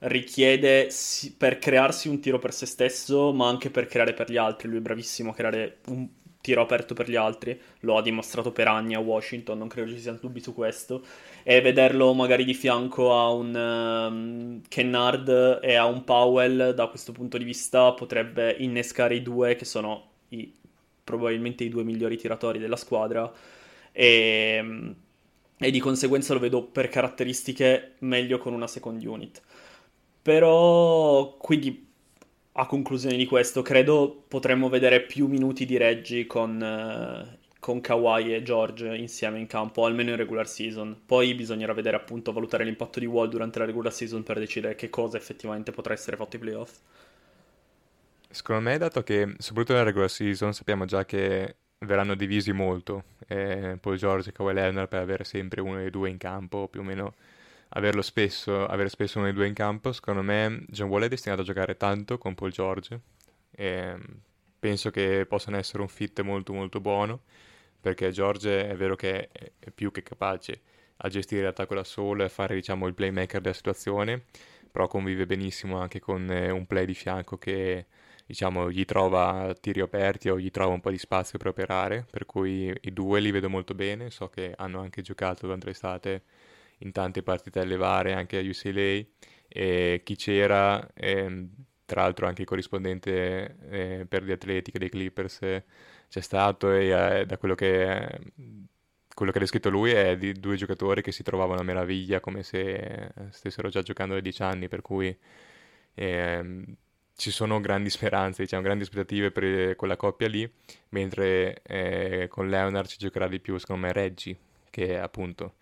richiede 0.00 0.88
per 1.36 1.58
crearsi 1.58 2.08
un 2.08 2.20
tiro 2.20 2.38
per 2.38 2.52
se 2.52 2.66
stesso, 2.66 3.32
ma 3.32 3.48
anche 3.48 3.70
per 3.70 3.86
creare 3.86 4.14
per 4.14 4.30
gli 4.30 4.36
altri. 4.36 4.68
Lui 4.68 4.78
è 4.78 4.80
bravissimo 4.80 5.30
a 5.30 5.34
creare 5.34 5.78
un 5.86 6.08
tiro 6.46 6.62
aperto 6.62 6.94
per 6.94 7.10
gli 7.10 7.16
altri, 7.16 7.60
lo 7.80 7.96
ha 7.96 8.02
dimostrato 8.02 8.52
per 8.52 8.68
anni 8.68 8.94
a 8.94 9.00
Washington, 9.00 9.58
non 9.58 9.66
credo 9.66 9.90
ci 9.90 9.98
siano 9.98 10.18
dubbi 10.20 10.40
su 10.40 10.54
questo. 10.54 11.04
E 11.42 11.60
vederlo 11.60 12.14
magari 12.14 12.44
di 12.44 12.54
fianco 12.54 13.12
a 13.12 13.30
un 13.30 13.52
um, 13.52 14.62
Kennard 14.68 15.58
e 15.60 15.74
a 15.74 15.86
un 15.86 16.04
Powell, 16.04 16.70
da 16.70 16.86
questo 16.86 17.10
punto 17.10 17.36
di 17.36 17.42
vista, 17.42 17.92
potrebbe 17.94 18.54
innescare 18.60 19.16
i 19.16 19.22
due 19.22 19.56
che 19.56 19.64
sono 19.64 20.10
i, 20.28 20.52
probabilmente 21.02 21.64
i 21.64 21.68
due 21.68 21.82
migliori 21.82 22.16
tiratori 22.16 22.60
della 22.60 22.76
squadra. 22.76 23.28
E, 23.90 24.94
e 25.58 25.70
di 25.72 25.80
conseguenza 25.80 26.32
lo 26.32 26.38
vedo 26.38 26.62
per 26.62 26.88
caratteristiche 26.88 27.94
meglio 28.00 28.38
con 28.38 28.52
una 28.52 28.68
second 28.68 29.04
unit. 29.04 29.42
Però, 30.22 31.36
quindi, 31.38 31.85
a 32.58 32.66
conclusione 32.66 33.16
di 33.16 33.26
questo, 33.26 33.60
credo 33.60 34.24
potremmo 34.28 34.68
vedere 34.68 35.02
più 35.02 35.26
minuti 35.26 35.66
di 35.66 35.76
Reggie 35.76 36.26
con, 36.26 36.62
eh, 36.62 37.38
con 37.60 37.82
Kawhi 37.82 38.34
e 38.34 38.42
George 38.42 38.96
insieme 38.96 39.38
in 39.38 39.46
campo, 39.46 39.84
almeno 39.84 40.10
in 40.10 40.16
regular 40.16 40.48
season. 40.48 41.02
Poi 41.04 41.34
bisognerà 41.34 41.74
vedere, 41.74 41.96
appunto, 41.96 42.32
valutare 42.32 42.64
l'impatto 42.64 42.98
di 42.98 43.04
Wall 43.04 43.28
durante 43.28 43.58
la 43.58 43.66
regular 43.66 43.92
season 43.92 44.22
per 44.22 44.38
decidere 44.38 44.74
che 44.74 44.88
cosa 44.88 45.18
effettivamente 45.18 45.70
potrà 45.70 45.92
essere 45.92 46.16
fatto 46.16 46.36
ai 46.36 46.42
playoff. 46.42 46.78
Secondo 48.30 48.62
me, 48.62 48.78
dato 48.78 49.02
che, 49.02 49.34
soprattutto 49.38 49.72
nella 49.74 49.84
regular 49.84 50.10
season, 50.10 50.54
sappiamo 50.54 50.86
già 50.86 51.04
che 51.04 51.56
verranno 51.80 52.14
divisi 52.14 52.52
molto, 52.52 53.04
eh, 53.28 53.76
Paul 53.78 53.96
George 53.96 54.30
e 54.30 54.32
Kawhi 54.32 54.54
Leonard 54.54 54.88
per 54.88 55.00
avere 55.00 55.24
sempre 55.24 55.60
uno 55.60 55.76
dei 55.76 55.90
due 55.90 56.08
in 56.08 56.16
campo, 56.16 56.68
più 56.68 56.80
o 56.80 56.84
meno 56.84 57.14
averlo 57.70 58.02
spesso, 58.02 58.66
avere 58.66 58.88
spesso 58.88 59.18
uno 59.18 59.26
dei 59.26 59.36
due 59.36 59.46
in 59.46 59.54
campo, 59.54 59.92
secondo 59.92 60.22
me 60.22 60.64
John 60.68 60.88
Wall 60.88 61.04
è 61.04 61.08
destinato 61.08 61.42
a 61.42 61.44
giocare 61.44 61.76
tanto 61.76 62.18
con 62.18 62.34
Paul 62.34 62.50
George 62.50 63.00
e 63.50 63.96
penso 64.58 64.90
che 64.90 65.26
possano 65.28 65.56
essere 65.56 65.82
un 65.82 65.88
fit 65.88 66.20
molto 66.22 66.52
molto 66.52 66.80
buono 66.80 67.22
perché 67.80 68.10
George 68.10 68.68
è 68.68 68.74
vero 68.74 68.96
che 68.96 69.28
è 69.30 69.70
più 69.70 69.92
che 69.92 70.02
capace 70.02 70.60
a 70.98 71.08
gestire 71.08 71.42
l'attacco 71.42 71.74
da 71.74 71.84
solo 71.84 72.22
e 72.22 72.26
a 72.26 72.28
fare 72.28 72.54
diciamo 72.54 72.86
il 72.86 72.94
playmaker 72.94 73.40
della 73.40 73.54
situazione 73.54 74.24
però 74.70 74.88
convive 74.88 75.24
benissimo 75.24 75.78
anche 75.78 76.00
con 76.00 76.30
eh, 76.30 76.50
un 76.50 76.66
play 76.66 76.84
di 76.84 76.94
fianco 76.94 77.38
che 77.38 77.86
diciamo 78.26 78.70
gli 78.70 78.84
trova 78.84 79.54
tiri 79.60 79.80
aperti 79.80 80.28
o 80.28 80.38
gli 80.38 80.50
trova 80.50 80.72
un 80.74 80.80
po' 80.80 80.90
di 80.90 80.98
spazio 80.98 81.38
per 81.38 81.48
operare 81.48 82.04
per 82.10 82.26
cui 82.26 82.76
i 82.80 82.92
due 82.92 83.20
li 83.20 83.30
vedo 83.30 83.48
molto 83.48 83.74
bene 83.74 84.10
so 84.10 84.28
che 84.28 84.52
hanno 84.56 84.80
anche 84.80 85.00
giocato 85.02 85.42
durante 85.42 85.66
l'estate 85.66 86.22
in 86.78 86.92
tante 86.92 87.22
partitelle 87.22 87.76
varie 87.76 88.12
anche 88.14 88.38
a 88.38 88.40
UCLA 88.40 89.04
e 89.48 90.02
chi 90.04 90.16
c'era, 90.16 90.86
eh, 90.94 91.48
tra 91.84 92.02
l'altro 92.02 92.26
anche 92.26 92.42
il 92.42 92.46
corrispondente 92.48 93.56
eh, 93.70 94.06
per 94.08 94.24
gli 94.24 94.32
atletiche 94.32 94.78
dei 94.78 94.88
Clippers 94.90 95.42
eh, 95.42 95.64
c'è 96.08 96.20
stato 96.20 96.70
e 96.72 96.88
eh, 97.20 97.26
da 97.26 97.38
quello 97.38 97.54
che, 97.54 98.20
quello 99.14 99.32
che 99.32 99.38
ha 99.38 99.40
descritto 99.40 99.70
lui 99.70 99.90
è 99.92 100.16
di 100.16 100.32
due 100.34 100.56
giocatori 100.56 101.02
che 101.02 101.12
si 101.12 101.22
trovavano 101.22 101.60
a 101.60 101.64
meraviglia 101.64 102.20
come 102.20 102.42
se 102.42 103.10
stessero 103.30 103.68
già 103.68 103.82
giocando 103.82 104.14
da 104.14 104.20
dieci 104.20 104.42
anni, 104.42 104.68
per 104.68 104.82
cui 104.82 105.16
ehm, 105.94 106.76
ci 107.16 107.30
sono 107.30 107.60
grandi 107.60 107.90
speranze, 107.90 108.42
diciamo, 108.42 108.62
grandi 108.62 108.84
aspettative 108.84 109.30
per 109.30 109.74
quella 109.76 109.96
coppia 109.96 110.28
lì, 110.28 110.48
mentre 110.90 111.62
eh, 111.62 112.26
con 112.28 112.48
Leonard 112.48 112.86
ci 112.88 112.98
giocherà 112.98 113.26
di 113.28 113.40
più, 113.40 113.56
secondo 113.58 113.86
me, 113.86 113.92
Reggie, 113.92 114.36
che 114.70 114.98
appunto 114.98 115.54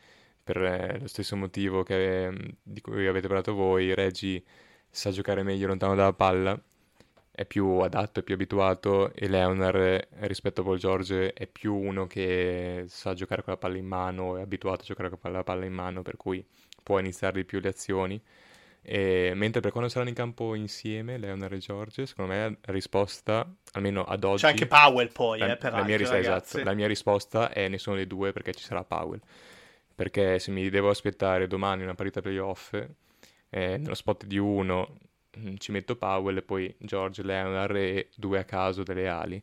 per 0.44 0.62
eh, 0.62 0.98
lo 1.00 1.08
stesso 1.08 1.34
motivo 1.36 1.82
che, 1.82 2.30
mm, 2.30 2.36
di 2.62 2.80
cui 2.82 3.06
avete 3.06 3.26
parlato 3.26 3.54
voi, 3.54 3.94
Reggie 3.94 4.42
sa 4.90 5.10
giocare 5.10 5.42
meglio 5.42 5.66
lontano 5.66 5.94
dalla 5.94 6.12
palla, 6.12 6.60
è 7.32 7.44
più 7.46 7.78
adatto, 7.78 8.20
è 8.20 8.22
più 8.22 8.34
abituato 8.34 9.12
e 9.12 9.26
Leonard 9.26 9.76
eh, 9.76 10.06
rispetto 10.20 10.60
a 10.60 10.64
Paul 10.64 10.78
George 10.78 11.32
è 11.32 11.48
più 11.48 11.74
uno 11.74 12.06
che 12.06 12.84
sa 12.86 13.14
giocare 13.14 13.42
con 13.42 13.54
la 13.54 13.58
palla 13.58 13.78
in 13.78 13.86
mano, 13.86 14.36
è 14.36 14.42
abituato 14.42 14.82
a 14.82 14.84
giocare 14.84 15.10
con 15.10 15.32
la 15.32 15.42
palla 15.42 15.64
in 15.64 15.72
mano, 15.72 16.02
per 16.02 16.16
cui 16.16 16.44
può 16.82 16.98
iniziare 17.00 17.38
di 17.38 17.44
più 17.44 17.58
le 17.58 17.68
azioni. 17.68 18.20
E, 18.86 19.32
mentre 19.34 19.62
per 19.62 19.70
quando 19.70 19.88
saranno 19.88 20.10
in 20.10 20.14
campo 20.14 20.54
insieme, 20.54 21.16
Leonard 21.16 21.54
e 21.54 21.58
George, 21.58 22.04
secondo 22.04 22.32
me 22.32 22.58
la 22.60 22.72
risposta, 22.72 23.50
almeno 23.72 24.04
ad 24.04 24.22
oggi... 24.24 24.42
C'è 24.42 24.50
anche 24.50 24.66
Powell 24.66 25.10
poi, 25.10 25.38
la, 25.38 25.52
eh, 25.52 25.56
per 25.56 25.72
la, 25.72 25.82
mia, 25.82 25.98
esatto, 25.98 26.62
la 26.62 26.74
mia 26.74 26.86
risposta 26.86 27.50
è 27.50 27.66
nessuno 27.68 27.96
dei 27.96 28.06
due 28.06 28.32
perché 28.32 28.52
ci 28.52 28.62
sarà 28.62 28.84
Powell 28.84 29.20
perché 29.94 30.38
se 30.38 30.50
mi 30.50 30.68
devo 30.70 30.90
aspettare 30.90 31.46
domani 31.46 31.82
una 31.82 31.94
partita 31.94 32.20
playoff, 32.20 32.74
eh, 33.50 33.76
nello 33.76 33.94
spot 33.94 34.26
di 34.26 34.38
uno 34.38 34.98
mm, 35.38 35.54
ci 35.58 35.70
metto 35.70 35.96
Powell 35.96 36.38
e 36.38 36.42
poi 36.42 36.74
George 36.78 37.22
Leonard 37.22 37.76
e 37.76 38.08
due 38.16 38.40
a 38.40 38.44
caso 38.44 38.82
delle 38.82 39.08
ali. 39.08 39.42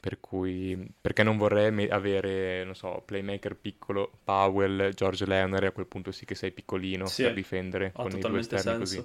Per 0.00 0.20
cui, 0.20 0.86
perché 1.00 1.22
non 1.22 1.38
vorrei 1.38 1.72
me- 1.72 1.88
avere, 1.88 2.62
non 2.64 2.74
so, 2.74 3.02
playmaker 3.06 3.56
piccolo, 3.56 4.18
Powell, 4.22 4.92
George 4.92 5.24
Leonard, 5.24 5.62
e 5.64 5.66
a 5.68 5.72
quel 5.72 5.86
punto 5.86 6.12
sì 6.12 6.26
che 6.26 6.34
sei 6.34 6.50
piccolino 6.50 7.06
sì, 7.06 7.22
per 7.22 7.32
difendere 7.32 7.92
con 7.92 8.14
i 8.14 8.18
due 8.18 8.38
esterni 8.40 8.78
così. 8.78 9.02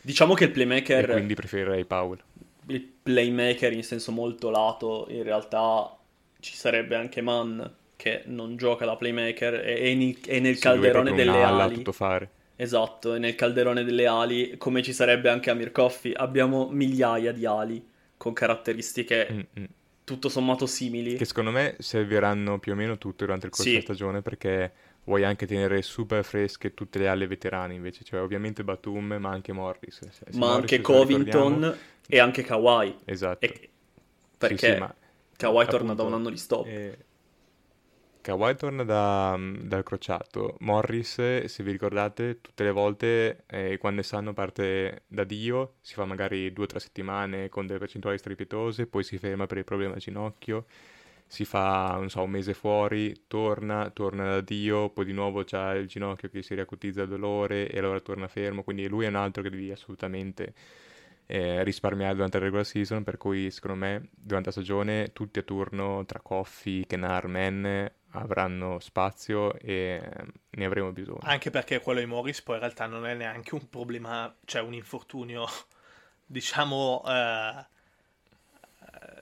Diciamo 0.00 0.34
che 0.34 0.44
il 0.44 0.50
playmaker... 0.50 1.10
E 1.10 1.12
quindi 1.12 1.34
preferirei 1.34 1.84
Powell. 1.84 2.20
Il 2.66 2.82
playmaker 2.82 3.72
in 3.72 3.84
senso 3.84 4.10
molto 4.10 4.50
lato, 4.50 5.06
in 5.10 5.22
realtà 5.22 5.96
ci 6.40 6.56
sarebbe 6.56 6.96
anche 6.96 7.20
Mann 7.20 7.62
che 8.02 8.22
non 8.24 8.56
gioca 8.56 8.84
da 8.84 8.96
playmaker 8.96 9.54
e 9.54 9.76
è, 9.76 9.86
in, 9.86 10.16
è 10.26 10.40
nel 10.40 10.56
sì, 10.56 10.62
calderone 10.62 11.12
delle 11.12 11.40
ali. 11.40 11.76
tutto 11.76 11.92
fare. 11.92 12.30
Esatto, 12.56 13.14
è 13.14 13.18
nel 13.20 13.36
calderone 13.36 13.84
delle 13.84 14.08
ali, 14.08 14.56
come 14.56 14.82
ci 14.82 14.92
sarebbe 14.92 15.28
anche 15.28 15.50
a 15.50 15.54
Mirkoffi. 15.54 16.12
Abbiamo 16.12 16.68
migliaia 16.68 17.30
di 17.30 17.46
ali 17.46 17.86
con 18.16 18.32
caratteristiche 18.32 19.28
Mm-mm. 19.30 19.66
tutto 20.02 20.28
sommato 20.28 20.66
simili. 20.66 21.14
Che 21.14 21.24
secondo 21.24 21.52
me 21.52 21.76
serviranno 21.78 22.58
più 22.58 22.72
o 22.72 22.74
meno 22.74 22.98
tutte 22.98 23.24
durante 23.24 23.46
il 23.46 23.52
corso 23.52 23.66
sì. 23.68 23.76
della 23.76 23.84
stagione 23.84 24.20
perché 24.20 24.72
vuoi 25.04 25.22
anche 25.22 25.46
tenere 25.46 25.80
super 25.82 26.24
fresche 26.24 26.74
tutte 26.74 26.98
le 26.98 27.06
ali 27.06 27.28
veterane 27.28 27.74
invece, 27.74 28.02
cioè 28.02 28.20
ovviamente 28.20 28.64
Batum 28.64 29.14
ma 29.20 29.30
anche 29.30 29.52
Morris. 29.52 30.00
Se, 30.00 30.10
se 30.10 30.24
ma 30.38 30.46
Morris, 30.46 30.72
anche 30.72 30.80
Covington 30.80 31.78
e 32.08 32.18
anche 32.18 32.42
Kawhi. 32.42 32.96
Esatto. 33.04 33.46
E... 33.46 33.70
Perché 34.36 34.66
sì, 34.66 34.72
sì, 34.72 34.78
ma... 34.80 34.92
Kawhi 35.36 35.54
appunto, 35.58 35.76
torna 35.76 35.94
da 35.94 36.02
un 36.02 36.14
anno 36.14 36.30
di 36.30 36.36
stop. 36.36 36.66
Eh 36.66 37.10
Kawhi 38.22 38.54
torna 38.54 38.84
da, 38.84 39.36
dal 39.36 39.82
crociato. 39.82 40.56
Morris, 40.60 41.44
se 41.44 41.62
vi 41.64 41.72
ricordate, 41.72 42.40
tutte 42.40 42.62
le 42.62 42.70
volte 42.70 43.44
eh, 43.48 43.78
quando 43.78 44.02
Sanno 44.02 44.32
parte 44.32 45.02
da 45.08 45.24
Dio, 45.24 45.74
si 45.80 45.94
fa 45.94 46.04
magari 46.04 46.52
due 46.52 46.64
o 46.64 46.66
tre 46.68 46.78
settimane 46.78 47.48
con 47.48 47.66
delle 47.66 47.80
percentuali 47.80 48.18
strepitose, 48.18 48.86
poi 48.86 49.02
si 49.02 49.18
ferma 49.18 49.46
per 49.46 49.58
il 49.58 49.64
problema 49.64 49.94
al 49.94 50.00
ginocchio, 50.00 50.66
si 51.26 51.44
fa, 51.44 52.00
so, 52.06 52.22
un 52.22 52.30
mese 52.30 52.54
fuori, 52.54 53.24
torna, 53.26 53.90
torna 53.90 54.24
da 54.24 54.40
Dio, 54.40 54.90
poi 54.90 55.04
di 55.04 55.12
nuovo 55.12 55.42
c'ha 55.44 55.74
il 55.74 55.88
ginocchio 55.88 56.28
che 56.28 56.42
si 56.42 56.54
riacutizza 56.54 57.02
il 57.02 57.08
dolore 57.08 57.68
e 57.68 57.78
allora 57.78 57.98
torna 58.00 58.28
fermo, 58.28 58.62
quindi 58.62 58.86
lui 58.86 59.04
è 59.04 59.08
un 59.08 59.16
altro 59.16 59.42
che 59.42 59.50
devi 59.50 59.72
assolutamente 59.72 60.54
eh, 61.26 61.62
risparmiare 61.64 62.14
durante 62.14 62.38
la 62.38 62.44
regular 62.44 62.66
season, 62.66 63.04
per 63.04 63.16
cui 63.16 63.50
secondo 63.50 63.76
me 63.76 64.08
durante 64.12 64.48
la 64.48 64.54
stagione 64.54 65.12
tutti 65.12 65.38
a 65.38 65.42
turno 65.42 66.04
tra 66.04 66.20
Coffee, 66.20 66.86
Kenar, 66.86 67.26
Men 67.26 67.90
avranno 68.12 68.78
spazio 68.80 69.58
e 69.58 70.00
ehm, 70.02 70.32
ne 70.50 70.64
avremo 70.64 70.92
bisogno. 70.92 71.20
Anche 71.22 71.50
perché 71.50 71.80
quello 71.80 72.00
di 72.00 72.06
Morris 72.06 72.42
poi 72.42 72.56
in 72.56 72.60
realtà 72.60 72.86
non 72.86 73.06
è 73.06 73.14
neanche 73.14 73.54
un 73.54 73.68
problema, 73.68 74.34
cioè 74.44 74.62
un 74.62 74.74
infortunio, 74.74 75.46
diciamo, 76.26 77.02
eh, 77.06 77.66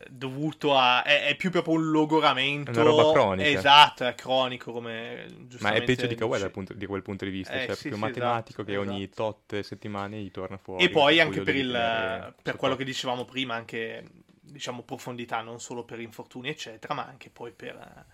dovuto 0.08 0.76
a... 0.76 1.02
È, 1.02 1.26
è, 1.26 1.36
più 1.36 1.50
proprio 1.50 1.74
un 1.74 1.90
logoramento. 1.90 2.70
Una 2.70 2.82
roba 2.82 3.12
cronica. 3.12 3.48
Esatto, 3.48 4.06
è 4.06 4.14
cronico 4.14 4.72
come... 4.72 5.26
Ma 5.58 5.72
è 5.72 5.82
peggio 5.82 6.06
di 6.06 6.14
Kawhi 6.14 6.38
dal 6.38 6.50
punto, 6.50 6.72
di 6.72 6.86
quel 6.86 7.02
punto 7.02 7.24
di 7.24 7.30
vista, 7.30 7.52
eh, 7.52 7.66
cioè 7.66 7.76
sì, 7.76 7.88
più 7.88 7.96
sì, 7.96 8.00
matematico 8.00 8.62
esatto, 8.62 8.64
che 8.64 8.76
ogni 8.76 9.04
esatto. 9.04 9.42
tot 9.46 9.60
settimane 9.60 10.18
gli 10.20 10.30
torna 10.30 10.56
fuori. 10.56 10.84
E 10.84 10.90
poi 10.90 11.20
anche 11.20 11.42
per, 11.42 11.56
il, 11.56 12.34
per 12.42 12.56
quello 12.56 12.76
che 12.76 12.84
dicevamo 12.84 13.24
prima, 13.24 13.54
anche 13.54 14.04
diciamo 14.40 14.82
profondità, 14.82 15.40
non 15.42 15.60
solo 15.60 15.84
per 15.84 16.00
infortuni 16.00 16.48
eccetera, 16.48 16.94
ma 16.94 17.04
anche 17.04 17.30
poi 17.30 17.52
per 17.52 18.06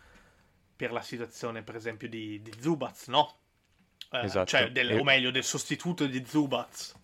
per 0.76 0.92
la 0.92 1.00
situazione, 1.00 1.62
per 1.62 1.74
esempio, 1.74 2.08
di, 2.08 2.40
di 2.42 2.52
Zubaz, 2.60 3.06
no? 3.06 3.34
Eh, 4.12 4.24
esatto. 4.24 4.46
Cioè, 4.46 4.70
del, 4.70 4.90
e... 4.90 4.98
o 4.98 5.02
meglio, 5.02 5.30
del 5.30 5.42
sostituto 5.42 6.06
di 6.06 6.24
Zubaz. 6.24 6.94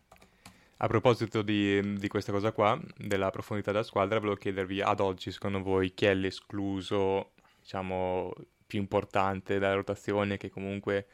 A 0.82 0.88
proposito 0.88 1.42
di, 1.42 1.96
di, 1.96 2.08
questa 2.08 2.32
cosa 2.32 2.50
qua, 2.50 2.78
della 2.96 3.30
profondità 3.30 3.70
della 3.70 3.84
squadra, 3.84 4.18
volevo 4.18 4.36
chiedervi 4.36 4.80
ad 4.80 4.98
oggi, 4.98 5.30
secondo 5.30 5.62
voi, 5.62 5.94
chi 5.94 6.06
è 6.06 6.14
l'escluso, 6.14 7.34
diciamo, 7.60 8.32
più 8.66 8.80
importante 8.80 9.60
dalla 9.60 9.74
rotazione 9.74 10.36
che 10.38 10.50
comunque 10.50 11.06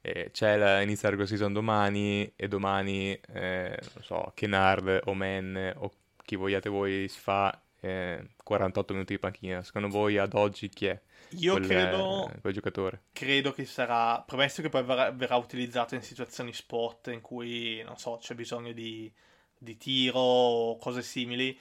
eh, 0.00 0.30
c'è 0.30 0.56
la, 0.56 0.80
inizia 0.80 1.10
la 1.10 1.26
season 1.26 1.52
domani 1.52 2.32
e 2.36 2.46
domani, 2.46 3.18
eh, 3.32 3.76
non 3.94 4.04
so, 4.04 4.30
Kennard 4.32 5.00
o 5.06 5.14
Men 5.14 5.72
o 5.76 5.90
chi 6.24 6.36
vogliate 6.36 6.68
voi 6.68 7.08
si 7.08 7.18
fa 7.18 7.60
eh, 7.86 8.28
48 8.42 8.92
minuti 8.92 9.14
di 9.14 9.18
panchina. 9.18 9.62
Secondo 9.62 9.88
voi 9.88 10.18
ad 10.18 10.34
oggi 10.34 10.68
chi 10.68 10.86
è? 10.86 11.00
Io 11.30 11.54
quel, 11.54 11.66
credo, 11.66 12.30
quel 12.40 12.52
giocatore. 12.52 13.02
credo 13.12 13.52
che 13.52 13.64
sarà, 13.64 14.20
premesso 14.20 14.62
che 14.62 14.68
poi 14.68 14.84
verrà, 14.84 15.10
verrà, 15.10 15.36
utilizzato 15.36 15.94
in 15.94 16.02
situazioni 16.02 16.52
spot 16.52 17.08
in 17.08 17.20
cui, 17.20 17.82
non 17.84 17.96
so, 17.96 18.18
c'è 18.18 18.34
bisogno 18.34 18.72
di, 18.72 19.12
di 19.58 19.76
tiro 19.76 20.18
o 20.18 20.78
cose 20.78 21.02
simili, 21.02 21.58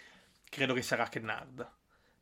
credo 0.50 0.74
che 0.74 0.82
sarà 0.82 1.08
Kennard. 1.08 1.68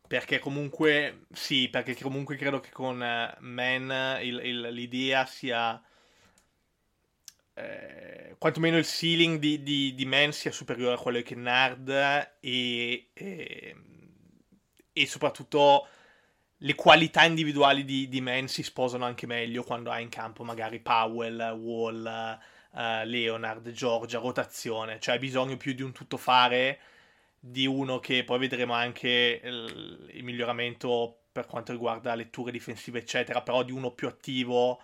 Perché 0.07 0.39
comunque, 0.39 1.25
sì, 1.31 1.69
perché 1.69 1.95
comunque 1.95 2.35
credo 2.35 2.59
che 2.59 2.69
con 2.71 2.95
uh, 2.99 3.43
Man 3.43 4.19
il, 4.21 4.39
il, 4.43 4.61
l'idea 4.73 5.25
sia 5.25 5.81
eh, 7.55 8.35
quantomeno 8.37 8.77
il 8.77 8.85
ceiling 8.85 9.39
di, 9.39 9.61
di, 9.63 9.93
di, 9.93 10.05
Man 10.05 10.31
sia 10.31 10.51
superiore 10.51 10.95
a 10.95 10.97
quello 10.97 11.17
di 11.17 11.23
Kennard 11.23 11.89
e, 12.39 13.07
e, 13.13 13.75
e, 14.93 15.05
soprattutto 15.07 15.87
le 16.57 16.75
qualità 16.75 17.25
individuali 17.25 17.83
di, 17.83 18.07
di 18.07 18.21
Man 18.21 18.47
si 18.47 18.63
sposano 18.63 19.05
anche 19.05 19.27
meglio 19.27 19.63
quando 19.63 19.91
ha 19.91 19.99
in 19.99 20.09
campo 20.09 20.43
magari 20.43 20.79
Powell, 20.79 21.51
Wall, 21.51 22.39
uh, 22.71 23.05
Leonard, 23.05 23.69
Georgia, 23.71 24.19
rotazione, 24.19 24.99
cioè 24.99 25.15
hai 25.15 25.19
bisogno 25.19 25.57
più 25.57 25.73
di 25.73 25.81
un 25.81 25.91
tuttofare 25.91 26.79
di 27.37 27.65
uno 27.65 27.99
che 27.99 28.23
poi 28.23 28.39
vedremo 28.39 28.73
anche 28.73 29.41
il, 29.43 30.09
il 30.13 30.23
miglioramento 30.23 31.17
per 31.33 31.45
quanto 31.45 31.73
riguarda 31.73 32.15
letture 32.15 32.51
difensive 32.51 32.99
eccetera, 32.99 33.41
però 33.41 33.63
di 33.63 33.73
uno 33.73 33.91
più 33.91 34.07
attivo 34.07 34.81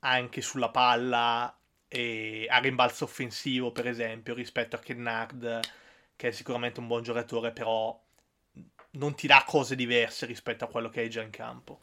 anche 0.00 0.40
sulla 0.40 0.70
palla 0.70 1.54
e 1.86 2.46
a 2.48 2.58
rimbalzo 2.58 3.04
offensivo, 3.04 3.72
per 3.72 3.86
esempio, 3.86 4.34
rispetto 4.34 4.76
a 4.76 4.78
Kennard, 4.78 5.60
che 6.16 6.28
è 6.28 6.30
sicuramente 6.30 6.80
un 6.80 6.86
buon 6.86 7.02
giocatore, 7.02 7.52
però 7.52 8.00
non 8.92 9.14
ti 9.14 9.26
dà 9.26 9.44
cose 9.46 9.76
diverse 9.76 10.26
rispetto 10.26 10.64
a 10.64 10.68
quello 10.68 10.88
che 10.88 11.00
hai 11.00 11.10
già 11.10 11.22
in 11.22 11.30
campo. 11.30 11.78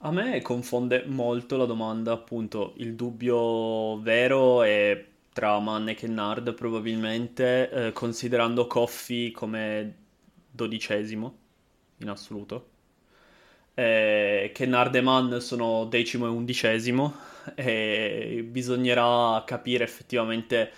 A 0.00 0.12
me 0.12 0.42
confonde 0.42 1.04
molto 1.06 1.56
la 1.56 1.64
domanda, 1.64 2.12
appunto, 2.12 2.74
il 2.76 2.94
dubbio 2.94 3.98
vero 4.00 4.62
è 4.62 5.04
tra 5.32 5.58
Mann 5.58 5.88
e 5.88 5.94
Kennard 5.94 6.54
probabilmente, 6.54 7.70
eh, 7.70 7.92
considerando 7.92 8.66
Coffee 8.66 9.30
come 9.30 9.94
dodicesimo 10.50 11.38
in 11.98 12.08
assoluto. 12.08 12.68
Eh, 13.74 14.50
Kennard 14.54 14.94
e 14.94 15.00
Mann 15.00 15.38
sono 15.38 15.84
decimo 15.86 16.26
e 16.26 16.30
undicesimo, 16.30 17.14
e 17.54 18.46
bisognerà 18.46 19.42
capire 19.46 19.84
effettivamente 19.84 20.70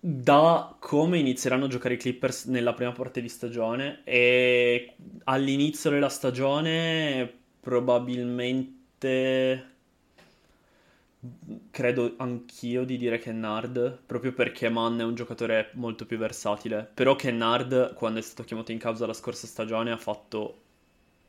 da 0.00 0.76
come 0.78 1.18
inizieranno 1.18 1.64
a 1.64 1.68
giocare 1.68 1.94
i 1.94 1.96
Clippers 1.96 2.44
nella 2.44 2.72
prima 2.72 2.92
parte 2.92 3.20
di 3.20 3.28
stagione 3.28 4.02
e 4.04 4.94
all'inizio 5.24 5.90
della 5.90 6.08
stagione 6.08 7.32
probabilmente 7.60 9.72
credo 11.72 12.14
anch'io 12.18 12.84
di 12.84 12.96
dire 12.96 13.18
Kennard 13.18 13.98
proprio 14.06 14.32
perché 14.32 14.68
Mann 14.68 15.00
è 15.00 15.04
un 15.04 15.16
giocatore 15.16 15.70
molto 15.72 16.06
più 16.06 16.16
versatile. 16.16 16.88
Però 16.94 17.16
Kennard 17.16 17.94
quando 17.94 18.20
è 18.20 18.22
stato 18.22 18.44
chiamato 18.44 18.70
in 18.70 18.78
causa 18.78 19.04
la 19.04 19.12
scorsa 19.12 19.48
stagione 19.48 19.90
ha 19.90 19.96
fatto 19.96 20.60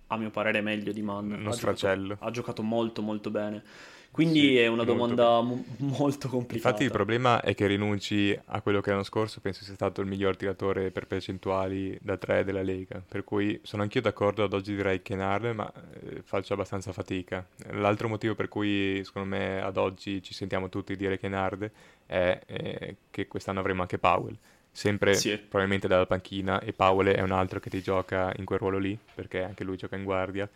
a 0.07 0.17
mio 0.17 0.29
parere 0.29 0.61
meglio 0.61 0.91
di 0.91 1.01
Mann. 1.01 1.31
Uno 1.31 1.49
ha 1.49 1.55
giocato, 1.55 2.17
ha 2.19 2.29
giocato 2.29 2.61
molto 2.61 3.01
molto 3.01 3.31
bene 3.31 3.63
quindi 4.11 4.39
sì, 4.39 4.57
è 4.57 4.67
una 4.67 4.83
domanda 4.83 5.39
molto, 5.41 5.63
molto 5.77 6.29
complicata. 6.29 6.69
Infatti 6.69 6.83
il 6.83 6.91
problema 6.91 7.41
è 7.41 7.53
che 7.53 7.67
rinunci 7.67 8.37
a 8.45 8.61
quello 8.61 8.81
che 8.81 8.89
l'anno 8.89 9.03
scorso 9.03 9.39
penso 9.39 9.63
sia 9.63 9.75
stato 9.75 10.01
il 10.01 10.07
miglior 10.07 10.35
tiratore 10.35 10.91
per 10.91 11.07
percentuali 11.07 11.97
da 12.01 12.17
3 12.17 12.43
della 12.43 12.61
Lega, 12.63 13.01
per 13.07 13.23
cui 13.23 13.59
sono 13.63 13.83
anch'io 13.83 14.01
d'accordo, 14.01 14.43
ad 14.43 14.53
oggi 14.53 14.75
direi 14.75 15.01
Kennard, 15.01 15.45
ma 15.53 15.71
eh, 15.71 16.21
faccio 16.23 16.53
abbastanza 16.53 16.91
fatica. 16.91 17.45
L'altro 17.71 18.07
motivo 18.07 18.35
per 18.35 18.47
cui 18.47 19.01
secondo 19.03 19.29
me 19.29 19.61
ad 19.61 19.77
oggi 19.77 20.21
ci 20.23 20.33
sentiamo 20.33 20.69
tutti 20.69 20.95
dire 20.95 21.19
Kennard 21.19 21.69
è 22.05 22.39
eh, 22.45 22.95
che 23.11 23.27
quest'anno 23.27 23.59
avremo 23.59 23.81
anche 23.81 23.99
Powell 23.99 24.35
sempre 24.71 25.15
sì. 25.15 25.37
probabilmente 25.37 25.87
dalla 25.87 26.05
panchina 26.05 26.59
e 26.59 26.73
Powell 26.73 27.07
è 27.07 27.21
un 27.21 27.31
altro 27.31 27.59
che 27.59 27.69
ti 27.69 27.81
gioca 27.81 28.31
in 28.37 28.45
quel 28.45 28.59
ruolo 28.59 28.77
lì 28.77 28.97
perché 29.13 29.43
anche 29.43 29.63
lui 29.63 29.77
gioca 29.77 29.95
in 29.95 30.03
guardia 30.03 30.47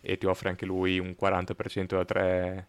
e 0.00 0.18
ti 0.18 0.26
offre 0.26 0.50
anche 0.50 0.66
lui 0.66 0.98
un 0.98 1.16
40% 1.18 1.86
da 1.86 2.04
3 2.04 2.66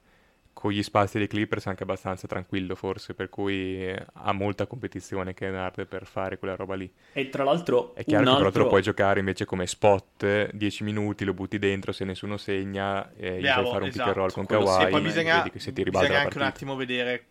con 0.54 0.72
gli 0.72 0.84
spazi 0.84 1.18
dei 1.18 1.28
Clippers 1.28 1.68
anche 1.68 1.84
abbastanza 1.84 2.28
tranquillo 2.28 2.76
forse, 2.76 3.14
per 3.14 3.30
cui 3.30 3.92
ha 3.92 4.32
molta 4.32 4.68
competizione 4.68 5.34
Kennard 5.34 5.86
per 5.88 6.06
fare 6.06 6.38
quella 6.38 6.56
roba 6.56 6.76
lì. 6.76 6.92
E 7.12 7.30
tra 7.30 7.44
l'altro 7.44 7.96
è 7.96 8.06
chiaro 8.06 8.24
che 8.24 8.30
altro... 8.30 8.52
però 8.52 8.64
lo 8.64 8.70
puoi 8.70 8.82
giocare 8.82 9.20
invece 9.20 9.46
come 9.46 9.68
spot, 9.68 10.52
10 10.52 10.84
minuti, 10.84 11.26
lo 11.26 11.34
butti 11.34 11.60
dentro 11.60 11.92
se 11.92 12.06
nessuno 12.06 12.38
segna 12.38 13.14
e 13.16 13.40
gli 13.40 13.48
fai 13.48 13.66
fare 13.66 13.84
un 13.84 13.90
esatto. 13.90 13.90
pick 13.90 14.08
and 14.08 14.16
roll 14.16 14.32
con 14.32 14.46
Kawhi, 14.46 14.86
sì, 14.86 14.90
poi 14.90 15.02
bisogna, 15.02 15.38
vedi 15.38 15.50
che 15.50 15.60
se 15.60 15.74
ti 15.74 15.84
ribalta 15.84 16.08
bisogna 16.08 16.24
anche 16.24 16.38
un 16.38 16.44
attimo 16.44 16.76
vedere 16.76 17.26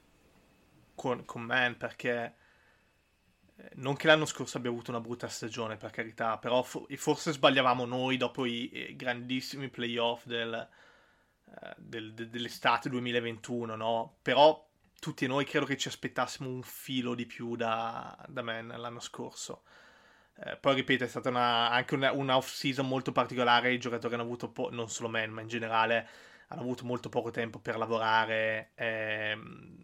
con, 0.95 1.25
con 1.25 1.43
Man 1.43 1.77
perché 1.77 2.35
eh, 3.57 3.71
non 3.75 3.97
che 3.97 4.09
l'anno 4.09 4.27
scorso 4.27 4.59
abbia 4.59 4.71
avuto 4.71 4.91
una 4.91 5.01
brutta 5.01 5.29
stagione 5.29 5.77
per 5.77 5.91
carità, 5.91 6.39
però 6.39 6.63
forse 6.63 7.33
sbagliavamo 7.33 7.85
noi 7.85 8.17
dopo 8.17 8.45
i 8.45 8.95
grandissimi 8.97 9.69
playoff 9.69 10.27
del 10.27 10.53
eh, 10.53 10.91
del, 11.77 12.15
de, 12.15 12.29
dell'estate 12.29 12.89
2021, 12.89 13.77
no? 13.77 14.17
Però 14.23 14.69
tutti 14.99 15.27
noi 15.27 15.45
credo 15.45 15.67
che 15.67 15.77
ci 15.77 15.89
aspettassimo 15.89 16.49
un 16.49 16.63
filo 16.63 17.15
di 17.15 17.27
più 17.27 17.57
da, 17.57 18.17
da 18.29 18.43
Man 18.43 18.69
l'anno 18.69 19.01
scorso. 19.01 19.63
Eh, 20.37 20.57
poi 20.57 20.75
ripeto, 20.77 21.05
è 21.05 21.09
stata 21.09 21.29
una, 21.29 21.71
anche 21.71 21.95
una, 21.95 22.13
una 22.13 22.37
off-season 22.37 22.87
molto 22.87 23.13
particolare, 23.13 23.73
i 23.73 23.79
giocatori 23.79 24.15
hanno 24.15 24.23
avuto, 24.23 24.49
po- 24.51 24.71
non 24.71 24.89
solo 24.89 25.09
Man, 25.09 25.31
ma 25.31 25.41
in 25.41 25.49
generale, 25.49 26.09
hanno 26.49 26.63
avuto 26.63 26.85
molto 26.85 27.09
poco 27.09 27.31
tempo 27.31 27.59
per 27.59 27.77
lavorare, 27.77 28.71
ehm, 28.75 29.79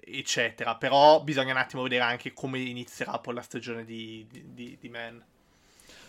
eccetera. 0.00 0.76
Però 0.76 1.22
bisogna 1.22 1.52
un 1.52 1.58
attimo 1.58 1.82
vedere 1.82 2.02
anche 2.04 2.32
come 2.32 2.58
inizierà 2.60 3.18
poi 3.18 3.34
la 3.34 3.42
stagione 3.42 3.84
di, 3.84 4.26
di, 4.30 4.52
di, 4.52 4.76
di 4.78 4.88
Man. 4.88 5.24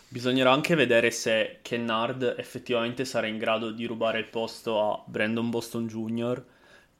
Bisognerà 0.10 0.54
anche 0.54 0.74
vedere 0.76 1.12
se 1.12 1.60
Kennard 1.62 2.36
effettivamente 2.38 3.04
sarà 3.04 3.28
in 3.28 3.38
grado 3.38 3.72
di 3.72 3.86
rubare 3.86 4.20
il 4.20 4.30
posto 4.30 4.82
a 4.82 5.04
Brandon 5.06 5.50
Boston 5.50 5.86
Jr., 5.86 6.42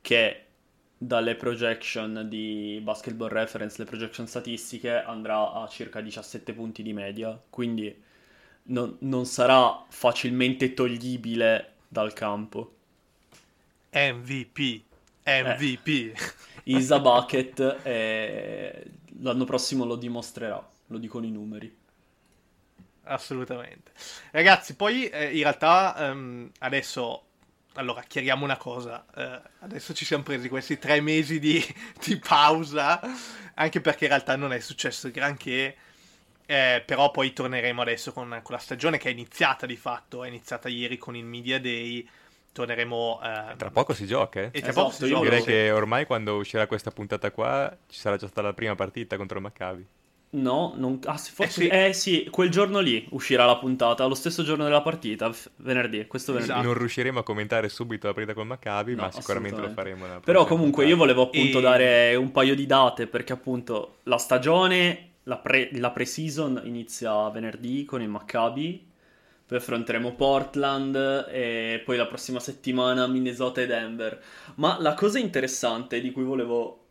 che 0.02 0.44
dalle 0.98 1.36
projection 1.36 2.28
di 2.28 2.82
Basketball 2.84 3.30
Reference, 3.30 3.78
le 3.78 3.86
projection 3.86 4.28
statistiche, 4.28 5.02
andrà 5.02 5.54
a 5.54 5.68
circa 5.70 6.02
17 6.02 6.52
punti 6.52 6.84
di 6.84 6.92
media, 6.92 7.40
quindi 7.50 7.96
non, 8.64 8.98
non 9.00 9.26
sarà 9.26 9.86
facilmente 9.88 10.74
toglibile 10.74 11.76
dal 11.88 12.12
campo. 12.12 12.74
MVP, 13.94 14.82
MVP. 15.24 15.88
Eh, 15.88 16.14
Isa 16.76 17.00
Bucket 17.00 17.80
eh, 17.84 18.84
l'anno 19.22 19.46
prossimo 19.46 19.86
lo 19.86 19.96
dimostrerà, 19.96 20.70
lo 20.88 20.98
dicono 20.98 21.26
i 21.26 21.32
numeri 21.32 21.86
assolutamente. 23.08 23.92
Ragazzi, 24.32 24.76
poi 24.76 25.08
eh, 25.10 25.36
in 25.36 25.42
realtà 25.44 25.96
um, 26.12 26.50
adesso, 26.60 27.24
allora, 27.74 28.02
chiariamo 28.02 28.44
una 28.44 28.58
cosa, 28.58 29.06
uh, 29.16 29.50
adesso 29.60 29.94
ci 29.94 30.06
siamo 30.06 30.24
presi 30.24 30.50
questi 30.50 30.78
tre 30.78 31.02
mesi 31.02 31.40
di, 31.40 31.64
di, 32.06 32.18
pausa, 32.18 33.00
anche 33.56 33.82
perché 33.82 34.06
in 34.06 34.12
realtà 34.12 34.36
non 34.36 34.54
è 34.54 34.60
successo 34.60 35.10
granché, 35.12 35.76
eh, 36.46 36.84
però 36.86 37.12
poi 37.12 37.34
torneremo 37.34 37.82
adesso 37.82 38.14
con, 38.14 38.40
con, 38.44 38.56
la 38.56 38.62
stagione 38.62 38.98
che 38.98 39.10
è 39.10 39.12
iniziata 39.12 39.66
di 39.66 39.76
fatto, 39.76 40.24
è 40.24 40.28
iniziata 40.28 40.70
ieri 40.70 40.98
con 40.98 41.16
il 41.16 41.26
Media 41.26 41.60
Day, 41.60 42.08
torneremo... 42.52 43.20
Uh, 43.22 43.56
tra 43.58 43.70
poco 43.70 43.94
si 43.94 44.06
gioca, 44.06 44.42
eh? 44.42 44.50
E 44.52 44.62
tra 44.62 44.70
esatto, 44.70 44.88
poco 44.88 44.96
si 44.96 45.08
gioca. 45.08 45.24
Direi 45.24 45.44
che 45.44 45.72
ormai 45.72 46.06
quando 46.06 46.38
uscirà 46.38 46.68
questa 46.68 46.92
puntata 46.92 47.32
qua 47.32 47.76
ci 47.88 48.00
sarà 48.00 48.18
già 48.18 48.28
stata 48.28 48.48
la 48.48 48.54
prima 48.54 48.76
partita 48.76 49.18
contro 49.18 49.38
il 49.38 49.44
Maccabi. 49.44 49.88
No, 50.30 50.74
non... 50.76 51.00
ah, 51.06 51.18
forse... 51.18 51.44
eh, 51.44 51.50
sì. 51.50 51.68
eh 51.68 51.94
sì, 51.94 52.28
quel 52.30 52.50
giorno 52.50 52.80
lì 52.80 53.08
uscirà 53.12 53.46
la 53.46 53.58
puntata, 53.58 54.06
lo 54.06 54.14
stesso 54.14 54.44
giorno 54.44 54.66
della 54.66 54.82
partita, 54.82 55.32
venerdì, 55.58 56.06
questo 56.06 56.34
venerdì. 56.34 56.52
Esatto. 56.52 56.68
Non 56.68 56.78
riusciremo 56.78 57.20
a 57.20 57.24
commentare 57.24 57.70
subito 57.70 58.08
la 58.08 58.14
partita 58.14 58.34
con 58.36 58.48
Maccabi, 58.48 58.96
no, 58.96 59.04
ma 59.04 59.12
sicuramente 59.12 59.62
lo 59.62 59.70
faremo. 59.70 60.06
Però 60.20 60.46
comunque 60.46 60.84
puntata. 60.84 60.90
io 60.90 60.98
volevo 60.98 61.22
appunto 61.24 61.60
e... 61.60 61.62
dare 61.62 62.16
un 62.16 62.32
paio 62.32 62.56
di 62.56 62.66
date, 62.66 63.08
perché 63.08 63.32
appunto 63.32 64.00
la 64.04 64.18
stagione, 64.18 65.12
la, 65.24 65.38
pre- 65.38 65.70
la 65.74 65.92
pre-season 65.92 66.62
inizia 66.66 67.30
venerdì 67.30 67.86
con 67.86 68.02
il 68.02 68.10
Maccabi, 68.10 68.86
poi 69.48 69.58
affronteremo 69.58 70.14
Portland 70.14 71.30
e 71.32 71.82
poi 71.86 71.96
la 71.96 72.06
prossima 72.06 72.42
settimana 72.42 73.08
Minnesota 73.08 73.62
e 73.62 73.66
Denver. 73.66 74.22
Ma 74.56 74.78
la 74.82 74.94
cosa 74.94 75.20
interessante 75.20 76.02
di 76.02 76.12
cui 76.12 76.24
volevo 76.24 76.87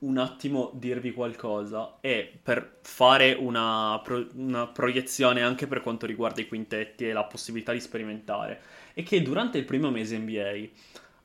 un 0.00 0.18
attimo 0.18 0.70
dirvi 0.74 1.12
qualcosa 1.12 1.96
e 2.00 2.38
per 2.40 2.78
fare 2.82 3.32
una, 3.32 4.00
pro- 4.02 4.26
una, 4.34 4.66
proiezione 4.66 5.42
anche 5.42 5.66
per 5.66 5.80
quanto 5.80 6.06
riguarda 6.06 6.40
i 6.40 6.46
quintetti 6.48 7.08
e 7.08 7.12
la 7.12 7.24
possibilità 7.24 7.72
di 7.72 7.80
sperimentare 7.80 8.60
è 8.94 9.02
che 9.02 9.22
durante 9.22 9.58
il 9.58 9.64
primo 9.64 9.90
mese 9.90 10.18
NBA 10.18 10.68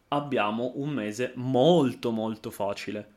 abbiamo 0.09 0.73
un 0.75 0.89
mese 0.89 1.33
molto 1.35 2.11
molto 2.11 2.49
facile. 2.49 3.07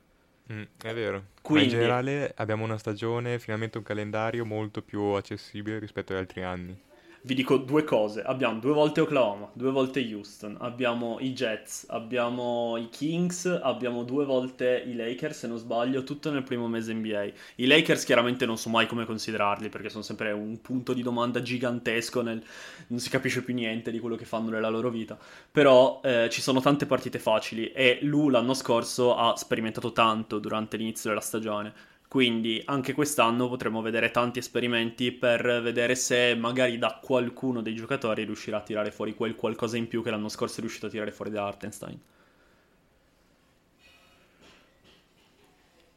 Mm, 0.53 0.63
è 0.83 0.95
vero. 0.95 1.25
Quindi... 1.43 1.65
In 1.65 1.71
generale 1.71 2.33
abbiamo 2.37 2.65
una 2.65 2.79
stagione, 2.79 3.39
finalmente 3.39 3.79
un 3.79 3.85
calendario 3.85 4.45
molto 4.45 4.83
più 4.83 5.01
accessibile 5.01 5.79
rispetto 5.79 6.13
agli 6.13 6.19
altri 6.19 6.43
anni 6.43 6.85
vi 7.27 7.35
dico 7.35 7.57
due 7.57 7.83
cose. 7.83 8.22
Abbiamo 8.22 8.61
due 8.61 8.72
volte 8.72 9.01
Oklahoma, 9.01 9.51
due 9.53 9.72
volte 9.72 10.01
Houston, 10.01 10.57
abbiamo 10.61 11.18
i 11.18 11.33
Jets, 11.33 11.87
abbiamo 11.89 12.77
i 12.77 12.89
Kings, 12.89 13.47
abbiamo 13.47 14.05
due 14.05 14.24
volte 14.24 14.85
i 14.87 14.95
Lakers, 14.95 15.39
se 15.39 15.49
non 15.49 15.59
sbaglio, 15.59 16.05
tutto 16.05 16.31
nel 16.31 16.45
primo 16.45 16.68
mese 16.68 16.95
NBA. 16.95 17.24
I 17.57 17.66
Lakers 17.66 18.05
chiaramente 18.05 18.47
non 18.47 18.57
so 18.57 18.70
mai 18.70 18.87
come 18.87 19.05
considerarli 19.05 19.68
perché 19.68 19.89
sono 19.89 20.05
sempre 20.05 20.31
un 20.31 20.61
punto 20.61 20.93
di 20.93 21.03
domanda 21.03 21.43
gigantesco, 21.43 22.22
nel... 22.22 22.41
non 22.87 23.01
si 23.01 23.11
capisce 23.11 23.43
più 23.43 23.55
niente 23.55 23.91
di 23.91 23.99
quello 23.99 24.14
che 24.14 24.24
fanno 24.24 24.51
nella 24.51 24.68
loro 24.68 24.89
vita. 24.89 25.18
Però 25.51 26.01
eh, 26.05 26.29
ci 26.31 26.41
sono 26.41 26.61
tante 26.61 26.87
partite 26.87 27.18
facili 27.18 27.72
e 27.72 27.99
Lu 28.03 28.29
l'anno 28.29 28.55
scorso 28.55 29.16
ha 29.16 29.37
sperimentato 29.37 29.91
tanto 29.91 30.39
durante 30.39 30.77
l'inizio 30.77 31.09
della 31.09 31.20
stagione 31.20 31.95
quindi 32.09 32.63
anche 32.65 32.93
quest'anno 32.93 33.49
potremo 33.49 33.83
vedere 33.83 34.11
tanti 34.11 34.39
esperimenti 34.39 35.13
per 35.13 35.61
vedere 35.63 35.95
se 35.95 36.35
magari 36.37 36.79
da 36.79 36.99
qualcuno 37.03 37.61
dei 37.63 37.75
giocatori 37.75 38.25
riuscirà 38.25 38.59
a 38.59 38.63
tirare 38.63 38.91
fuori 38.91 39.15
quel 39.15 39.35
qualcosa 39.35 39.77
in 39.77 39.89
più 39.89 40.03
che 40.03 40.11
l'anno 40.11 40.29
scorso 40.29 40.59
è 40.59 40.61
riuscito 40.61 40.87
a 40.87 40.91
tirare 40.91 41.13
fuori 41.13 41.31
da 41.31 41.47
Artenstein. 41.47 42.01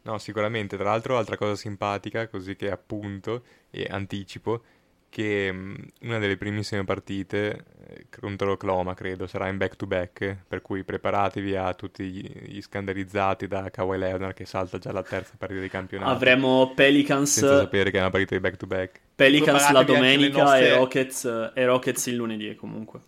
No, 0.01 0.17
sicuramente. 0.17 0.75
Tra 0.77 0.85
l'altro, 0.89 1.17
altra 1.17 1.37
cosa 1.37 1.55
simpatica, 1.55 2.27
così 2.27 2.55
che 2.55 2.71
appunto 2.71 3.43
e 3.69 3.85
anticipo, 3.89 4.63
che 5.09 5.51
mh, 5.51 5.87
una 6.01 6.17
delle 6.19 6.37
primissime 6.37 6.83
partite 6.83 7.65
contro 8.19 8.51
Oklahoma, 8.51 8.93
credo, 8.93 9.27
sarà 9.27 9.47
in 9.47 9.57
back-to-back, 9.57 10.37
per 10.47 10.61
cui 10.61 10.83
preparatevi 10.83 11.55
a 11.55 11.73
tutti 11.73 12.03
gli, 12.05 12.29
gli 12.47 12.61
scandalizzati 12.61 13.47
da 13.47 13.69
Kawhi 13.69 13.97
Leonard 13.97 14.33
che 14.33 14.45
salta 14.45 14.77
già 14.77 14.91
la 14.91 15.03
terza 15.03 15.33
partita 15.37 15.61
di 15.61 15.69
campionato. 15.69 16.11
Avremo 16.11 16.73
Pelicans... 16.75 17.31
Senza 17.31 17.59
sapere 17.59 17.91
che 17.91 17.97
è 17.97 18.01
una 18.01 18.09
partita 18.09 18.35
di 18.35 18.41
back-to-back. 18.41 18.99
Pelicans 19.15 19.71
la 19.71 19.83
domenica 19.83 20.43
nostre... 20.43 20.67
e, 20.67 20.75
Rockets, 20.75 21.51
e 21.53 21.65
Rockets 21.65 22.05
il 22.07 22.15
lunedì 22.15 22.55
comunque 22.55 23.01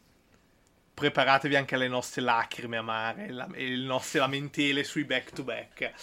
preparatevi 1.02 1.56
anche 1.56 1.74
alle 1.74 1.88
nostre 1.88 2.22
lacrime 2.22 2.78
amare, 2.78 3.32
la, 3.32 3.48
le 3.52 3.76
nostre 3.78 4.20
lamentele 4.20 4.84
sui 4.84 5.04
back 5.04 5.32
to 5.32 5.44
back. 5.44 5.94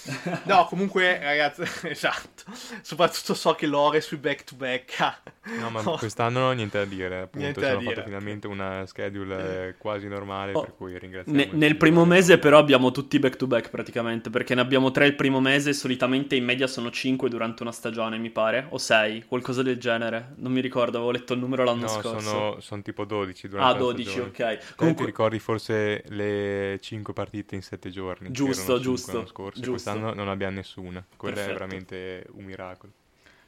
No, 0.45 0.67
comunque, 0.69 1.21
ragazzi, 1.21 1.63
esatto. 1.87 2.43
Soprattutto 2.83 3.35
so 3.35 3.55
che 3.55 3.67
l'ore 3.69 4.01
sui 4.01 4.17
back 4.17 4.43
to 4.43 4.57
back. 4.57 5.21
no, 5.61 5.71
ma 5.71 5.83
quest'anno 5.83 6.41
non 6.41 6.49
ho 6.49 6.53
niente 6.53 6.79
da 6.79 6.85
dire. 6.85 7.21
Appunto, 7.21 7.39
niente 7.39 7.67
hanno 7.67 7.81
fatto 7.81 8.03
finalmente 8.03 8.47
una 8.49 8.87
schedule 8.87 9.77
quasi 9.79 10.09
normale. 10.09 10.53
Oh. 10.55 10.63
Per 10.63 10.75
cui 10.75 10.99
ringraziamo. 10.99 11.39
Ne, 11.39 11.49
nel 11.53 11.77
primo 11.77 12.05
mese, 12.05 12.39
però, 12.39 12.59
abbiamo 12.59 12.91
tutti 12.91 13.21
back 13.21 13.37
to 13.37 13.47
back 13.47 13.71
praticamente. 13.71 14.31
Perché 14.31 14.57
ne 14.57 14.63
abbiamo 14.63 14.91
tre 14.91 15.07
il 15.07 15.15
primo 15.15 15.41
mese. 15.41 15.73
Solitamente 15.73 16.35
in 16.35 16.45
media 16.45 16.67
sono 16.67 16.91
cinque 16.91 17.29
durante 17.29 17.63
una 17.63 17.73
stagione, 17.73 18.19
mi 18.19 18.31
pare. 18.31 18.67
O 18.71 18.79
sei, 18.79 19.25
qualcosa 19.25 19.63
del 19.63 19.79
genere. 19.79 20.33
Non 20.39 20.51
mi 20.51 20.61
ricordo, 20.61 20.97
avevo 20.97 21.13
letto 21.13 21.35
il 21.35 21.39
numero 21.39 21.63
l'anno 21.63 21.83
no, 21.83 21.89
scorso. 21.89 22.19
Sono, 22.19 22.61
sono 22.61 22.83
tipo 22.83 23.05
12 23.05 23.49
durante 23.49 23.77
ah, 23.77 23.79
12, 23.79 24.21
ok. 24.21 24.59
Comunque... 24.75 24.88
Ti 24.95 25.05
ricordi 25.05 25.39
forse 25.39 26.03
le 26.09 26.79
5 26.81 27.13
partite 27.13 27.55
in 27.55 27.63
7 27.63 27.91
giorni? 27.91 28.31
Giusto, 28.31 28.81
giusto. 28.81 29.27
Scorso, 29.27 29.61
giusto. 29.61 29.71
Quest'anno 29.71 30.15
non 30.15 30.29
abbiamo 30.29 30.57
nessuna. 30.57 31.05
Quello 31.17 31.35
Perfetto. 31.35 31.55
è 31.55 31.59
veramente 31.59 32.27
un 32.33 32.45
miracolo. 32.45 32.93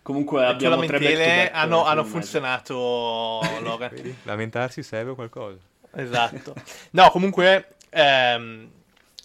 Comunque 0.03 0.47
abbiamo 0.47 0.83
tre 0.85 0.99
back 0.99 1.51
hanno, 1.53 1.85
hanno 1.85 2.05
funzionato, 2.05 3.41
Lamentarsi 4.25 4.83
serve 4.83 5.15
qualcosa. 5.15 5.59
Esatto. 5.93 6.55
No, 6.93 7.11
comunque, 7.11 7.77
ehm, 7.91 8.71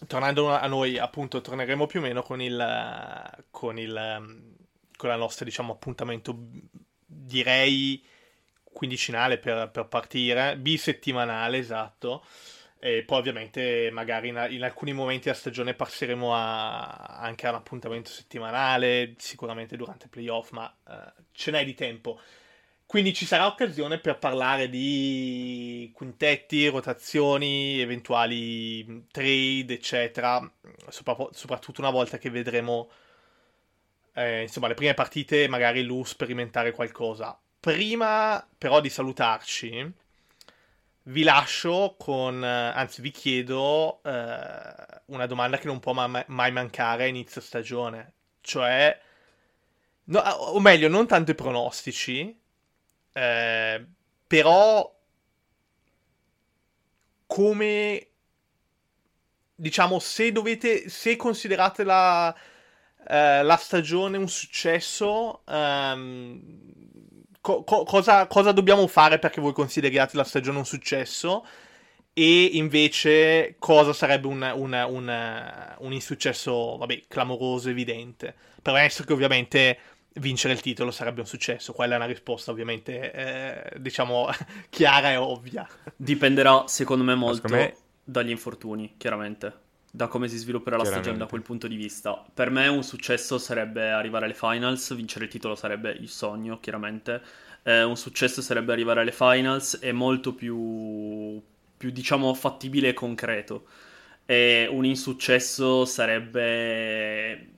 tornando 0.06 0.54
a 0.54 0.66
noi, 0.66 0.98
appunto, 0.98 1.40
torneremo 1.40 1.86
più 1.86 2.00
o 2.00 2.02
meno 2.02 2.22
con 2.22 2.42
il, 2.42 3.44
con 3.50 3.78
il, 3.78 4.46
con 4.96 5.08
la 5.08 5.16
nostra, 5.16 5.44
diciamo, 5.44 5.72
appuntamento, 5.72 6.36
direi 7.06 8.04
quindicinale 8.76 9.38
per, 9.38 9.70
per 9.70 9.86
partire, 9.86 10.58
bisettimanale, 10.58 11.56
esatto. 11.56 12.22
E 12.78 13.04
poi 13.04 13.18
ovviamente 13.18 13.88
magari 13.90 14.28
in, 14.28 14.46
in, 14.50 14.62
alcuni 14.62 14.92
momenti 14.92 15.24
della 15.24 15.36
stagione 15.36 15.72
passeremo 15.72 16.34
a, 16.36 16.84
anche 17.18 17.46
a 17.46 17.50
un 17.50 17.56
appuntamento 17.56 18.10
settimanale, 18.10 19.14
sicuramente 19.16 19.76
durante 19.78 20.06
i 20.06 20.08
playoff, 20.10 20.50
ma 20.50 20.72
uh, 20.84 21.22
ce 21.32 21.50
n'è 21.52 21.64
di 21.64 21.74
tempo. 21.74 22.20
Quindi 22.84 23.14
ci 23.14 23.24
sarà 23.24 23.46
occasione 23.46 23.98
per 23.98 24.18
parlare 24.18 24.68
di 24.68 25.90
quintetti, 25.94 26.68
rotazioni, 26.68 27.80
eventuali 27.80 29.06
trade, 29.10 29.72
eccetera, 29.72 30.48
Sopra- 30.88 31.28
soprattutto 31.32 31.80
una 31.80 31.90
volta 31.90 32.18
che 32.18 32.30
vedremo 32.30 32.90
eh, 34.12 34.42
insomma, 34.42 34.68
le 34.68 34.74
prime 34.74 34.94
partite, 34.94 35.48
magari 35.48 35.82
lui 35.82 36.04
sperimentare 36.04 36.72
qualcosa. 36.72 37.38
Prima 37.66 38.46
però 38.56 38.80
di 38.80 38.88
salutarci, 38.88 39.92
vi 41.08 41.22
lascio 41.24 41.96
con, 41.98 42.42
eh, 42.44 42.46
anzi 42.46 43.00
vi 43.00 43.10
chiedo 43.10 44.00
eh, 44.04 45.00
una 45.06 45.26
domanda 45.26 45.58
che 45.58 45.66
non 45.66 45.80
può 45.80 45.92
ma- 45.92 46.24
mai 46.28 46.52
mancare 46.52 47.04
a 47.04 47.06
inizio 47.08 47.40
stagione, 47.40 48.12
cioè, 48.40 48.96
no, 50.04 50.20
o 50.20 50.60
meglio, 50.60 50.88
non 50.88 51.06
tanto 51.06 51.32
i 51.32 51.34
pronostici, 51.34 52.36
eh, 53.12 53.86
però 54.26 54.94
come, 57.26 58.06
diciamo, 59.54 59.98
se 59.98 60.32
dovete, 60.32 60.88
se 60.88 61.16
considerate 61.16 61.84
la, 61.84 62.34
eh, 63.08 63.42
la 63.42 63.56
stagione 63.56 64.16
un 64.16 64.28
successo, 64.28 65.42
ehm, 65.46 66.75
co- 67.46 67.62
co- 67.62 67.84
cosa, 67.84 68.26
cosa 68.26 68.50
dobbiamo 68.50 68.88
fare 68.88 69.20
perché 69.20 69.40
voi 69.40 69.52
consideriate 69.52 70.16
la 70.16 70.24
stagione 70.24 70.58
un 70.58 70.66
successo? 70.66 71.46
E 72.12 72.44
invece 72.54 73.54
cosa 73.60 73.92
sarebbe 73.92 74.26
un, 74.26 74.52
un, 74.56 74.72
un, 74.72 75.76
un 75.78 75.92
insuccesso, 75.92 76.76
vabbè, 76.76 77.04
clamoroso, 77.06 77.68
evidente. 77.68 78.34
Premesso 78.60 79.04
che 79.04 79.12
ovviamente 79.12 79.78
vincere 80.14 80.54
il 80.54 80.60
titolo 80.60 80.90
sarebbe 80.90 81.20
un 81.20 81.26
successo. 81.26 81.72
Quella 81.72 81.94
è 81.94 81.96
una 81.96 82.06
risposta 82.06 82.50
ovviamente, 82.50 83.12
eh, 83.12 83.78
diciamo, 83.78 84.28
chiara 84.68 85.12
e 85.12 85.16
ovvia. 85.16 85.68
Dipenderà, 85.94 86.64
secondo 86.66 87.04
me, 87.04 87.14
molto 87.14 87.48
me... 87.48 87.76
dagli 88.02 88.30
infortuni, 88.30 88.94
chiaramente. 88.96 89.65
Da 89.90 90.08
come 90.08 90.28
si 90.28 90.36
svilupperà 90.36 90.76
la 90.76 90.84
stagione 90.84 91.16
da 91.16 91.26
quel 91.26 91.42
punto 91.42 91.68
di 91.68 91.76
vista. 91.76 92.22
Per 92.34 92.50
me 92.50 92.68
un 92.68 92.82
successo 92.82 93.38
sarebbe 93.38 93.90
arrivare 93.90 94.26
alle 94.26 94.34
finals, 94.34 94.94
vincere 94.94 95.24
il 95.24 95.30
titolo 95.30 95.54
sarebbe 95.54 95.90
il 95.90 96.08
sogno, 96.08 96.60
chiaramente. 96.60 97.22
Eh, 97.62 97.82
un 97.82 97.96
successo 97.96 98.42
sarebbe 98.42 98.72
arrivare 98.72 99.00
alle 99.00 99.12
finals, 99.12 99.78
è 99.78 99.92
molto 99.92 100.34
più, 100.34 101.42
più 101.76 101.90
diciamo, 101.90 102.34
fattibile 102.34 102.88
e 102.90 102.94
concreto. 102.94 103.66
E 104.26 104.68
un 104.70 104.84
insuccesso 104.84 105.84
sarebbe 105.86 107.54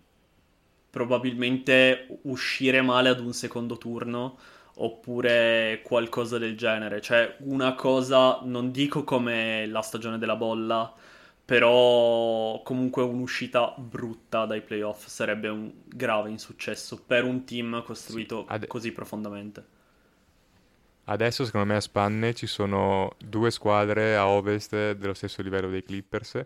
probabilmente 0.90 2.06
uscire 2.22 2.82
male 2.82 3.08
ad 3.08 3.20
un 3.20 3.32
secondo 3.32 3.78
turno 3.78 4.38
oppure 4.76 5.80
qualcosa 5.82 6.38
del 6.38 6.56
genere. 6.56 7.00
Cioè, 7.00 7.36
una 7.40 7.74
cosa, 7.74 8.40
non 8.44 8.70
dico 8.70 9.04
come 9.04 9.66
la 9.66 9.82
stagione 9.82 10.18
della 10.18 10.36
bolla, 10.36 10.92
però 11.48 12.60
comunque 12.62 13.02
un'uscita 13.02 13.72
brutta 13.78 14.44
dai 14.44 14.60
playoff 14.60 15.06
sarebbe 15.06 15.48
un 15.48 15.72
grave 15.86 16.28
insuccesso 16.28 17.02
per 17.02 17.24
un 17.24 17.44
team 17.44 17.82
costruito 17.84 18.40
sì, 18.46 18.52
ad... 18.52 18.66
così 18.66 18.92
profondamente. 18.92 19.64
Adesso 21.04 21.46
secondo 21.46 21.68
me 21.68 21.76
a 21.76 21.80
spanne 21.80 22.34
ci 22.34 22.46
sono 22.46 23.14
due 23.16 23.50
squadre 23.50 24.14
a 24.14 24.28
ovest 24.28 24.92
dello 24.92 25.14
stesso 25.14 25.40
livello 25.40 25.70
dei 25.70 25.82
Clippers, 25.82 26.44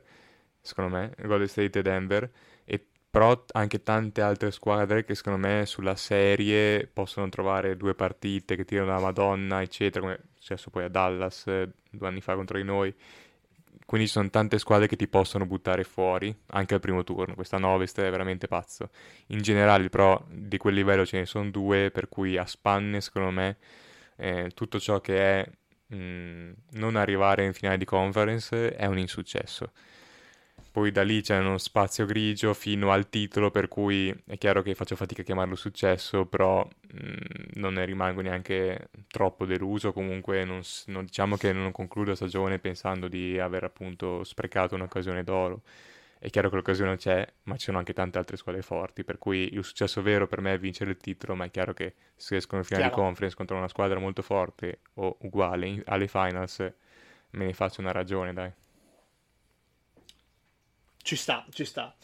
secondo 0.61 0.97
me, 0.97 1.13
Golden 1.21 1.49
State 1.49 1.81
e 1.81 1.83
Denver, 1.83 2.31
e 2.65 2.87
però 3.11 3.45
anche 3.55 3.83
tante 3.83 4.21
altre 4.21 4.53
squadre 4.53 5.05
che 5.05 5.17
secondo 5.17 5.49
me 5.49 5.67
sulla 5.67 5.97
serie 5.97 6.87
possono 6.87 7.29
trovare 7.29 7.77
due 7.77 7.97
partite 7.97 8.55
che 8.55 8.65
tirano 8.65 8.93
la 8.93 9.01
Madonna, 9.01 9.63
eccetera, 9.63 10.01
come 10.01 10.15
è 10.15 10.21
successo 10.37 10.71
poi 10.71 10.85
a 10.85 10.89
Dallas 10.89 11.49
eh, 11.49 11.69
due 11.91 12.07
anni 12.07 12.21
fa 12.21 12.37
contro 12.37 12.57
di 12.57 12.63
noi. 12.63 12.95
Quindi 13.93 14.09
ci 14.09 14.15
sono 14.17 14.31
tante 14.31 14.59
squadre 14.59 14.87
che 14.87 14.97
ti 14.97 15.07
possono 15.07 15.45
buttare 15.45 15.85
fuori 15.85 16.35
anche 16.53 16.73
al 16.73 16.81
primo 16.81 17.05
turno. 17.05 17.35
Questa 17.35 17.59
Ovest 17.63 18.01
è 18.01 18.09
veramente 18.11 18.49
pazzo. 18.49 18.89
In 19.27 19.43
generale, 19.43 19.91
però, 19.91 20.19
di 20.31 20.57
quel 20.57 20.73
livello 20.73 21.05
ce 21.05 21.19
ne 21.19 21.27
sono 21.27 21.51
due, 21.51 21.91
per 21.91 22.09
cui 22.09 22.39
a 22.39 22.47
spanne, 22.47 23.03
secondo 23.03 23.31
me, 23.31 23.59
eh, 24.17 24.51
tutto 24.55 24.81
ciò 24.81 24.99
che 25.03 25.19
è 25.43 25.95
mh, 25.95 26.53
non 26.71 26.97
arrivare 26.97 27.45
in 27.45 27.53
finale 27.53 27.77
di 27.77 27.85
conference 27.85 28.75
è 28.75 28.87
un 28.87 28.97
insuccesso. 28.97 29.73
Poi 30.73 30.91
da 30.91 31.03
lì 31.03 31.21
c'è 31.21 31.39
uno 31.39 31.59
spazio 31.59 32.07
grigio 32.07 32.55
fino 32.55 32.93
al 32.93 33.11
titolo, 33.11 33.51
per 33.51 33.69
cui 33.69 34.09
è 34.27 34.39
chiaro 34.39 34.63
che 34.63 34.75
faccio 34.75 34.97
fatica 34.97 35.21
a 35.21 35.25
chiamarlo 35.25 35.55
successo, 35.55 36.25
però 36.25 36.67
mh, 36.67 36.97
mm, 36.97 37.17
non 37.57 37.75
ne 37.75 37.85
rimango 37.85 38.23
neanche 38.23 38.89
troppo 39.09 39.45
deluso. 39.45 39.93
Comunque, 39.93 40.45
non, 40.45 40.63
non, 40.87 41.05
diciamo 41.05 41.37
che 41.37 41.53
non 41.53 41.73
concludo 41.73 42.11
la 42.11 42.17
stagione 42.17 42.59
pensando 42.59 43.07
di 43.07 43.39
aver 43.39 43.65
appunto 43.65 44.25
sprecato 44.25 44.75
un'occasione 44.75 45.23
d'oro. 45.23 45.61
È 46.19 46.31
chiaro 46.31 46.49
che 46.49 46.57
l'occasione 46.57 46.97
c'è, 46.97 47.27
ma 47.43 47.57
ci 47.57 47.65
sono 47.65 47.79
anche 47.79 47.93
tante 47.93 48.17
altre 48.17 48.39
squadre 48.39 48.63
forti, 48.63 49.05
per 49.05 49.19
cui 49.19 49.53
il 49.55 49.65
successo 49.65 50.01
vero 50.01 50.27
per 50.27 50.41
me 50.41 50.55
è 50.55 50.59
vincere 50.59 50.91
il 50.91 50.97
titolo, 50.97 51.35
ma 51.35 51.45
è 51.45 51.51
chiaro 51.51 51.75
che 51.75 51.95
se 52.17 52.37
escono 52.37 52.63
in 52.63 52.67
finale 52.67 52.89
di 52.89 52.95
conference 52.95 53.37
contro 53.37 53.57
una 53.59 53.69
squadra 53.69 53.99
molto 53.99 54.23
forte 54.23 54.79
o 54.95 55.19
uguale 55.21 55.83
alle 55.87 56.09
finals, 56.09 56.61
me 57.31 57.45
ne 57.45 57.53
faccio 57.53 57.83
una 57.83 57.93
ragione, 57.93 58.33
dai. 58.33 58.51
Ci 61.03 61.17
sta, 61.17 61.45
ci 61.51 61.65
sta. 61.65 61.95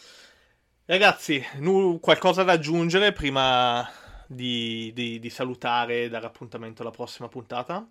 Ragazzi, 0.84 1.44
nu- 1.59 2.01
qualcosa 2.01 2.42
da 2.42 2.53
aggiungere 2.53 3.12
prima 3.12 3.88
di, 4.26 4.90
di, 4.94 5.18
di 5.18 5.30
salutare 5.30 6.05
e 6.05 6.09
dare 6.09 6.26
appuntamento 6.26 6.82
alla 6.82 6.90
prossima 6.90 7.28
puntata? 7.28 7.88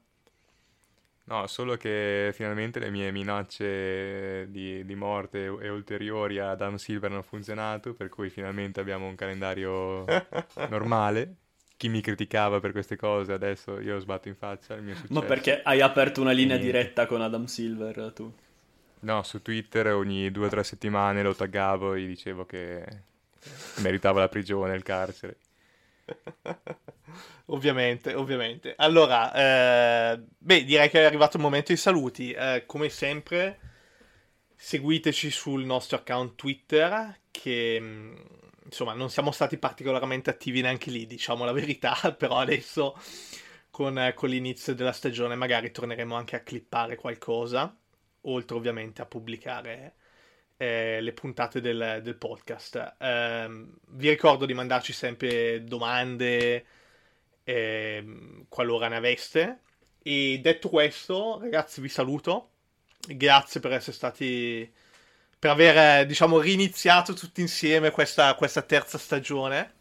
No, 1.26 1.46
solo 1.48 1.76
che 1.76 2.32
finalmente 2.34 2.80
le 2.80 2.90
mie 2.90 3.12
minacce 3.12 4.48
di, 4.50 4.86
di, 4.86 4.96
morte 4.96 5.44
e 5.44 5.70
ulteriori 5.70 6.40
ad 6.40 6.62
Adam 6.62 6.76
Silver 6.76 7.12
hanno 7.12 7.22
funzionato, 7.22 7.94
per 7.94 8.08
cui 8.08 8.30
finalmente 8.30 8.80
abbiamo 8.80 9.08
un 9.08 9.16
calendario 9.16 10.06
normale. 10.70 11.36
Chi 11.76 11.90
mi 11.90 12.02
criticava 12.02 12.60
per 12.60 12.72
queste 12.72 12.96
cose 12.96 13.34
adesso 13.34 13.80
io 13.80 14.00
sbatto 14.00 14.30
in 14.30 14.36
faccia 14.36 14.74
il 14.76 14.84
mio 14.84 14.96
successo. 14.96 15.20
Ma 15.20 15.26
perché 15.26 15.62
hai 15.62 15.82
aperto 15.82 16.22
una 16.22 16.32
linea 16.32 16.58
diretta 16.58 17.06
con 17.06 17.22
Adam 17.22 17.46
Silver 17.46 18.14
tu? 18.16 18.34
No, 19.00 19.24
su 19.24 19.42
Twitter 19.42 19.88
ogni 19.88 20.32
due 20.32 20.48
o 20.48 20.50
tre 20.50 20.64
settimane 20.64 21.22
lo 21.22 21.36
taggavo 21.36 21.94
e 21.94 22.02
gli 22.02 22.08
dicevo 22.08 22.46
che 22.46 22.86
meritava 23.78 24.20
la 24.22 24.30
prigione, 24.30 24.76
il 24.76 24.84
carcere. 24.84 25.38
ovviamente, 27.46 28.14
ovviamente. 28.14 28.74
Allora, 28.78 29.34
eh, 30.14 30.20
beh, 30.38 30.66
direi 30.66 30.90
che 30.90 31.02
è 31.02 31.06
arrivato 31.06 31.38
il 31.38 31.44
momento 31.44 31.68
dei 31.68 31.78
saluti. 31.78 32.32
Eh, 32.32 32.64
come 32.66 32.90
sempre, 32.90 33.60
seguiteci 34.56 35.30
sul 35.30 35.64
nostro 35.64 35.98
account 35.98 36.36
Twitter, 36.36 37.20
che 37.30 37.78
mm, 37.80 38.16
insomma 38.66 38.94
non 38.94 39.10
siamo 39.12 39.32
stati 39.32 39.58
particolarmente 39.58 40.30
attivi 40.32 40.62
neanche 40.62 40.90
lì, 40.90 41.06
diciamo 41.06 41.46
la 41.46 41.52
verità, 41.52 41.96
però 42.18 42.40
adesso 42.40 43.00
con, 43.70 44.12
con 44.16 44.30
l'inizio 44.30 44.74
della 44.74 44.92
stagione 44.92 45.36
magari 45.36 45.72
torneremo 45.72 46.16
anche 46.16 46.36
a 46.36 46.42
clippare 46.42 46.96
qualcosa 46.96 47.76
oltre 48.28 48.56
ovviamente 48.56 49.02
a 49.02 49.06
pubblicare 49.06 49.96
eh, 50.58 51.00
le 51.02 51.14
puntate 51.14 51.62
del, 51.62 52.00
del 52.04 52.16
podcast. 52.16 52.96
Eh, 53.00 53.66
vi 53.90 54.10
ricordo 54.10 54.46
di 54.46 54.54
mandarci 54.54 54.92
sempre 54.92 55.64
domande 55.64 56.66
eh, 57.44 58.06
qualora 58.50 58.88
ne 58.88 58.96
aveste. 58.96 59.62
E 60.02 60.40
detto 60.42 60.70
questo, 60.70 61.40
ragazzi, 61.42 61.82
vi 61.82 61.90
saluto. 61.90 62.50
Grazie 63.08 63.60
per 63.60 63.74
essere 63.74 63.96
stati. 63.96 64.72
per 65.40 65.52
aver, 65.52 66.06
diciamo, 66.06 66.40
riniziato 66.40 67.14
tutti 67.14 67.42
insieme 67.42 67.92
questa, 67.92 68.34
questa 68.36 68.62
terza 68.62 68.98
stagione. 68.98 69.76